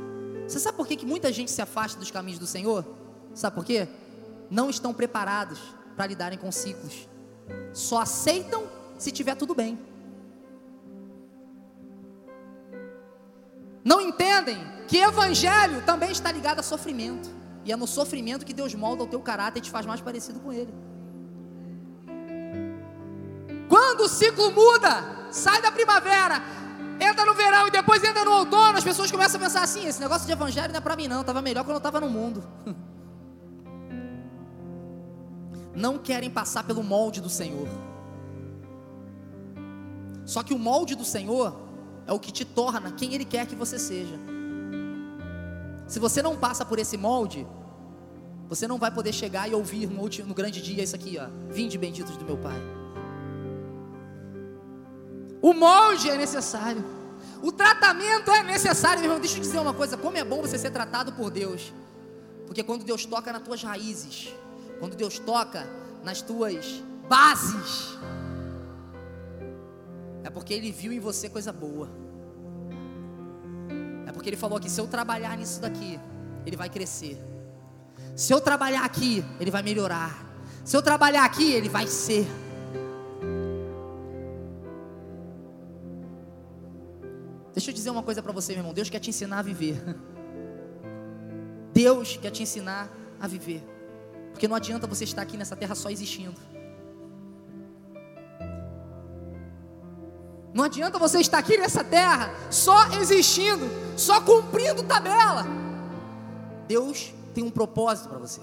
Você 0.49 0.59
sabe 0.59 0.77
por 0.77 0.87
que, 0.87 0.95
que 0.95 1.05
muita 1.05 1.31
gente 1.31 1.51
se 1.51 1.61
afasta 1.61 1.99
dos 1.99 2.09
caminhos 2.09 2.39
do 2.39 2.47
Senhor? 2.47 2.83
Sabe 3.35 3.55
por 3.55 3.63
quê? 3.63 3.87
Não 4.49 4.67
estão 4.67 4.91
preparados 4.91 5.59
para 5.95 6.07
lidarem 6.07 6.39
com 6.39 6.51
ciclos. 6.51 7.07
Só 7.71 8.01
aceitam 8.01 8.63
se 8.97 9.11
tiver 9.11 9.35
tudo 9.35 9.53
bem. 9.53 9.77
Não 13.83 14.01
entendem 14.01 14.57
que 14.87 14.97
evangelho 14.97 15.83
também 15.85 16.11
está 16.11 16.31
ligado 16.31 16.59
a 16.59 16.63
sofrimento. 16.63 17.29
E 17.63 17.71
é 17.71 17.75
no 17.75 17.85
sofrimento 17.85 18.43
que 18.43 18.53
Deus 18.53 18.73
molda 18.73 19.03
o 19.03 19.07
teu 19.07 19.19
caráter 19.19 19.59
e 19.59 19.61
te 19.61 19.69
faz 19.69 19.85
mais 19.85 20.01
parecido 20.01 20.39
com 20.39 20.51
Ele. 20.51 20.73
Quando 23.67 24.01
o 24.01 24.09
ciclo 24.09 24.51
muda, 24.51 25.27
sai 25.29 25.61
da 25.61 25.71
primavera, 25.71 26.41
entra 26.99 27.25
no 27.25 27.33
verão 27.33 27.67
e 27.67 27.71
depois 27.71 28.03
entra 28.03 28.23
no 28.25 28.31
outono, 28.31 28.77
as 28.77 28.83
pessoas 28.83 29.11
começam 29.11 29.39
a 29.39 29.43
pensar 29.43 29.63
assim: 29.63 29.85
esse 29.85 29.99
negócio 29.99 30.25
de 30.25 30.31
evangelho 30.31 30.71
não 30.71 30.77
é 30.77 30.81
para 30.81 30.95
mim, 30.95 31.07
não. 31.07 31.21
Estava 31.21 31.41
melhor 31.41 31.63
quando 31.63 31.75
eu 31.75 31.77
estava 31.77 31.99
no 31.99 32.09
mundo. 32.09 32.43
Não 35.75 35.97
querem 35.97 36.29
passar 36.29 36.63
pelo 36.63 36.83
molde 36.83 37.21
do 37.21 37.29
Senhor. 37.29 37.67
Só 40.25 40.43
que 40.43 40.53
o 40.53 40.59
molde 40.59 40.93
do 40.93 41.05
Senhor 41.05 41.57
é 42.05 42.11
o 42.11 42.19
que 42.19 42.33
te 42.33 42.43
torna 42.43 42.91
quem 42.91 43.13
Ele 43.13 43.23
quer 43.23 43.45
que 43.45 43.55
você 43.55 43.79
seja. 43.79 44.19
Se 45.87 45.97
você 45.99 46.21
não 46.21 46.35
passa 46.35 46.65
por 46.65 46.77
esse 46.77 46.97
molde, 46.97 47.47
você 48.47 48.67
não 48.67 48.77
vai 48.77 48.91
poder 48.91 49.13
chegar 49.13 49.49
e 49.49 49.55
ouvir 49.55 49.87
no, 49.87 50.33
grande 50.33 50.61
dia 50.61 50.83
isso 50.83 50.95
aqui, 50.95 51.17
ó. 51.19 51.27
Vinde 51.51 51.77
benditos 51.77 52.17
do 52.17 52.25
meu 52.25 52.37
Pai. 52.37 52.78
O 55.41 55.53
molde 55.53 56.09
é 56.09 56.17
necessário. 56.17 56.83
O 57.41 57.51
tratamento 57.51 58.31
é 58.31 58.43
necessário, 58.43 58.99
meu 58.99 59.09
irmão. 59.09 59.19
Deixa 59.19 59.37
eu 59.37 59.41
dizer 59.41 59.59
uma 59.59 59.73
coisa: 59.73 59.97
como 59.97 60.17
é 60.17 60.23
bom 60.23 60.41
você 60.41 60.57
ser 60.57 60.71
tratado 60.71 61.13
por 61.13 61.29
Deus. 61.29 61.73
Porque 62.45 62.63
quando 62.63 62.83
Deus 62.83 63.05
toca 63.05 63.31
nas 63.31 63.43
tuas 63.43 63.63
raízes, 63.63 64.33
quando 64.79 64.95
Deus 64.95 65.19
toca 65.19 65.67
nas 66.03 66.21
tuas 66.21 66.83
bases, 67.07 67.97
é 70.23 70.29
porque 70.29 70.53
Ele 70.53 70.71
viu 70.71 70.91
em 70.91 70.99
você 70.99 71.29
coisa 71.29 71.53
boa. 71.53 71.89
É 74.07 74.11
porque 74.11 74.29
Ele 74.29 74.37
falou 74.37 74.59
que 74.59 74.69
se 74.69 74.81
eu 74.81 74.87
trabalhar 74.87 75.37
nisso 75.37 75.61
daqui, 75.61 75.99
Ele 76.45 76.57
vai 76.57 76.69
crescer. 76.69 77.23
Se 78.15 78.33
eu 78.33 78.41
trabalhar 78.41 78.83
aqui, 78.83 79.23
Ele 79.39 79.51
vai 79.51 79.61
melhorar. 79.61 80.25
Se 80.65 80.75
eu 80.75 80.81
trabalhar 80.81 81.23
aqui, 81.23 81.51
Ele 81.53 81.69
vai 81.69 81.87
ser. 81.87 82.27
Deixa 87.59 87.71
eu 87.71 87.75
dizer 87.75 87.89
uma 87.89 88.01
coisa 88.01 88.23
para 88.23 88.31
você, 88.31 88.53
meu 88.53 88.61
irmão. 88.61 88.73
Deus 88.73 88.89
quer 88.89 89.01
te 89.01 89.09
ensinar 89.09 89.39
a 89.39 89.41
viver. 89.41 89.83
Deus 91.73 92.15
quer 92.15 92.31
te 92.31 92.41
ensinar 92.41 92.89
a 93.19 93.27
viver. 93.27 93.61
Porque 94.31 94.47
não 94.47 94.55
adianta 94.55 94.87
você 94.87 95.03
estar 95.03 95.21
aqui 95.21 95.35
nessa 95.35 95.57
terra 95.57 95.75
só 95.75 95.89
existindo. 95.89 96.39
Não 100.53 100.63
adianta 100.63 100.97
você 100.97 101.19
estar 101.19 101.39
aqui 101.39 101.57
nessa 101.57 101.83
terra 101.83 102.33
só 102.49 102.93
existindo, 102.93 103.67
só 103.97 104.21
cumprindo 104.21 104.81
tabela. 104.83 105.45
Deus 106.65 107.13
tem 107.33 107.43
um 107.43 107.51
propósito 107.51 108.07
para 108.07 108.19
você. 108.19 108.39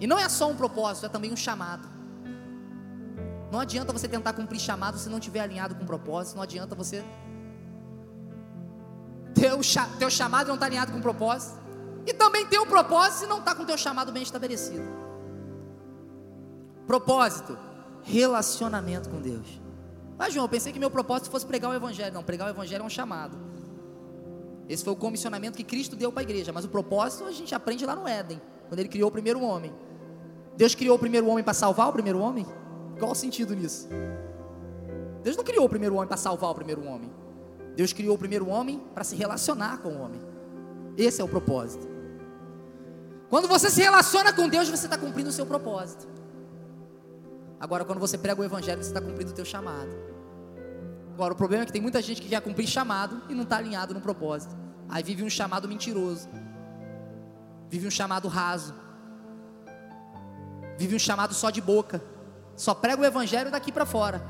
E 0.00 0.06
não 0.06 0.18
é 0.18 0.26
só 0.30 0.48
um 0.48 0.56
propósito, 0.56 1.04
é 1.04 1.10
também 1.10 1.30
um 1.30 1.36
chamado. 1.36 1.86
Não 3.50 3.58
adianta 3.58 3.92
você 3.92 4.06
tentar 4.06 4.32
cumprir 4.32 4.60
chamado 4.60 4.98
se 4.98 5.08
não 5.08 5.18
estiver 5.18 5.40
alinhado 5.40 5.74
com 5.74 5.82
o 5.82 5.86
propósito. 5.86 6.36
Não 6.36 6.42
adianta 6.42 6.74
você. 6.74 7.04
Teu, 9.34 9.60
teu 9.98 10.10
chamado 10.10 10.48
não 10.48 10.54
está 10.54 10.66
alinhado 10.66 10.92
com 10.92 10.98
o 10.98 11.02
propósito. 11.02 11.58
E 12.06 12.14
também 12.14 12.46
tem 12.46 12.60
um 12.60 12.66
propósito 12.66 13.20
se 13.20 13.26
não 13.26 13.38
está 13.38 13.54
com 13.54 13.62
o 13.62 13.66
teu 13.66 13.76
chamado 13.76 14.12
bem 14.12 14.22
estabelecido. 14.22 14.84
Propósito: 16.86 17.58
relacionamento 18.02 19.08
com 19.08 19.20
Deus. 19.20 19.60
Mas, 20.16 20.34
João, 20.34 20.44
eu 20.44 20.48
pensei 20.48 20.72
que 20.72 20.78
meu 20.78 20.90
propósito 20.90 21.30
fosse 21.30 21.46
pregar 21.46 21.70
o 21.70 21.74
Evangelho. 21.74 22.12
Não, 22.14 22.22
pregar 22.22 22.46
o 22.46 22.50
Evangelho 22.50 22.82
é 22.82 22.86
um 22.86 22.90
chamado. 22.90 23.36
Esse 24.68 24.84
foi 24.84 24.92
o 24.92 24.96
comissionamento 24.96 25.56
que 25.56 25.64
Cristo 25.64 25.96
deu 25.96 26.12
para 26.12 26.20
a 26.20 26.24
igreja. 26.24 26.52
Mas 26.52 26.64
o 26.64 26.68
propósito 26.68 27.24
a 27.24 27.32
gente 27.32 27.54
aprende 27.54 27.84
lá 27.84 27.96
no 27.96 28.06
Éden, 28.06 28.40
quando 28.68 28.78
ele 28.78 28.88
criou 28.88 29.08
o 29.08 29.12
primeiro 29.12 29.42
homem. 29.42 29.72
Deus 30.56 30.74
criou 30.74 30.96
o 30.96 30.98
primeiro 30.98 31.26
homem 31.26 31.42
para 31.42 31.54
salvar 31.54 31.88
o 31.88 31.92
primeiro 31.92 32.20
homem? 32.20 32.46
Qual 33.00 33.12
o 33.12 33.14
sentido 33.14 33.56
nisso? 33.56 33.88
Deus 35.24 35.36
não 35.36 35.42
criou 35.42 35.64
o 35.64 35.68
primeiro 35.68 35.94
homem 35.96 36.06
para 36.06 36.18
salvar 36.18 36.50
o 36.50 36.54
primeiro 36.54 36.84
homem. 36.86 37.10
Deus 37.74 37.92
criou 37.94 38.14
o 38.14 38.18
primeiro 38.18 38.46
homem 38.48 38.78
para 38.94 39.02
se 39.02 39.16
relacionar 39.16 39.78
com 39.78 39.88
o 39.88 40.00
homem. 40.00 40.20
Esse 40.96 41.20
é 41.20 41.24
o 41.24 41.28
propósito. 41.28 41.88
Quando 43.30 43.48
você 43.48 43.70
se 43.70 43.80
relaciona 43.80 44.32
com 44.32 44.48
Deus, 44.48 44.68
você 44.68 44.86
está 44.86 44.98
cumprindo 44.98 45.30
o 45.30 45.32
seu 45.32 45.46
propósito. 45.46 46.06
Agora, 47.58 47.84
quando 47.84 47.98
você 47.98 48.18
prega 48.18 48.40
o 48.40 48.44
evangelho, 48.44 48.82
você 48.82 48.90
está 48.90 49.00
cumprindo 49.00 49.30
o 49.30 49.34
teu 49.34 49.44
chamado. 49.44 49.90
Agora, 51.14 51.32
o 51.32 51.36
problema 51.36 51.62
é 51.62 51.66
que 51.66 51.72
tem 51.72 51.80
muita 51.80 52.02
gente 52.02 52.20
que 52.20 52.28
quer 52.28 52.40
cumprir 52.42 52.66
chamado 52.66 53.22
e 53.28 53.34
não 53.34 53.44
está 53.44 53.56
alinhado 53.56 53.94
no 53.94 54.00
propósito. 54.00 54.54
Aí 54.88 55.02
vive 55.02 55.22
um 55.22 55.30
chamado 55.30 55.68
mentiroso. 55.68 56.28
Vive 57.70 57.86
um 57.86 57.90
chamado 57.90 58.28
raso. 58.28 58.74
Vive 60.76 60.96
um 60.96 60.98
chamado 60.98 61.32
só 61.32 61.50
de 61.50 61.60
boca. 61.60 62.02
Só 62.60 62.74
prega 62.74 63.00
o 63.00 63.04
evangelho 63.06 63.50
daqui 63.50 63.72
para 63.72 63.86
fora. 63.86 64.22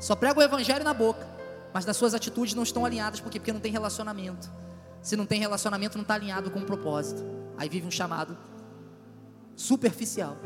Só 0.00 0.16
prega 0.16 0.40
o 0.40 0.42
evangelho 0.42 0.82
na 0.82 0.92
boca. 0.92 1.24
Mas 1.72 1.86
nas 1.86 1.96
suas 1.96 2.12
atitudes 2.12 2.52
não 2.52 2.64
estão 2.64 2.84
alinhadas. 2.84 3.20
Por 3.20 3.30
quê? 3.30 3.38
Porque 3.38 3.52
não 3.52 3.60
tem 3.60 3.70
relacionamento. 3.70 4.50
Se 5.00 5.14
não 5.16 5.24
tem 5.24 5.38
relacionamento, 5.38 5.96
não 5.96 6.02
está 6.02 6.14
alinhado 6.14 6.50
com 6.50 6.58
o 6.58 6.64
propósito. 6.64 7.24
Aí 7.56 7.68
vive 7.68 7.86
um 7.86 7.90
chamado 7.90 8.36
superficial. 9.54 10.36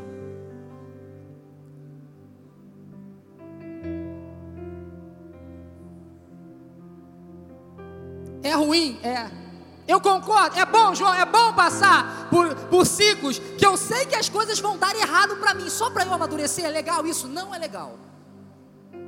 É 8.43 8.53
ruim? 8.53 8.99
É. 9.01 9.43
Eu 9.87 9.99
concordo. 9.99 10.59
É 10.59 10.65
bom, 10.65 10.93
João, 10.93 11.15
é 11.15 11.25
bom 11.25 11.51
passar 11.53 12.27
por, 12.29 12.55
por 12.67 12.85
ciclos 12.85 13.39
que 13.57 13.65
eu 13.65 13.75
sei 13.75 14.05
que 14.05 14.15
as 14.15 14.29
coisas 14.29 14.59
vão 14.59 14.77
dar 14.77 14.95
errado 14.95 15.35
para 15.37 15.52
só 15.83 15.89
para 15.89 16.05
eu 16.05 16.13
amadurecer. 16.13 16.63
É 16.63 16.69
legal 16.69 17.05
isso? 17.05 17.27
Não 17.27 17.53
é 17.53 17.57
legal. 17.57 17.97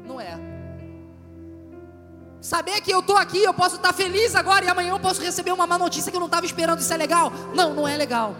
Não 0.05 0.19
é. 0.19 0.37
Saber 2.41 2.81
que 2.81 2.91
eu 2.91 2.99
estou 2.99 3.15
aqui, 3.15 3.41
eu 3.41 3.53
posso 3.53 3.77
estar 3.77 3.93
feliz 3.93 4.35
agora 4.35 4.65
e 4.65 4.67
amanhã 4.67 4.89
eu 4.89 4.99
posso 4.99 5.21
receber 5.21 5.53
uma 5.53 5.65
má 5.65 5.77
notícia 5.77 6.11
que 6.11 6.17
eu 6.17 6.19
não 6.19 6.27
estava 6.27 6.45
esperando. 6.45 6.79
Isso 6.79 6.93
é 6.93 6.97
legal? 6.97 7.31
Não, 7.55 7.73
não 7.73 7.87
é 7.87 7.95
legal. 7.95 8.35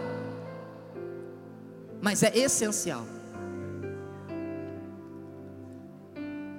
Mas 2.02 2.22
é 2.22 2.30
essencial. 2.36 3.04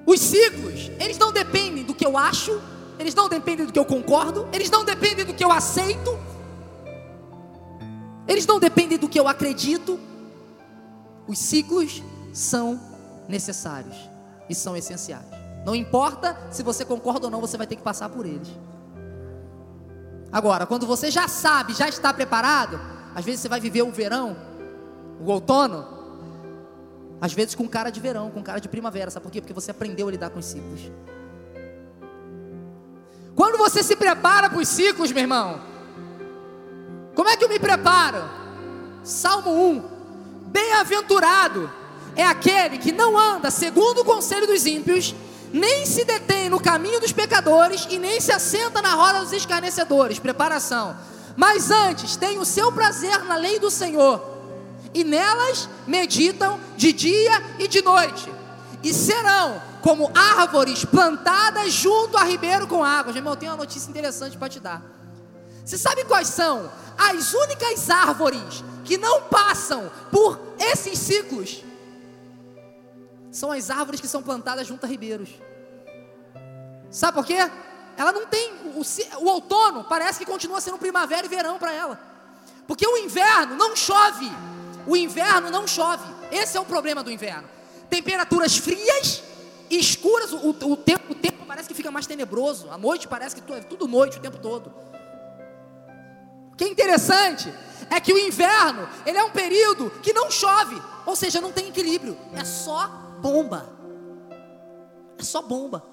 Os 0.05 0.19
ciclos, 0.19 0.89
eles 0.99 1.17
não 1.17 1.31
dependem 1.31 1.83
do 1.83 1.93
que 1.93 2.05
eu 2.05 2.17
acho, 2.17 2.59
eles 2.97 3.13
não 3.13 3.29
dependem 3.29 3.67
do 3.67 3.71
que 3.71 3.77
eu 3.77 3.85
concordo, 3.85 4.47
eles 4.51 4.71
não 4.71 4.83
dependem 4.83 5.25
do 5.25 5.33
que 5.33 5.43
eu 5.43 5.51
aceito, 5.51 6.17
eles 8.27 8.47
não 8.47 8.59
dependem 8.59 8.97
do 8.97 9.07
que 9.07 9.19
eu 9.19 9.27
acredito. 9.27 9.99
Os 11.27 11.37
ciclos 11.37 12.01
são 12.33 12.79
necessários 13.27 13.95
e 14.49 14.55
são 14.55 14.75
essenciais. 14.75 15.25
Não 15.65 15.75
importa 15.75 16.37
se 16.49 16.63
você 16.63 16.85
concorda 16.85 17.27
ou 17.27 17.31
não, 17.31 17.41
você 17.41 17.57
vai 17.57 17.67
ter 17.67 17.75
que 17.75 17.81
passar 17.81 18.07
por 18.09 18.25
eles. 18.25 18.47
Agora, 20.31 20.65
quando 20.65 20.85
você 20.85 21.11
já 21.11 21.27
sabe, 21.27 21.73
já 21.73 21.89
está 21.89 22.13
preparado, 22.13 22.79
às 23.13 23.25
vezes 23.25 23.41
você 23.41 23.49
vai 23.49 23.59
viver 23.59 23.81
o 23.81 23.91
verão, 23.91 24.35
o 25.19 25.29
outono, 25.29 25.85
às 27.19 27.33
vezes 27.33 27.55
com 27.55 27.67
cara 27.67 27.89
de 27.89 27.99
verão, 27.99 28.29
com 28.29 28.41
cara 28.43 28.59
de 28.59 28.69
primavera. 28.69 29.09
Sabe 29.09 29.23
por 29.23 29.31
quê? 29.31 29.41
Porque 29.41 29.53
você 29.53 29.71
aprendeu 29.71 30.07
a 30.07 30.11
lidar 30.11 30.29
com 30.29 30.39
os 30.39 30.45
ciclos. 30.45 30.91
Quando 33.35 33.57
você 33.57 33.83
se 33.83 33.95
prepara 33.95 34.49
para 34.49 34.59
os 34.59 34.67
ciclos, 34.67 35.11
meu 35.11 35.21
irmão, 35.21 35.61
como 37.15 37.29
é 37.29 37.35
que 37.35 37.43
eu 37.43 37.49
me 37.49 37.59
preparo? 37.59 38.23
Salmo 39.03 39.51
1: 39.51 39.96
Bem-aventurado 40.47 41.71
é 42.15 42.25
aquele 42.25 42.77
que 42.77 42.91
não 42.91 43.17
anda 43.17 43.51
segundo 43.51 44.01
o 44.01 44.05
conselho 44.05 44.47
dos 44.47 44.65
ímpios, 44.65 45.13
nem 45.53 45.85
se 45.85 46.03
detém 46.03 46.49
no 46.49 46.59
caminho 46.59 46.99
dos 46.99 47.11
pecadores 47.11 47.87
e 47.89 47.99
nem 47.99 48.19
se 48.19 48.31
assenta 48.31 48.81
na 48.81 48.93
roda 48.93 49.19
dos 49.19 49.33
escarnecedores. 49.33 50.19
Preparação. 50.19 50.97
Mas 51.35 51.69
antes 51.69 52.15
tem 52.15 52.39
o 52.39 52.45
seu 52.45 52.71
prazer 52.71 53.23
na 53.25 53.35
lei 53.35 53.59
do 53.59 53.69
Senhor, 53.69 54.37
e 54.93 55.03
nelas 55.03 55.69
meditam 55.85 56.59
de 56.75 56.91
dia 56.91 57.43
e 57.59 57.67
de 57.67 57.83
noite, 57.83 58.31
e 58.83 58.91
serão 58.93 59.61
como 59.81 60.11
árvores 60.15 60.83
plantadas 60.83 61.71
junto 61.71 62.17
a 62.17 62.23
ribeiro 62.23 62.65
com 62.67 62.83
águas. 62.83 63.13
Meu 63.13 63.19
irmão, 63.19 63.33
eu 63.33 63.37
tenho 63.37 63.51
uma 63.51 63.59
notícia 63.59 63.89
interessante 63.89 64.35
para 64.35 64.49
te 64.49 64.59
dar. 64.59 64.81
Você 65.63 65.77
sabe 65.77 66.05
quais 66.05 66.29
são 66.29 66.71
as 66.97 67.33
únicas 67.33 67.89
árvores 67.89 68.63
que 68.83 68.97
não 68.97 69.23
passam 69.23 69.91
por 70.11 70.39
esses 70.59 70.97
ciclos? 70.97 71.63
São 73.31 73.51
as 73.51 73.69
árvores 73.69 74.01
que 74.01 74.07
são 74.07 74.23
plantadas 74.23 74.65
junto 74.67 74.85
a 74.85 74.89
ribeiros. 74.89 75.29
Sabe 76.89 77.15
por 77.15 77.25
quê? 77.25 77.37
Ela 77.97 78.11
não 78.11 78.25
tem. 78.25 78.53
O, 78.75 78.81
o 79.23 79.29
outono 79.29 79.83
parece 79.83 80.19
que 80.19 80.25
continua 80.25 80.61
sendo 80.61 80.77
primavera 80.77 81.25
e 81.25 81.29
verão 81.29 81.57
para 81.57 81.73
ela. 81.73 81.99
Porque 82.67 82.87
o 82.87 82.97
inverno 82.97 83.55
não 83.55 83.75
chove. 83.75 84.31
O 84.85 84.95
inverno 84.95 85.49
não 85.49 85.67
chove. 85.67 86.03
Esse 86.31 86.57
é 86.57 86.59
o 86.59 86.65
problema 86.65 87.03
do 87.03 87.11
inverno. 87.11 87.47
Temperaturas 87.89 88.57
frias 88.57 89.23
escuras, 89.69 90.31
o, 90.31 90.49
o, 90.49 90.77
tempo, 90.77 91.11
o 91.11 91.15
tempo 91.15 91.45
parece 91.45 91.67
que 91.67 91.73
fica 91.73 91.91
mais 91.91 92.07
tenebroso, 92.07 92.69
a 92.69 92.77
noite 92.77 93.07
parece 93.07 93.35
que 93.35 93.53
é 93.53 93.59
tudo 93.59 93.87
noite 93.87 94.17
o 94.17 94.21
tempo 94.21 94.37
todo. 94.37 94.73
Que 96.57 96.63
é 96.63 96.67
interessante 96.67 97.53
é 97.89 97.99
que 97.99 98.11
o 98.11 98.17
inverno, 98.17 98.89
ele 99.05 99.17
é 99.17 99.23
um 99.23 99.29
período 99.29 99.91
que 100.01 100.11
não 100.11 100.29
chove, 100.29 100.81
ou 101.05 101.15
seja, 101.15 101.39
não 101.39 101.51
tem 101.51 101.69
equilíbrio, 101.69 102.17
é 102.33 102.43
só 102.43 102.87
bomba. 103.21 103.69
É 105.17 105.23
só 105.23 105.41
bomba. 105.41 105.83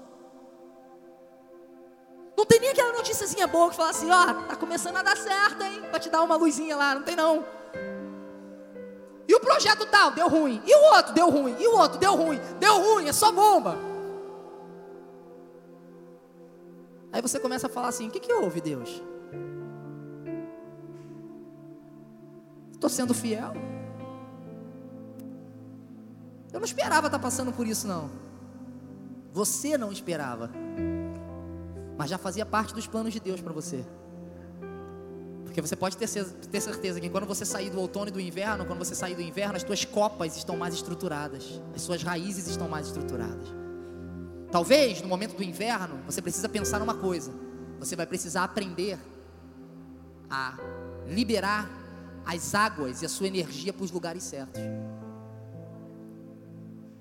Não 2.37 2.45
tem 2.45 2.59
nem 2.59 2.71
aquela 2.71 2.93
noticiazinha 2.95 3.47
boa 3.47 3.71
que 3.71 3.77
fala 3.77 3.91
assim, 3.91 4.11
ó, 4.11 4.35
tá 4.49 4.57
começando 4.57 4.97
a 4.97 5.03
dar 5.03 5.17
certo, 5.17 5.63
hein? 5.63 5.83
Pra 5.91 6.01
te 6.01 6.11
dar 6.11 6.23
uma 6.23 6.35
luzinha 6.37 6.77
lá, 6.77 6.95
não 6.95 7.03
tem 7.03 7.15
não. 7.15 7.45
E 9.27 9.35
o 9.35 9.41
projeto 9.41 9.87
tal, 9.87 10.11
deu 10.11 10.29
ruim. 10.29 10.61
E 10.67 10.75
o 10.75 10.95
outro, 10.95 11.15
deu 11.15 11.31
ruim. 11.31 11.57
E 11.59 11.67
o 11.69 11.77
outro, 11.77 11.99
deu 11.99 12.15
ruim. 12.15 12.41
Deu 12.59 12.77
ruim, 12.79 13.09
é 13.09 13.13
só 13.13 13.31
bomba. 13.31 13.79
Aí 17.13 17.23
você 17.23 17.39
começa 17.39 17.69
a 17.69 17.71
falar 17.71 17.89
assim: 17.89 18.09
o 18.09 18.11
que, 18.11 18.21
que 18.21 18.33
houve, 18.33 18.61
Deus? 18.61 19.01
Estou 22.85 22.95
sendo 22.95 23.15
fiel. 23.15 23.55
Eu 26.53 26.61
não 26.61 26.67
esperava 26.67 27.07
estar 27.07 27.19
passando 27.19 27.51
por 27.51 27.67
isso, 27.67 27.89
não. 27.89 28.11
Você 29.33 29.79
não 29.79 29.91
esperava. 29.91 30.51
Mas 31.97 32.11
já 32.11 32.19
fazia 32.19 32.45
parte 32.45 32.75
dos 32.75 32.87
planos 32.87 33.15
de 33.15 33.21
Deus 33.21 33.41
para 33.41 33.55
você. 33.55 33.83
Porque 35.45 35.63
você 35.63 35.75
pode 35.75 35.97
ter, 35.97 36.07
certeza 36.07 37.01
que 37.01 37.09
quando 37.09 37.27
você 37.27 37.47
sair 37.47 37.71
do 37.71 37.81
outono 37.81 38.09
e 38.09 38.11
do 38.11 38.21
inverno, 38.21 38.67
quando 38.67 38.81
você 38.81 38.95
sair 38.95 39.15
do 39.15 39.23
inverno, 39.23 39.57
as 39.57 39.63
tuas 39.63 39.87
copas 39.87 40.37
estão 40.37 40.55
mais 40.55 40.75
estruturadas, 40.75 41.63
as 41.75 41.81
suas 41.81 42.03
raízes 42.03 42.49
estão 42.49 42.69
mais 42.69 42.89
estruturadas. 42.89 43.49
Talvez 44.53 45.01
no 45.01 45.09
momento 45.09 45.35
do 45.35 45.43
inverno 45.43 46.01
você 46.05 46.21
precisa 46.21 46.51
pensar 46.51 46.81
numa 46.81 46.95
coisa: 46.95 47.33
você 47.79 47.97
vai 47.97 48.07
precisar 48.07 48.45
aprender 48.45 48.99
a 50.29 50.59
liberar 51.09 51.84
as 52.25 52.55
águas 52.55 53.03
e 53.03 53.07
a 53.07 53.09
sua 53.09 53.27
energia 53.27 53.73
para 53.73 53.85
os 53.85 53.91
lugares 53.91 54.23
certos. 54.23 54.61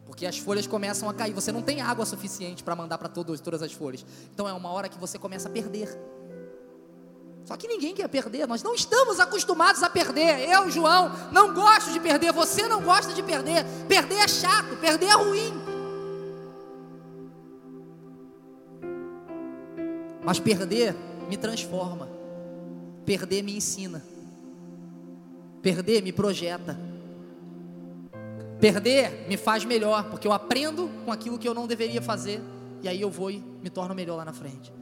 Porque 0.06 0.26
as 0.26 0.38
folhas 0.38 0.68
começam 0.68 1.10
a 1.10 1.14
cair, 1.14 1.34
você 1.34 1.52
não 1.52 1.62
tem 1.62 1.82
água 1.82 2.06
suficiente 2.06 2.64
para 2.64 2.76
mandar 2.76 2.98
para 2.98 3.10
todas 3.10 3.62
as 3.62 3.72
folhas. 3.72 4.06
Então 4.34 4.48
é 4.48 4.54
uma 4.54 4.70
hora 4.70 4.88
que 4.88 4.98
você 4.98 5.18
começa 5.18 5.48
a 5.48 5.52
perder. 5.52 5.90
Só 7.46 7.58
que 7.58 7.68
ninguém 7.68 7.94
quer 7.94 8.08
perder, 8.08 8.48
nós 8.48 8.64
não 8.64 8.74
estamos 8.74 9.20
acostumados 9.20 9.84
a 9.84 9.90
perder. 9.90 10.48
Eu, 10.50 10.70
João, 10.70 11.12
não 11.32 11.54
gosto 11.54 11.92
de 11.92 12.00
perder, 12.00 12.32
você 12.32 12.68
não 12.68 12.82
gosta 12.82 13.12
de 13.14 13.22
perder. 13.22 13.66
Perder 13.88 14.16
é 14.16 14.28
chato, 14.28 14.78
perder 14.78 15.08
é 15.08 15.14
ruim. 15.14 15.54
Mas 20.24 20.40
perder 20.40 20.96
me 21.28 21.36
transforma, 21.36 22.08
perder 23.06 23.42
me 23.42 23.58
ensina, 23.58 24.02
perder 25.64 26.04
me 26.04 26.12
projeta, 26.12 26.78
perder 28.60 29.26
me 29.30 29.38
faz 29.38 29.64
melhor, 29.64 30.10
porque 30.10 30.28
eu 30.28 30.34
aprendo 30.34 30.90
com 31.06 31.12
aquilo 31.12 31.40
que 31.40 31.48
eu 31.48 31.54
não 31.54 31.66
deveria 31.66 32.02
fazer, 32.02 32.42
e 32.82 32.88
aí 32.90 33.02
eu 33.02 33.10
vou 33.10 33.32
e 33.32 33.40
me 33.40 33.70
torno 33.70 33.96
melhor 33.96 34.18
lá 34.18 34.26
na 34.26 34.34
frente. 34.34 34.74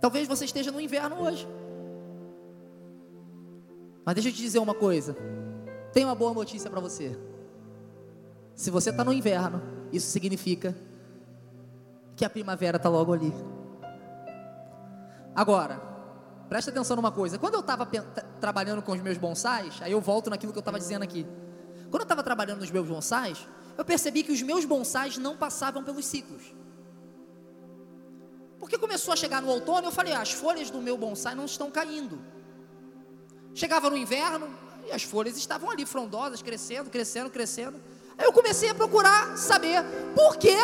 Talvez 0.00 0.26
você 0.26 0.44
esteja 0.44 0.72
no 0.72 0.80
inverno 0.80 1.22
hoje. 1.22 1.48
Mas 4.04 4.14
deixa 4.14 4.28
eu 4.28 4.32
te 4.32 4.42
dizer 4.42 4.58
uma 4.58 4.74
coisa. 4.74 5.16
Tem 5.92 6.04
uma 6.04 6.14
boa 6.14 6.34
notícia 6.34 6.70
para 6.70 6.80
você. 6.80 7.16
Se 8.54 8.70
você 8.70 8.90
está 8.90 9.04
no 9.04 9.12
inverno, 9.12 9.62
isso 9.92 10.08
significa 10.08 10.76
que 12.16 12.24
a 12.24 12.30
primavera 12.30 12.76
está 12.76 12.88
logo 12.88 13.12
ali. 13.12 13.32
Agora, 15.34 15.95
presta 16.48 16.70
atenção 16.70 16.96
numa 16.96 17.12
coisa. 17.12 17.38
Quando 17.38 17.54
eu 17.54 17.60
estava 17.60 17.86
trabalhando 18.40 18.82
com 18.82 18.92
os 18.92 19.00
meus 19.00 19.18
bonsais, 19.18 19.74
aí 19.80 19.92
eu 19.92 20.00
volto 20.00 20.30
naquilo 20.30 20.52
que 20.52 20.58
eu 20.58 20.60
estava 20.60 20.78
dizendo 20.78 21.02
aqui. 21.02 21.26
Quando 21.90 22.02
eu 22.02 22.04
estava 22.04 22.22
trabalhando 22.22 22.60
nos 22.60 22.70
meus 22.70 22.86
bonsais, 22.86 23.46
eu 23.76 23.84
percebi 23.84 24.22
que 24.22 24.32
os 24.32 24.42
meus 24.42 24.64
bonsais 24.64 25.16
não 25.18 25.36
passavam 25.36 25.84
pelos 25.84 26.04
ciclos. 26.06 26.54
Porque 28.58 28.78
começou 28.78 29.12
a 29.12 29.16
chegar 29.16 29.42
no 29.42 29.48
outono, 29.48 29.86
eu 29.86 29.92
falei, 29.92 30.12
ah, 30.12 30.22
as 30.22 30.32
folhas 30.32 30.70
do 30.70 30.80
meu 30.80 30.96
bonsai 30.96 31.34
não 31.34 31.44
estão 31.44 31.70
caindo. 31.70 32.18
Chegava 33.54 33.88
no 33.90 33.96
inverno, 33.96 34.48
e 34.86 34.92
as 34.92 35.02
folhas 35.02 35.36
estavam 35.36 35.70
ali 35.70 35.84
frondosas, 35.84 36.42
crescendo, 36.42 36.90
crescendo, 36.90 37.28
crescendo. 37.28 37.80
Aí 38.16 38.24
eu 38.24 38.32
comecei 38.32 38.70
a 38.70 38.74
procurar 38.74 39.36
saber 39.36 39.82
por 40.14 40.36
que 40.36 40.56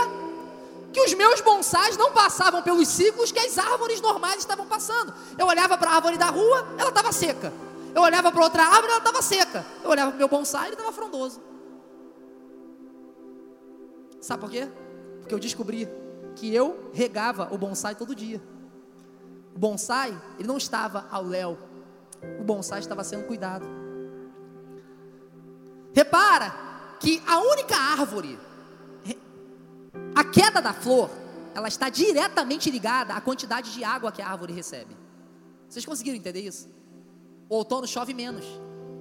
que 0.93 1.01
os 1.01 1.14
meus 1.14 1.40
bonsais 1.40 1.97
não 1.97 2.12
passavam 2.12 2.62
pelos 2.62 2.86
ciclos 2.88 3.32
que 3.32 3.38
as 3.38 3.57
árvores 3.59 4.01
normais 4.01 4.38
estavam 4.38 4.66
passando. 4.66 5.14
Eu 5.38 5.47
olhava 5.47 5.78
para 5.78 5.90
a 5.90 5.95
árvore 5.95 6.18
da 6.18 6.26
rua, 6.26 6.66
ela 6.78 6.90
estava 6.90 7.11
seca. 7.12 7.53
Eu 7.95 8.03
olhava 8.03 8.30
para 8.30 8.43
outra 8.43 8.62
árvore, 8.62 8.88
ela 8.88 8.99
estava 8.99 9.22
seca. 9.22 9.64
Eu 9.82 9.90
olhava 9.90 10.11
para 10.11 10.16
o 10.16 10.18
meu 10.18 10.28
bonsai, 10.28 10.66
ele 10.66 10.74
estava 10.74 10.93
frondoso. 10.93 11.40
Sabe 14.20 14.40
por 14.40 14.51
quê? 14.51 14.68
Porque 15.20 15.34
eu 15.34 15.38
descobri 15.38 15.88
que 16.36 16.55
eu 16.55 16.90
regava 16.93 17.49
o 17.51 17.59
bonsai 17.59 17.95
todo 17.95 18.14
dia. 18.14 18.40
O 19.55 19.59
bonsai, 19.59 20.16
ele 20.38 20.49
não 20.49 20.57
estava 20.57 21.07
ao 21.11 21.24
léu. 21.24 21.59
O 22.40 22.45
bonsai 22.45 22.80
estava 22.80 23.03
sendo 23.03 23.26
cuidado. 23.26 23.66
Repara 25.95 26.55
que 27.01 27.22
a 27.26 27.38
única 27.40 27.76
árvore 27.76 28.38
a 30.14 30.24
queda 30.24 30.61
da 30.61 30.72
flor, 30.72 31.11
ela 31.55 31.68
está 31.68 31.88
diretamente 31.88 32.70
ligada 32.70 33.14
à 33.14 33.20
quantidade 33.20 33.72
de 33.72 33.84
água 33.84 34.11
que 34.11 34.22
a 34.22 34.28
árvore 34.28 34.53
recebe. 34.53 34.97
Vocês 35.68 35.84
conseguiram 35.84 36.16
entender 36.16 36.40
isso? 36.40 36.68
O 37.49 37.57
outono 37.57 37.86
chove 37.86 38.14
menos. 38.14 38.45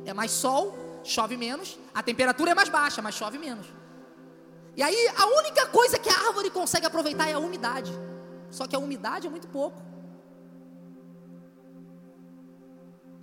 É 0.05 0.13
mais 0.13 0.31
sol, 0.31 0.75
chove 1.03 1.37
menos. 1.37 1.77
A 1.93 2.03
temperatura 2.03 2.51
é 2.51 2.55
mais 2.55 2.69
baixa, 2.69 3.01
mas 3.01 3.15
chove 3.15 3.37
menos. 3.37 3.65
E 4.75 4.81
aí 4.81 5.07
a 5.17 5.25
única 5.25 5.67
coisa 5.67 5.99
que 5.99 6.09
a 6.09 6.27
árvore 6.27 6.49
consegue 6.49 6.85
aproveitar 6.85 7.29
é 7.29 7.33
a 7.33 7.39
umidade. 7.39 7.91
Só 8.49 8.67
que 8.67 8.75
a 8.75 8.79
umidade 8.79 9.27
é 9.27 9.29
muito 9.29 9.47
pouco. 9.47 9.81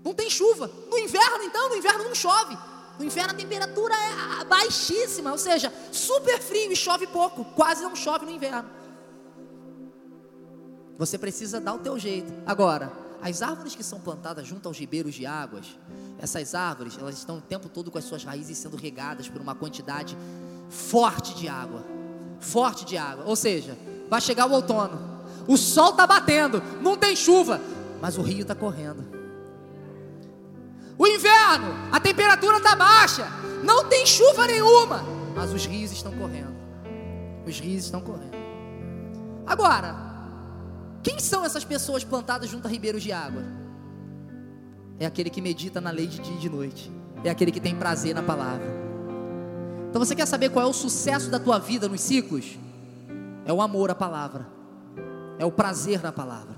Não 0.04 0.14
tem 0.14 0.30
chuva. 0.30 0.70
No 0.88 0.98
inverno, 0.98 1.44
então, 1.44 1.68
no 1.68 1.76
inverno 1.76 2.04
não 2.04 2.14
chove. 2.14 2.56
No 2.98 3.04
inverno 3.04 3.32
a 3.32 3.36
temperatura 3.36 3.94
é 4.40 4.44
baixíssima, 4.44 5.30
ou 5.30 5.38
seja, 5.38 5.72
super 5.92 6.40
frio 6.40 6.72
e 6.72 6.76
chove 6.76 7.06
pouco, 7.06 7.44
quase 7.44 7.82
não 7.82 7.94
chove 7.94 8.24
no 8.26 8.32
inverno. 8.32 8.68
Você 10.98 11.16
precisa 11.16 11.60
dar 11.60 11.74
o 11.74 11.78
teu 11.78 11.96
jeito. 11.96 12.32
Agora, 12.44 12.92
as 13.22 13.40
árvores 13.40 13.76
que 13.76 13.84
são 13.84 14.00
plantadas 14.00 14.46
junto 14.46 14.66
aos 14.66 14.76
ribeiros 14.76 15.14
de 15.14 15.26
águas, 15.26 15.78
essas 16.18 16.56
árvores, 16.56 16.98
elas 16.98 17.16
estão 17.16 17.38
o 17.38 17.40
tempo 17.40 17.68
todo 17.68 17.90
com 17.90 17.98
as 17.98 18.04
suas 18.04 18.24
raízes 18.24 18.58
sendo 18.58 18.76
regadas 18.76 19.28
por 19.28 19.40
uma 19.40 19.54
quantidade 19.54 20.18
forte 20.68 21.34
de 21.34 21.48
água. 21.48 21.84
Forte 22.40 22.84
de 22.84 22.96
água. 22.96 23.24
Ou 23.26 23.36
seja, 23.36 23.78
vai 24.08 24.20
chegar 24.20 24.46
o 24.46 24.52
outono. 24.52 25.18
O 25.46 25.56
sol 25.56 25.90
está 25.90 26.06
batendo, 26.06 26.60
não 26.82 26.96
tem 26.96 27.14
chuva, 27.14 27.60
mas 28.00 28.18
o 28.18 28.22
rio 28.22 28.42
está 28.42 28.54
correndo. 28.54 29.17
O 30.98 31.06
inverno, 31.06 31.68
a 31.92 32.00
temperatura 32.00 32.56
está 32.56 32.74
baixa, 32.74 33.24
não 33.62 33.84
tem 33.84 34.04
chuva 34.04 34.48
nenhuma, 34.48 35.04
mas 35.34 35.52
os 35.52 35.64
rios 35.64 35.92
estão 35.92 36.12
correndo. 36.12 36.58
Os 37.46 37.60
rios 37.60 37.84
estão 37.84 38.00
correndo. 38.00 38.36
Agora, 39.46 39.94
quem 41.00 41.20
são 41.20 41.44
essas 41.44 41.64
pessoas 41.64 42.02
plantadas 42.02 42.50
junto 42.50 42.66
a 42.66 42.70
ribeiros 42.70 43.02
de 43.02 43.12
água? 43.12 43.44
É 44.98 45.06
aquele 45.06 45.30
que 45.30 45.40
medita 45.40 45.80
na 45.80 45.90
lei 45.90 46.08
de 46.08 46.18
dia 46.18 46.34
e 46.34 46.38
de 46.38 46.50
noite. 46.50 46.90
É 47.22 47.30
aquele 47.30 47.52
que 47.52 47.60
tem 47.60 47.76
prazer 47.76 48.12
na 48.12 48.22
palavra. 48.22 48.66
Então 49.88 50.04
você 50.04 50.16
quer 50.16 50.26
saber 50.26 50.50
qual 50.50 50.66
é 50.66 50.68
o 50.68 50.72
sucesso 50.72 51.30
da 51.30 51.38
tua 51.38 51.60
vida 51.60 51.88
nos 51.88 52.00
ciclos? 52.00 52.58
É 53.44 53.52
o 53.52 53.62
amor 53.62 53.90
à 53.90 53.94
palavra. 53.94 54.48
É 55.38 55.46
o 55.46 55.52
prazer 55.52 56.02
na 56.02 56.10
palavra. 56.10 56.56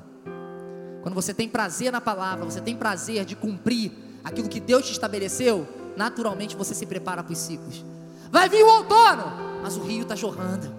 Quando 1.02 1.14
você 1.14 1.34
tem 1.34 1.48
prazer 1.48 1.92
na 1.92 2.00
palavra, 2.00 2.44
você 2.44 2.60
tem 2.60 2.74
prazer 2.74 3.26
de 3.26 3.36
cumprir 3.36 3.92
aquilo 4.24 4.48
que 4.48 4.60
Deus 4.60 4.86
te 4.86 4.92
estabeleceu, 4.92 5.66
naturalmente 5.96 6.56
você 6.56 6.74
se 6.74 6.86
prepara 6.86 7.22
para 7.22 7.32
os 7.32 7.38
ciclos. 7.38 7.84
Vai 8.30 8.48
vir 8.48 8.62
o 8.62 8.68
outono, 8.68 9.24
mas 9.62 9.76
o 9.76 9.80
rio 9.80 10.02
está 10.02 10.14
jorrando. 10.14 10.72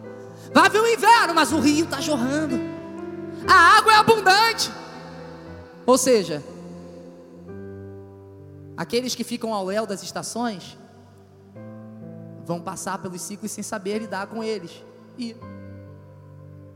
Vai 0.53 0.69
vir 0.69 0.81
o 0.81 0.87
inverno, 0.87 1.33
mas 1.33 1.51
o 1.51 1.59
rio 1.59 1.85
está 1.85 1.99
jorrando. 1.99 2.55
A 3.47 3.77
água 3.77 3.93
é 3.93 3.95
abundante. 3.95 4.71
Ou 5.85 5.97
seja, 5.97 6.43
aqueles 8.77 9.15
que 9.15 9.23
ficam 9.23 9.53
ao 9.53 9.65
léu 9.65 9.85
das 9.85 10.03
estações 10.03 10.77
vão 12.45 12.61
passar 12.61 12.97
pelos 12.99 13.21
ciclos 13.21 13.51
sem 13.51 13.63
saber 13.63 13.99
lidar 13.99 14.27
com 14.27 14.43
eles. 14.43 14.83
E 15.17 15.35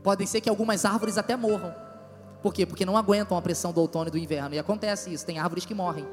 podem 0.02 0.26
ser 0.26 0.40
que 0.40 0.48
algumas 0.48 0.84
árvores 0.84 1.18
até 1.18 1.36
morram. 1.36 1.74
Por 2.42 2.52
quê? 2.52 2.64
Porque 2.64 2.84
não 2.84 2.96
aguentam 2.96 3.36
a 3.36 3.42
pressão 3.42 3.72
do 3.72 3.80
outono 3.80 4.08
e 4.08 4.10
do 4.10 4.18
inverno. 4.18 4.54
E 4.54 4.58
acontece 4.58 5.12
isso, 5.12 5.26
tem 5.26 5.38
árvores 5.38 5.64
que 5.64 5.74
morrem. 5.74 6.06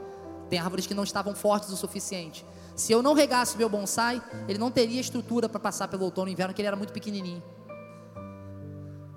Tem 0.53 0.59
árvores 0.59 0.85
que 0.85 0.93
não 0.93 1.03
estavam 1.03 1.33
fortes 1.33 1.71
o 1.71 1.75
suficiente. 1.75 2.45
Se 2.75 2.93
eu 2.93 3.01
não 3.01 3.15
regasse 3.15 3.57
meu 3.57 3.67
bonsai, 3.67 4.21
ele 4.47 4.59
não 4.59 4.69
teria 4.69 5.01
estrutura 5.01 5.49
para 5.49 5.59
passar 5.59 5.87
pelo 5.87 6.03
outono 6.03 6.29
e 6.29 6.33
inverno, 6.33 6.53
porque 6.53 6.61
ele 6.61 6.67
era 6.67 6.77
muito 6.77 6.93
pequenininho. 6.93 7.41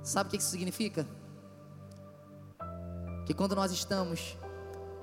Sabe 0.03 0.29
o 0.29 0.31
que 0.31 0.39
isso 0.39 0.49
significa? 0.49 1.07
Que 3.27 3.35
quando 3.35 3.55
nós 3.55 3.71
estamos 3.71 4.39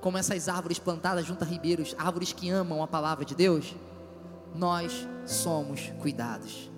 como 0.00 0.18
essas 0.18 0.48
árvores 0.48 0.80
plantadas 0.80 1.24
junto 1.24 1.44
a 1.44 1.46
ribeiros, 1.46 1.94
árvores 1.96 2.32
que 2.32 2.50
amam 2.50 2.82
a 2.82 2.88
palavra 2.88 3.24
de 3.24 3.36
Deus, 3.36 3.72
nós 4.52 5.06
somos 5.24 5.92
cuidados. 6.00 6.68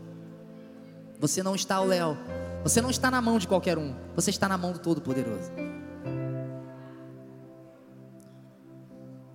Você 1.18 1.42
não 1.42 1.54
está 1.54 1.76
ao 1.76 1.86
léu, 1.86 2.14
você 2.62 2.82
não 2.82 2.90
está 2.90 3.11
na 3.11 3.22
mão 3.22 3.38
de 3.38 3.48
qualquer 3.48 3.78
um, 3.78 3.94
você 4.14 4.28
está 4.28 4.50
na 4.50 4.59
mão 4.59 4.72
do 4.72 4.80
Todo-Poderoso. 4.80 5.50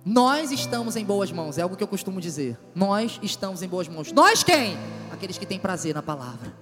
Nós 0.04 0.50
estamos 0.50 0.96
em 0.96 1.04
boas 1.04 1.30
mãos, 1.30 1.58
é 1.58 1.62
algo 1.62 1.76
que 1.76 1.82
eu 1.82 1.88
costumo 1.88 2.20
dizer. 2.20 2.58
Nós 2.74 3.20
estamos 3.22 3.62
em 3.62 3.68
boas 3.68 3.86
mãos. 3.86 4.10
Nós 4.10 4.42
quem? 4.42 4.76
Aqueles 5.12 5.38
que 5.38 5.46
têm 5.46 5.60
prazer 5.60 5.94
na 5.94 6.02
palavra. 6.02 6.52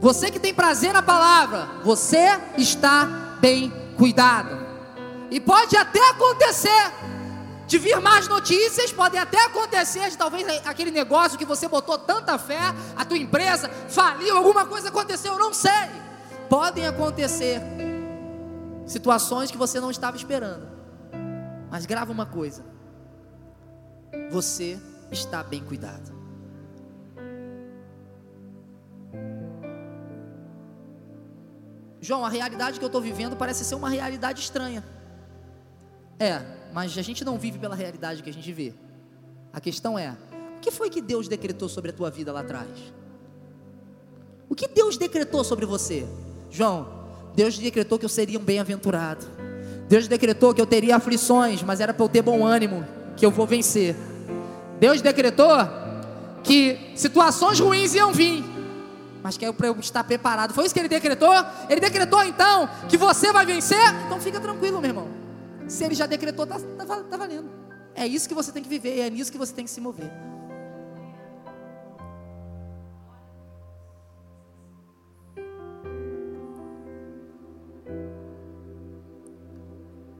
Você 0.00 0.30
que 0.30 0.38
tem 0.38 0.54
prazer 0.54 0.92
na 0.92 1.02
palavra, 1.02 1.68
você 1.82 2.40
está 2.56 3.04
bem 3.40 3.72
cuidado. 3.96 4.64
E 5.28 5.40
pode 5.40 5.76
até 5.76 6.10
acontecer 6.10 6.92
de 7.66 7.78
vir 7.78 8.00
mais 8.00 8.28
notícias, 8.28 8.92
pode 8.92 9.18
até 9.18 9.44
acontecer 9.44 10.08
de 10.08 10.16
talvez 10.16 10.46
aquele 10.64 10.92
negócio 10.92 11.36
que 11.36 11.44
você 11.44 11.66
botou 11.66 11.98
tanta 11.98 12.38
fé, 12.38 12.60
a 12.94 13.04
tua 13.04 13.18
empresa 13.18 13.68
faliu, 13.88 14.36
alguma 14.36 14.64
coisa 14.64 14.88
aconteceu, 14.88 15.32
eu 15.32 15.38
não 15.40 15.52
sei. 15.52 15.72
Podem 16.48 16.86
acontecer 16.86 17.60
situações 18.86 19.50
que 19.50 19.56
você 19.56 19.80
não 19.80 19.90
estava 19.90 20.16
esperando. 20.16 20.75
Mas 21.70 21.86
grava 21.86 22.12
uma 22.12 22.26
coisa: 22.26 22.64
você 24.30 24.78
está 25.10 25.42
bem 25.42 25.62
cuidado. 25.62 26.14
João, 32.00 32.24
a 32.24 32.28
realidade 32.28 32.78
que 32.78 32.84
eu 32.84 32.88
estou 32.88 33.00
vivendo 33.00 33.36
parece 33.36 33.64
ser 33.64 33.74
uma 33.74 33.88
realidade 33.88 34.40
estranha. 34.40 34.84
É, 36.18 36.40
mas 36.72 36.96
a 36.96 37.02
gente 37.02 37.24
não 37.24 37.38
vive 37.38 37.58
pela 37.58 37.74
realidade 37.74 38.22
que 38.22 38.30
a 38.30 38.32
gente 38.32 38.52
vê. 38.52 38.72
A 39.52 39.60
questão 39.60 39.98
é: 39.98 40.16
o 40.56 40.60
que 40.60 40.70
foi 40.70 40.88
que 40.88 41.00
Deus 41.00 41.26
decretou 41.26 41.68
sobre 41.68 41.90
a 41.90 41.94
tua 41.94 42.10
vida 42.10 42.32
lá 42.32 42.40
atrás? 42.40 42.92
O 44.48 44.54
que 44.54 44.68
Deus 44.68 44.96
decretou 44.96 45.42
sobre 45.42 45.66
você? 45.66 46.06
João, 46.50 46.88
Deus 47.34 47.58
decretou 47.58 47.98
que 47.98 48.04
eu 48.04 48.08
seria 48.08 48.38
um 48.38 48.44
bem-aventurado. 48.44 49.26
Deus 49.88 50.08
decretou 50.08 50.52
que 50.52 50.60
eu 50.60 50.66
teria 50.66 50.96
aflições, 50.96 51.62
mas 51.62 51.80
era 51.80 51.94
para 51.94 52.04
eu 52.04 52.08
ter 52.08 52.22
bom 52.22 52.44
ânimo, 52.44 52.84
que 53.16 53.24
eu 53.24 53.30
vou 53.30 53.46
vencer. 53.46 53.94
Deus 54.80 55.00
decretou 55.00 55.56
que 56.42 56.92
situações 56.94 57.60
ruins 57.60 57.94
iam 57.94 58.12
vir, 58.12 58.44
mas 59.22 59.36
que 59.36 59.44
é 59.44 59.52
para 59.52 59.68
eu 59.68 59.76
estar 59.78 60.04
preparado. 60.04 60.52
Foi 60.54 60.64
isso 60.64 60.74
que 60.74 60.80
ele 60.80 60.88
decretou? 60.88 61.32
Ele 61.68 61.80
decretou 61.80 62.22
então 62.24 62.68
que 62.88 62.96
você 62.96 63.32
vai 63.32 63.46
vencer? 63.46 63.78
Então 64.06 64.20
fica 64.20 64.40
tranquilo, 64.40 64.80
meu 64.80 64.90
irmão. 64.90 65.08
Se 65.68 65.84
ele 65.84 65.94
já 65.94 66.06
decretou, 66.06 66.46
tá, 66.46 66.58
tá, 66.58 66.96
tá 66.96 67.16
valendo. 67.16 67.50
É 67.94 68.06
isso 68.06 68.28
que 68.28 68.34
você 68.34 68.52
tem 68.52 68.62
que 68.62 68.68
viver, 68.68 69.00
é 69.00 69.10
nisso 69.10 69.32
que 69.32 69.38
você 69.38 69.52
tem 69.52 69.64
que 69.64 69.70
se 69.70 69.80
mover. 69.80 70.10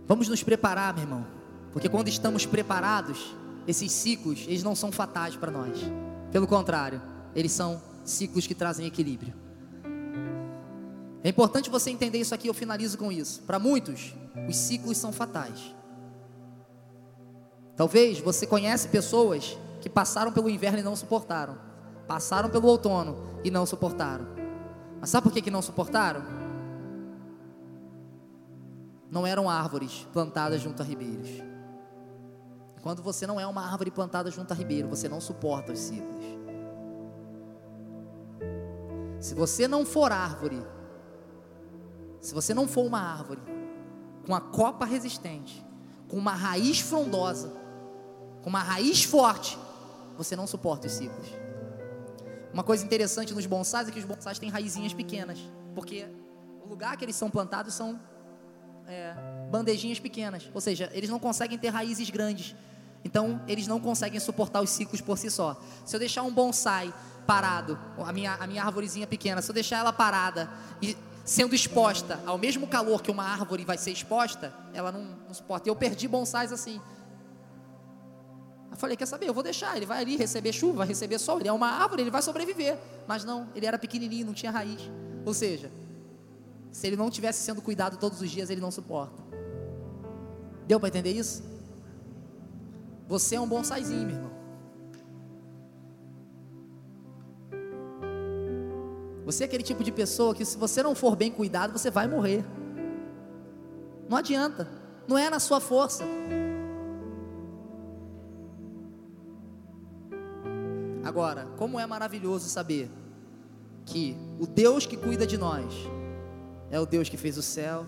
Vamos 0.06 0.28
nos 0.28 0.42
preparar, 0.42 0.94
meu 0.94 1.02
irmão, 1.02 1.26
porque 1.72 1.88
quando 1.88 2.08
estamos 2.08 2.46
preparados, 2.46 3.34
esses 3.66 3.90
ciclos, 3.90 4.44
eles 4.46 4.62
não 4.62 4.76
são 4.76 4.92
fatais 4.92 5.34
para 5.34 5.50
nós. 5.50 5.78
Pelo 6.30 6.46
contrário, 6.46 7.02
eles 7.34 7.50
são 7.50 7.82
ciclos 8.04 8.46
que 8.46 8.54
trazem 8.54 8.86
equilíbrio. 8.86 9.34
É 11.24 11.28
importante 11.28 11.68
você 11.68 11.90
entender 11.90 12.18
isso 12.18 12.34
aqui, 12.34 12.48
eu 12.48 12.54
finalizo 12.54 12.96
com 12.96 13.10
isso. 13.10 13.42
Para 13.42 13.58
muitos, 13.58 14.14
os 14.48 14.56
ciclos 14.56 14.96
são 14.96 15.12
fatais. 15.12 15.74
Talvez 17.74 18.20
você 18.20 18.46
conhece 18.46 18.88
pessoas 18.88 19.58
que 19.80 19.88
passaram 19.88 20.32
pelo 20.32 20.48
inverno 20.48 20.78
e 20.78 20.82
não 20.82 20.94
suportaram. 20.94 21.58
Passaram 22.06 22.48
pelo 22.48 22.68
outono 22.68 23.40
e 23.42 23.50
não 23.50 23.66
suportaram. 23.66 24.26
Mas 25.00 25.10
sabe 25.10 25.24
por 25.24 25.32
que, 25.32 25.42
que 25.42 25.50
não 25.50 25.60
suportaram? 25.60 26.45
Não 29.10 29.26
eram 29.26 29.48
árvores 29.48 30.06
plantadas 30.12 30.60
junto 30.60 30.82
a 30.82 30.84
ribeiros. 30.84 31.28
Quando 32.82 33.02
você 33.02 33.26
não 33.26 33.40
é 33.40 33.46
uma 33.46 33.62
árvore 33.62 33.90
plantada 33.90 34.30
junto 34.30 34.52
a 34.52 34.54
ribeiro, 34.54 34.88
você 34.88 35.08
não 35.08 35.20
suporta 35.20 35.72
os 35.72 35.78
ciclos. 35.78 36.24
Se 39.18 39.34
você 39.34 39.66
não 39.66 39.84
for 39.84 40.12
árvore, 40.12 40.64
se 42.20 42.32
você 42.32 42.54
não 42.54 42.68
for 42.68 42.84
uma 42.84 43.00
árvore 43.00 43.40
com 44.24 44.34
a 44.34 44.40
copa 44.40 44.84
resistente, 44.84 45.64
com 46.08 46.16
uma 46.16 46.32
raiz 46.32 46.78
frondosa, 46.78 47.52
com 48.42 48.48
uma 48.48 48.62
raiz 48.62 49.02
forte, 49.02 49.58
você 50.16 50.36
não 50.36 50.46
suporta 50.46 50.86
os 50.86 50.92
ciclos. 50.92 51.26
Uma 52.52 52.62
coisa 52.62 52.84
interessante 52.84 53.34
nos 53.34 53.46
bonsais 53.46 53.88
é 53.88 53.90
que 53.90 53.98
os 53.98 54.04
bonsais 54.04 54.38
têm 54.38 54.48
raizinhas 54.48 54.94
pequenas, 54.94 55.38
porque 55.74 56.06
o 56.64 56.68
lugar 56.68 56.96
que 56.96 57.04
eles 57.04 57.16
são 57.16 57.28
plantados 57.28 57.74
são 57.74 58.00
é, 58.88 59.14
bandejinhas 59.50 59.98
pequenas, 59.98 60.50
ou 60.54 60.60
seja, 60.60 60.90
eles 60.92 61.10
não 61.10 61.18
conseguem 61.18 61.58
ter 61.58 61.68
raízes 61.68 62.10
grandes, 62.10 62.54
então 63.04 63.40
eles 63.46 63.66
não 63.66 63.80
conseguem 63.80 64.18
suportar 64.18 64.60
os 64.62 64.70
ciclos 64.70 65.00
por 65.00 65.18
si 65.18 65.30
só. 65.30 65.60
Se 65.84 65.94
eu 65.94 66.00
deixar 66.00 66.22
um 66.22 66.32
bonsai 66.32 66.92
parado, 67.26 67.78
a 67.98 68.12
minha, 68.12 68.34
a 68.34 68.46
minha 68.46 68.62
árvorezinha 68.62 69.06
pequena, 69.06 69.42
se 69.42 69.50
eu 69.50 69.54
deixar 69.54 69.78
ela 69.78 69.92
parada 69.92 70.50
e 70.80 70.96
sendo 71.24 71.54
exposta 71.54 72.20
ao 72.24 72.38
mesmo 72.38 72.66
calor 72.68 73.02
que 73.02 73.10
uma 73.10 73.24
árvore 73.24 73.64
vai 73.64 73.76
ser 73.76 73.90
exposta, 73.90 74.54
ela 74.72 74.92
não, 74.92 75.02
não 75.26 75.34
suporta. 75.34 75.68
Eu 75.68 75.74
perdi 75.74 76.06
bonsais 76.06 76.52
assim. 76.52 76.80
Eu 78.70 78.76
falei, 78.76 78.96
quer 78.96 79.06
saber? 79.06 79.28
Eu 79.28 79.34
vou 79.34 79.42
deixar. 79.42 79.76
Ele 79.76 79.86
vai 79.86 80.02
ali 80.02 80.16
receber 80.16 80.52
chuva, 80.52 80.84
receber 80.84 81.18
sol. 81.18 81.40
Ele 81.40 81.48
é 81.48 81.52
uma 81.52 81.68
árvore, 81.68 82.02
ele 82.02 82.10
vai 82.10 82.22
sobreviver. 82.22 82.78
Mas 83.08 83.24
não, 83.24 83.48
ele 83.54 83.66
era 83.66 83.78
pequenininho, 83.78 84.26
não 84.26 84.34
tinha 84.34 84.52
raiz. 84.52 84.82
Ou 85.24 85.34
seja, 85.34 85.70
se 86.70 86.86
ele 86.86 86.96
não 86.96 87.10
tivesse 87.10 87.42
sendo 87.42 87.62
cuidado 87.62 87.96
todos 87.96 88.20
os 88.20 88.30
dias, 88.30 88.50
ele 88.50 88.60
não 88.60 88.70
suporta. 88.70 89.22
Deu 90.66 90.78
para 90.78 90.88
entender 90.88 91.12
isso? 91.12 91.42
Você 93.08 93.36
é 93.36 93.40
um 93.40 93.46
bonsaizinho, 93.46 94.06
meu 94.06 94.16
irmão. 94.16 94.36
Você 99.24 99.42
é 99.42 99.46
aquele 99.46 99.62
tipo 99.62 99.82
de 99.82 99.90
pessoa 99.90 100.34
que, 100.34 100.44
se 100.44 100.56
você 100.56 100.82
não 100.82 100.94
for 100.94 101.16
bem 101.16 101.32
cuidado, 101.32 101.72
você 101.72 101.90
vai 101.90 102.06
morrer. 102.06 102.44
Não 104.08 104.16
adianta. 104.16 104.68
Não 105.08 105.18
é 105.18 105.28
na 105.30 105.38
sua 105.38 105.60
força. 105.60 106.04
Agora, 111.04 111.46
como 111.56 111.78
é 111.78 111.86
maravilhoso 111.86 112.48
saber 112.48 112.90
que 113.84 114.16
o 114.40 114.46
Deus 114.46 114.86
que 114.86 114.96
cuida 114.96 115.24
de 115.26 115.38
nós 115.38 115.72
é 116.70 116.80
o 116.80 116.86
Deus 116.86 117.08
que 117.08 117.16
fez 117.16 117.36
o 117.38 117.42
céu, 117.42 117.86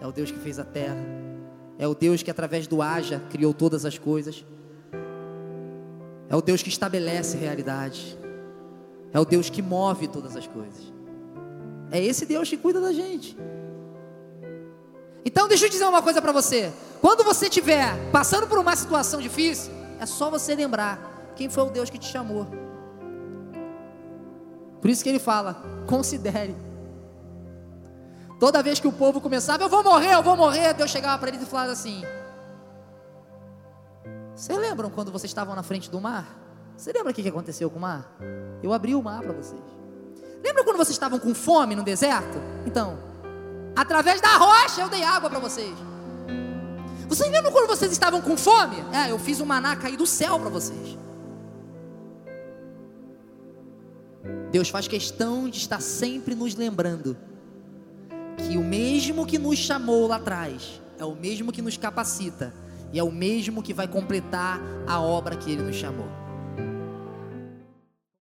é 0.00 0.06
o 0.06 0.12
Deus 0.12 0.30
que 0.30 0.38
fez 0.38 0.58
a 0.58 0.64
terra, 0.64 1.04
é 1.78 1.86
o 1.86 1.94
Deus 1.94 2.22
que 2.22 2.30
através 2.30 2.66
do 2.66 2.82
haja 2.82 3.22
criou 3.30 3.54
todas 3.54 3.84
as 3.84 3.98
coisas, 3.98 4.44
é 6.28 6.36
o 6.36 6.40
Deus 6.40 6.62
que 6.62 6.68
estabelece 6.68 7.36
realidade, 7.36 8.18
é 9.12 9.18
o 9.18 9.24
Deus 9.24 9.50
que 9.50 9.62
move 9.62 10.08
todas 10.08 10.36
as 10.36 10.46
coisas. 10.46 10.92
É 11.90 12.02
esse 12.02 12.24
Deus 12.24 12.48
que 12.48 12.56
cuida 12.56 12.80
da 12.80 12.92
gente. 12.92 13.36
Então 15.24 15.48
deixa 15.48 15.66
eu 15.66 15.70
dizer 15.70 15.84
uma 15.84 16.02
coisa 16.02 16.22
para 16.22 16.32
você. 16.32 16.72
Quando 17.00 17.24
você 17.24 17.46
estiver 17.46 17.94
passando 18.12 18.46
por 18.46 18.58
uma 18.58 18.76
situação 18.76 19.20
difícil, 19.20 19.72
é 19.98 20.06
só 20.06 20.30
você 20.30 20.54
lembrar 20.54 21.32
quem 21.34 21.48
foi 21.48 21.64
o 21.64 21.70
Deus 21.70 21.90
que 21.90 21.98
te 21.98 22.06
chamou. 22.06 22.46
Por 24.80 24.88
isso 24.88 25.02
que 25.02 25.08
ele 25.08 25.18
fala: 25.18 25.62
considere. 25.86 26.69
Toda 28.40 28.62
vez 28.62 28.80
que 28.80 28.88
o 28.88 28.92
povo 28.92 29.20
começava, 29.20 29.62
eu 29.62 29.68
vou 29.68 29.84
morrer, 29.84 30.14
eu 30.14 30.22
vou 30.22 30.34
morrer, 30.34 30.72
Deus 30.72 30.90
chegava 30.90 31.18
para 31.18 31.28
eles 31.28 31.42
e 31.42 31.44
falava 31.44 31.72
assim: 31.72 32.02
Vocês 34.34 34.58
lembram 34.58 34.88
quando 34.88 35.12
vocês 35.12 35.28
estavam 35.30 35.54
na 35.54 35.62
frente 35.62 35.90
do 35.90 36.00
mar? 36.00 36.38
Você 36.74 36.90
lembra 36.90 37.12
o 37.12 37.14
que 37.14 37.28
aconteceu 37.28 37.68
com 37.68 37.76
o 37.76 37.82
mar? 37.82 38.16
Eu 38.62 38.72
abri 38.72 38.94
o 38.94 39.02
mar 39.02 39.20
para 39.20 39.34
vocês. 39.34 39.60
Lembra 40.42 40.64
quando 40.64 40.78
vocês 40.78 40.94
estavam 40.94 41.18
com 41.18 41.34
fome 41.34 41.76
no 41.76 41.82
deserto? 41.82 42.38
Então, 42.64 42.98
através 43.76 44.22
da 44.22 44.34
rocha 44.38 44.80
eu 44.80 44.88
dei 44.88 45.04
água 45.04 45.28
para 45.28 45.38
vocês. 45.38 45.76
Vocês 47.06 47.30
lembram 47.30 47.52
quando 47.52 47.68
vocês 47.68 47.92
estavam 47.92 48.22
com 48.22 48.38
fome? 48.38 48.76
É, 48.90 49.10
eu 49.10 49.18
fiz 49.18 49.40
o 49.40 49.44
maná 49.44 49.76
cair 49.76 49.98
do 49.98 50.06
céu 50.06 50.40
para 50.40 50.48
vocês. 50.48 50.98
Deus 54.50 54.70
faz 54.70 54.88
questão 54.88 55.46
de 55.46 55.58
estar 55.58 55.82
sempre 55.82 56.34
nos 56.34 56.54
lembrando 56.54 57.28
que 58.40 58.56
o 58.56 58.64
mesmo 58.64 59.26
que 59.26 59.38
nos 59.38 59.58
chamou 59.58 60.06
lá 60.06 60.16
atrás 60.16 60.80
é 60.98 61.04
o 61.04 61.14
mesmo 61.14 61.52
que 61.52 61.62
nos 61.62 61.76
capacita 61.76 62.52
e 62.92 62.98
é 62.98 63.02
o 63.02 63.10
mesmo 63.10 63.62
que 63.62 63.72
vai 63.72 63.86
completar 63.86 64.60
a 64.86 65.00
obra 65.00 65.36
que 65.36 65.50
ele 65.50 65.62
nos 65.62 65.76
chamou. 65.76 66.19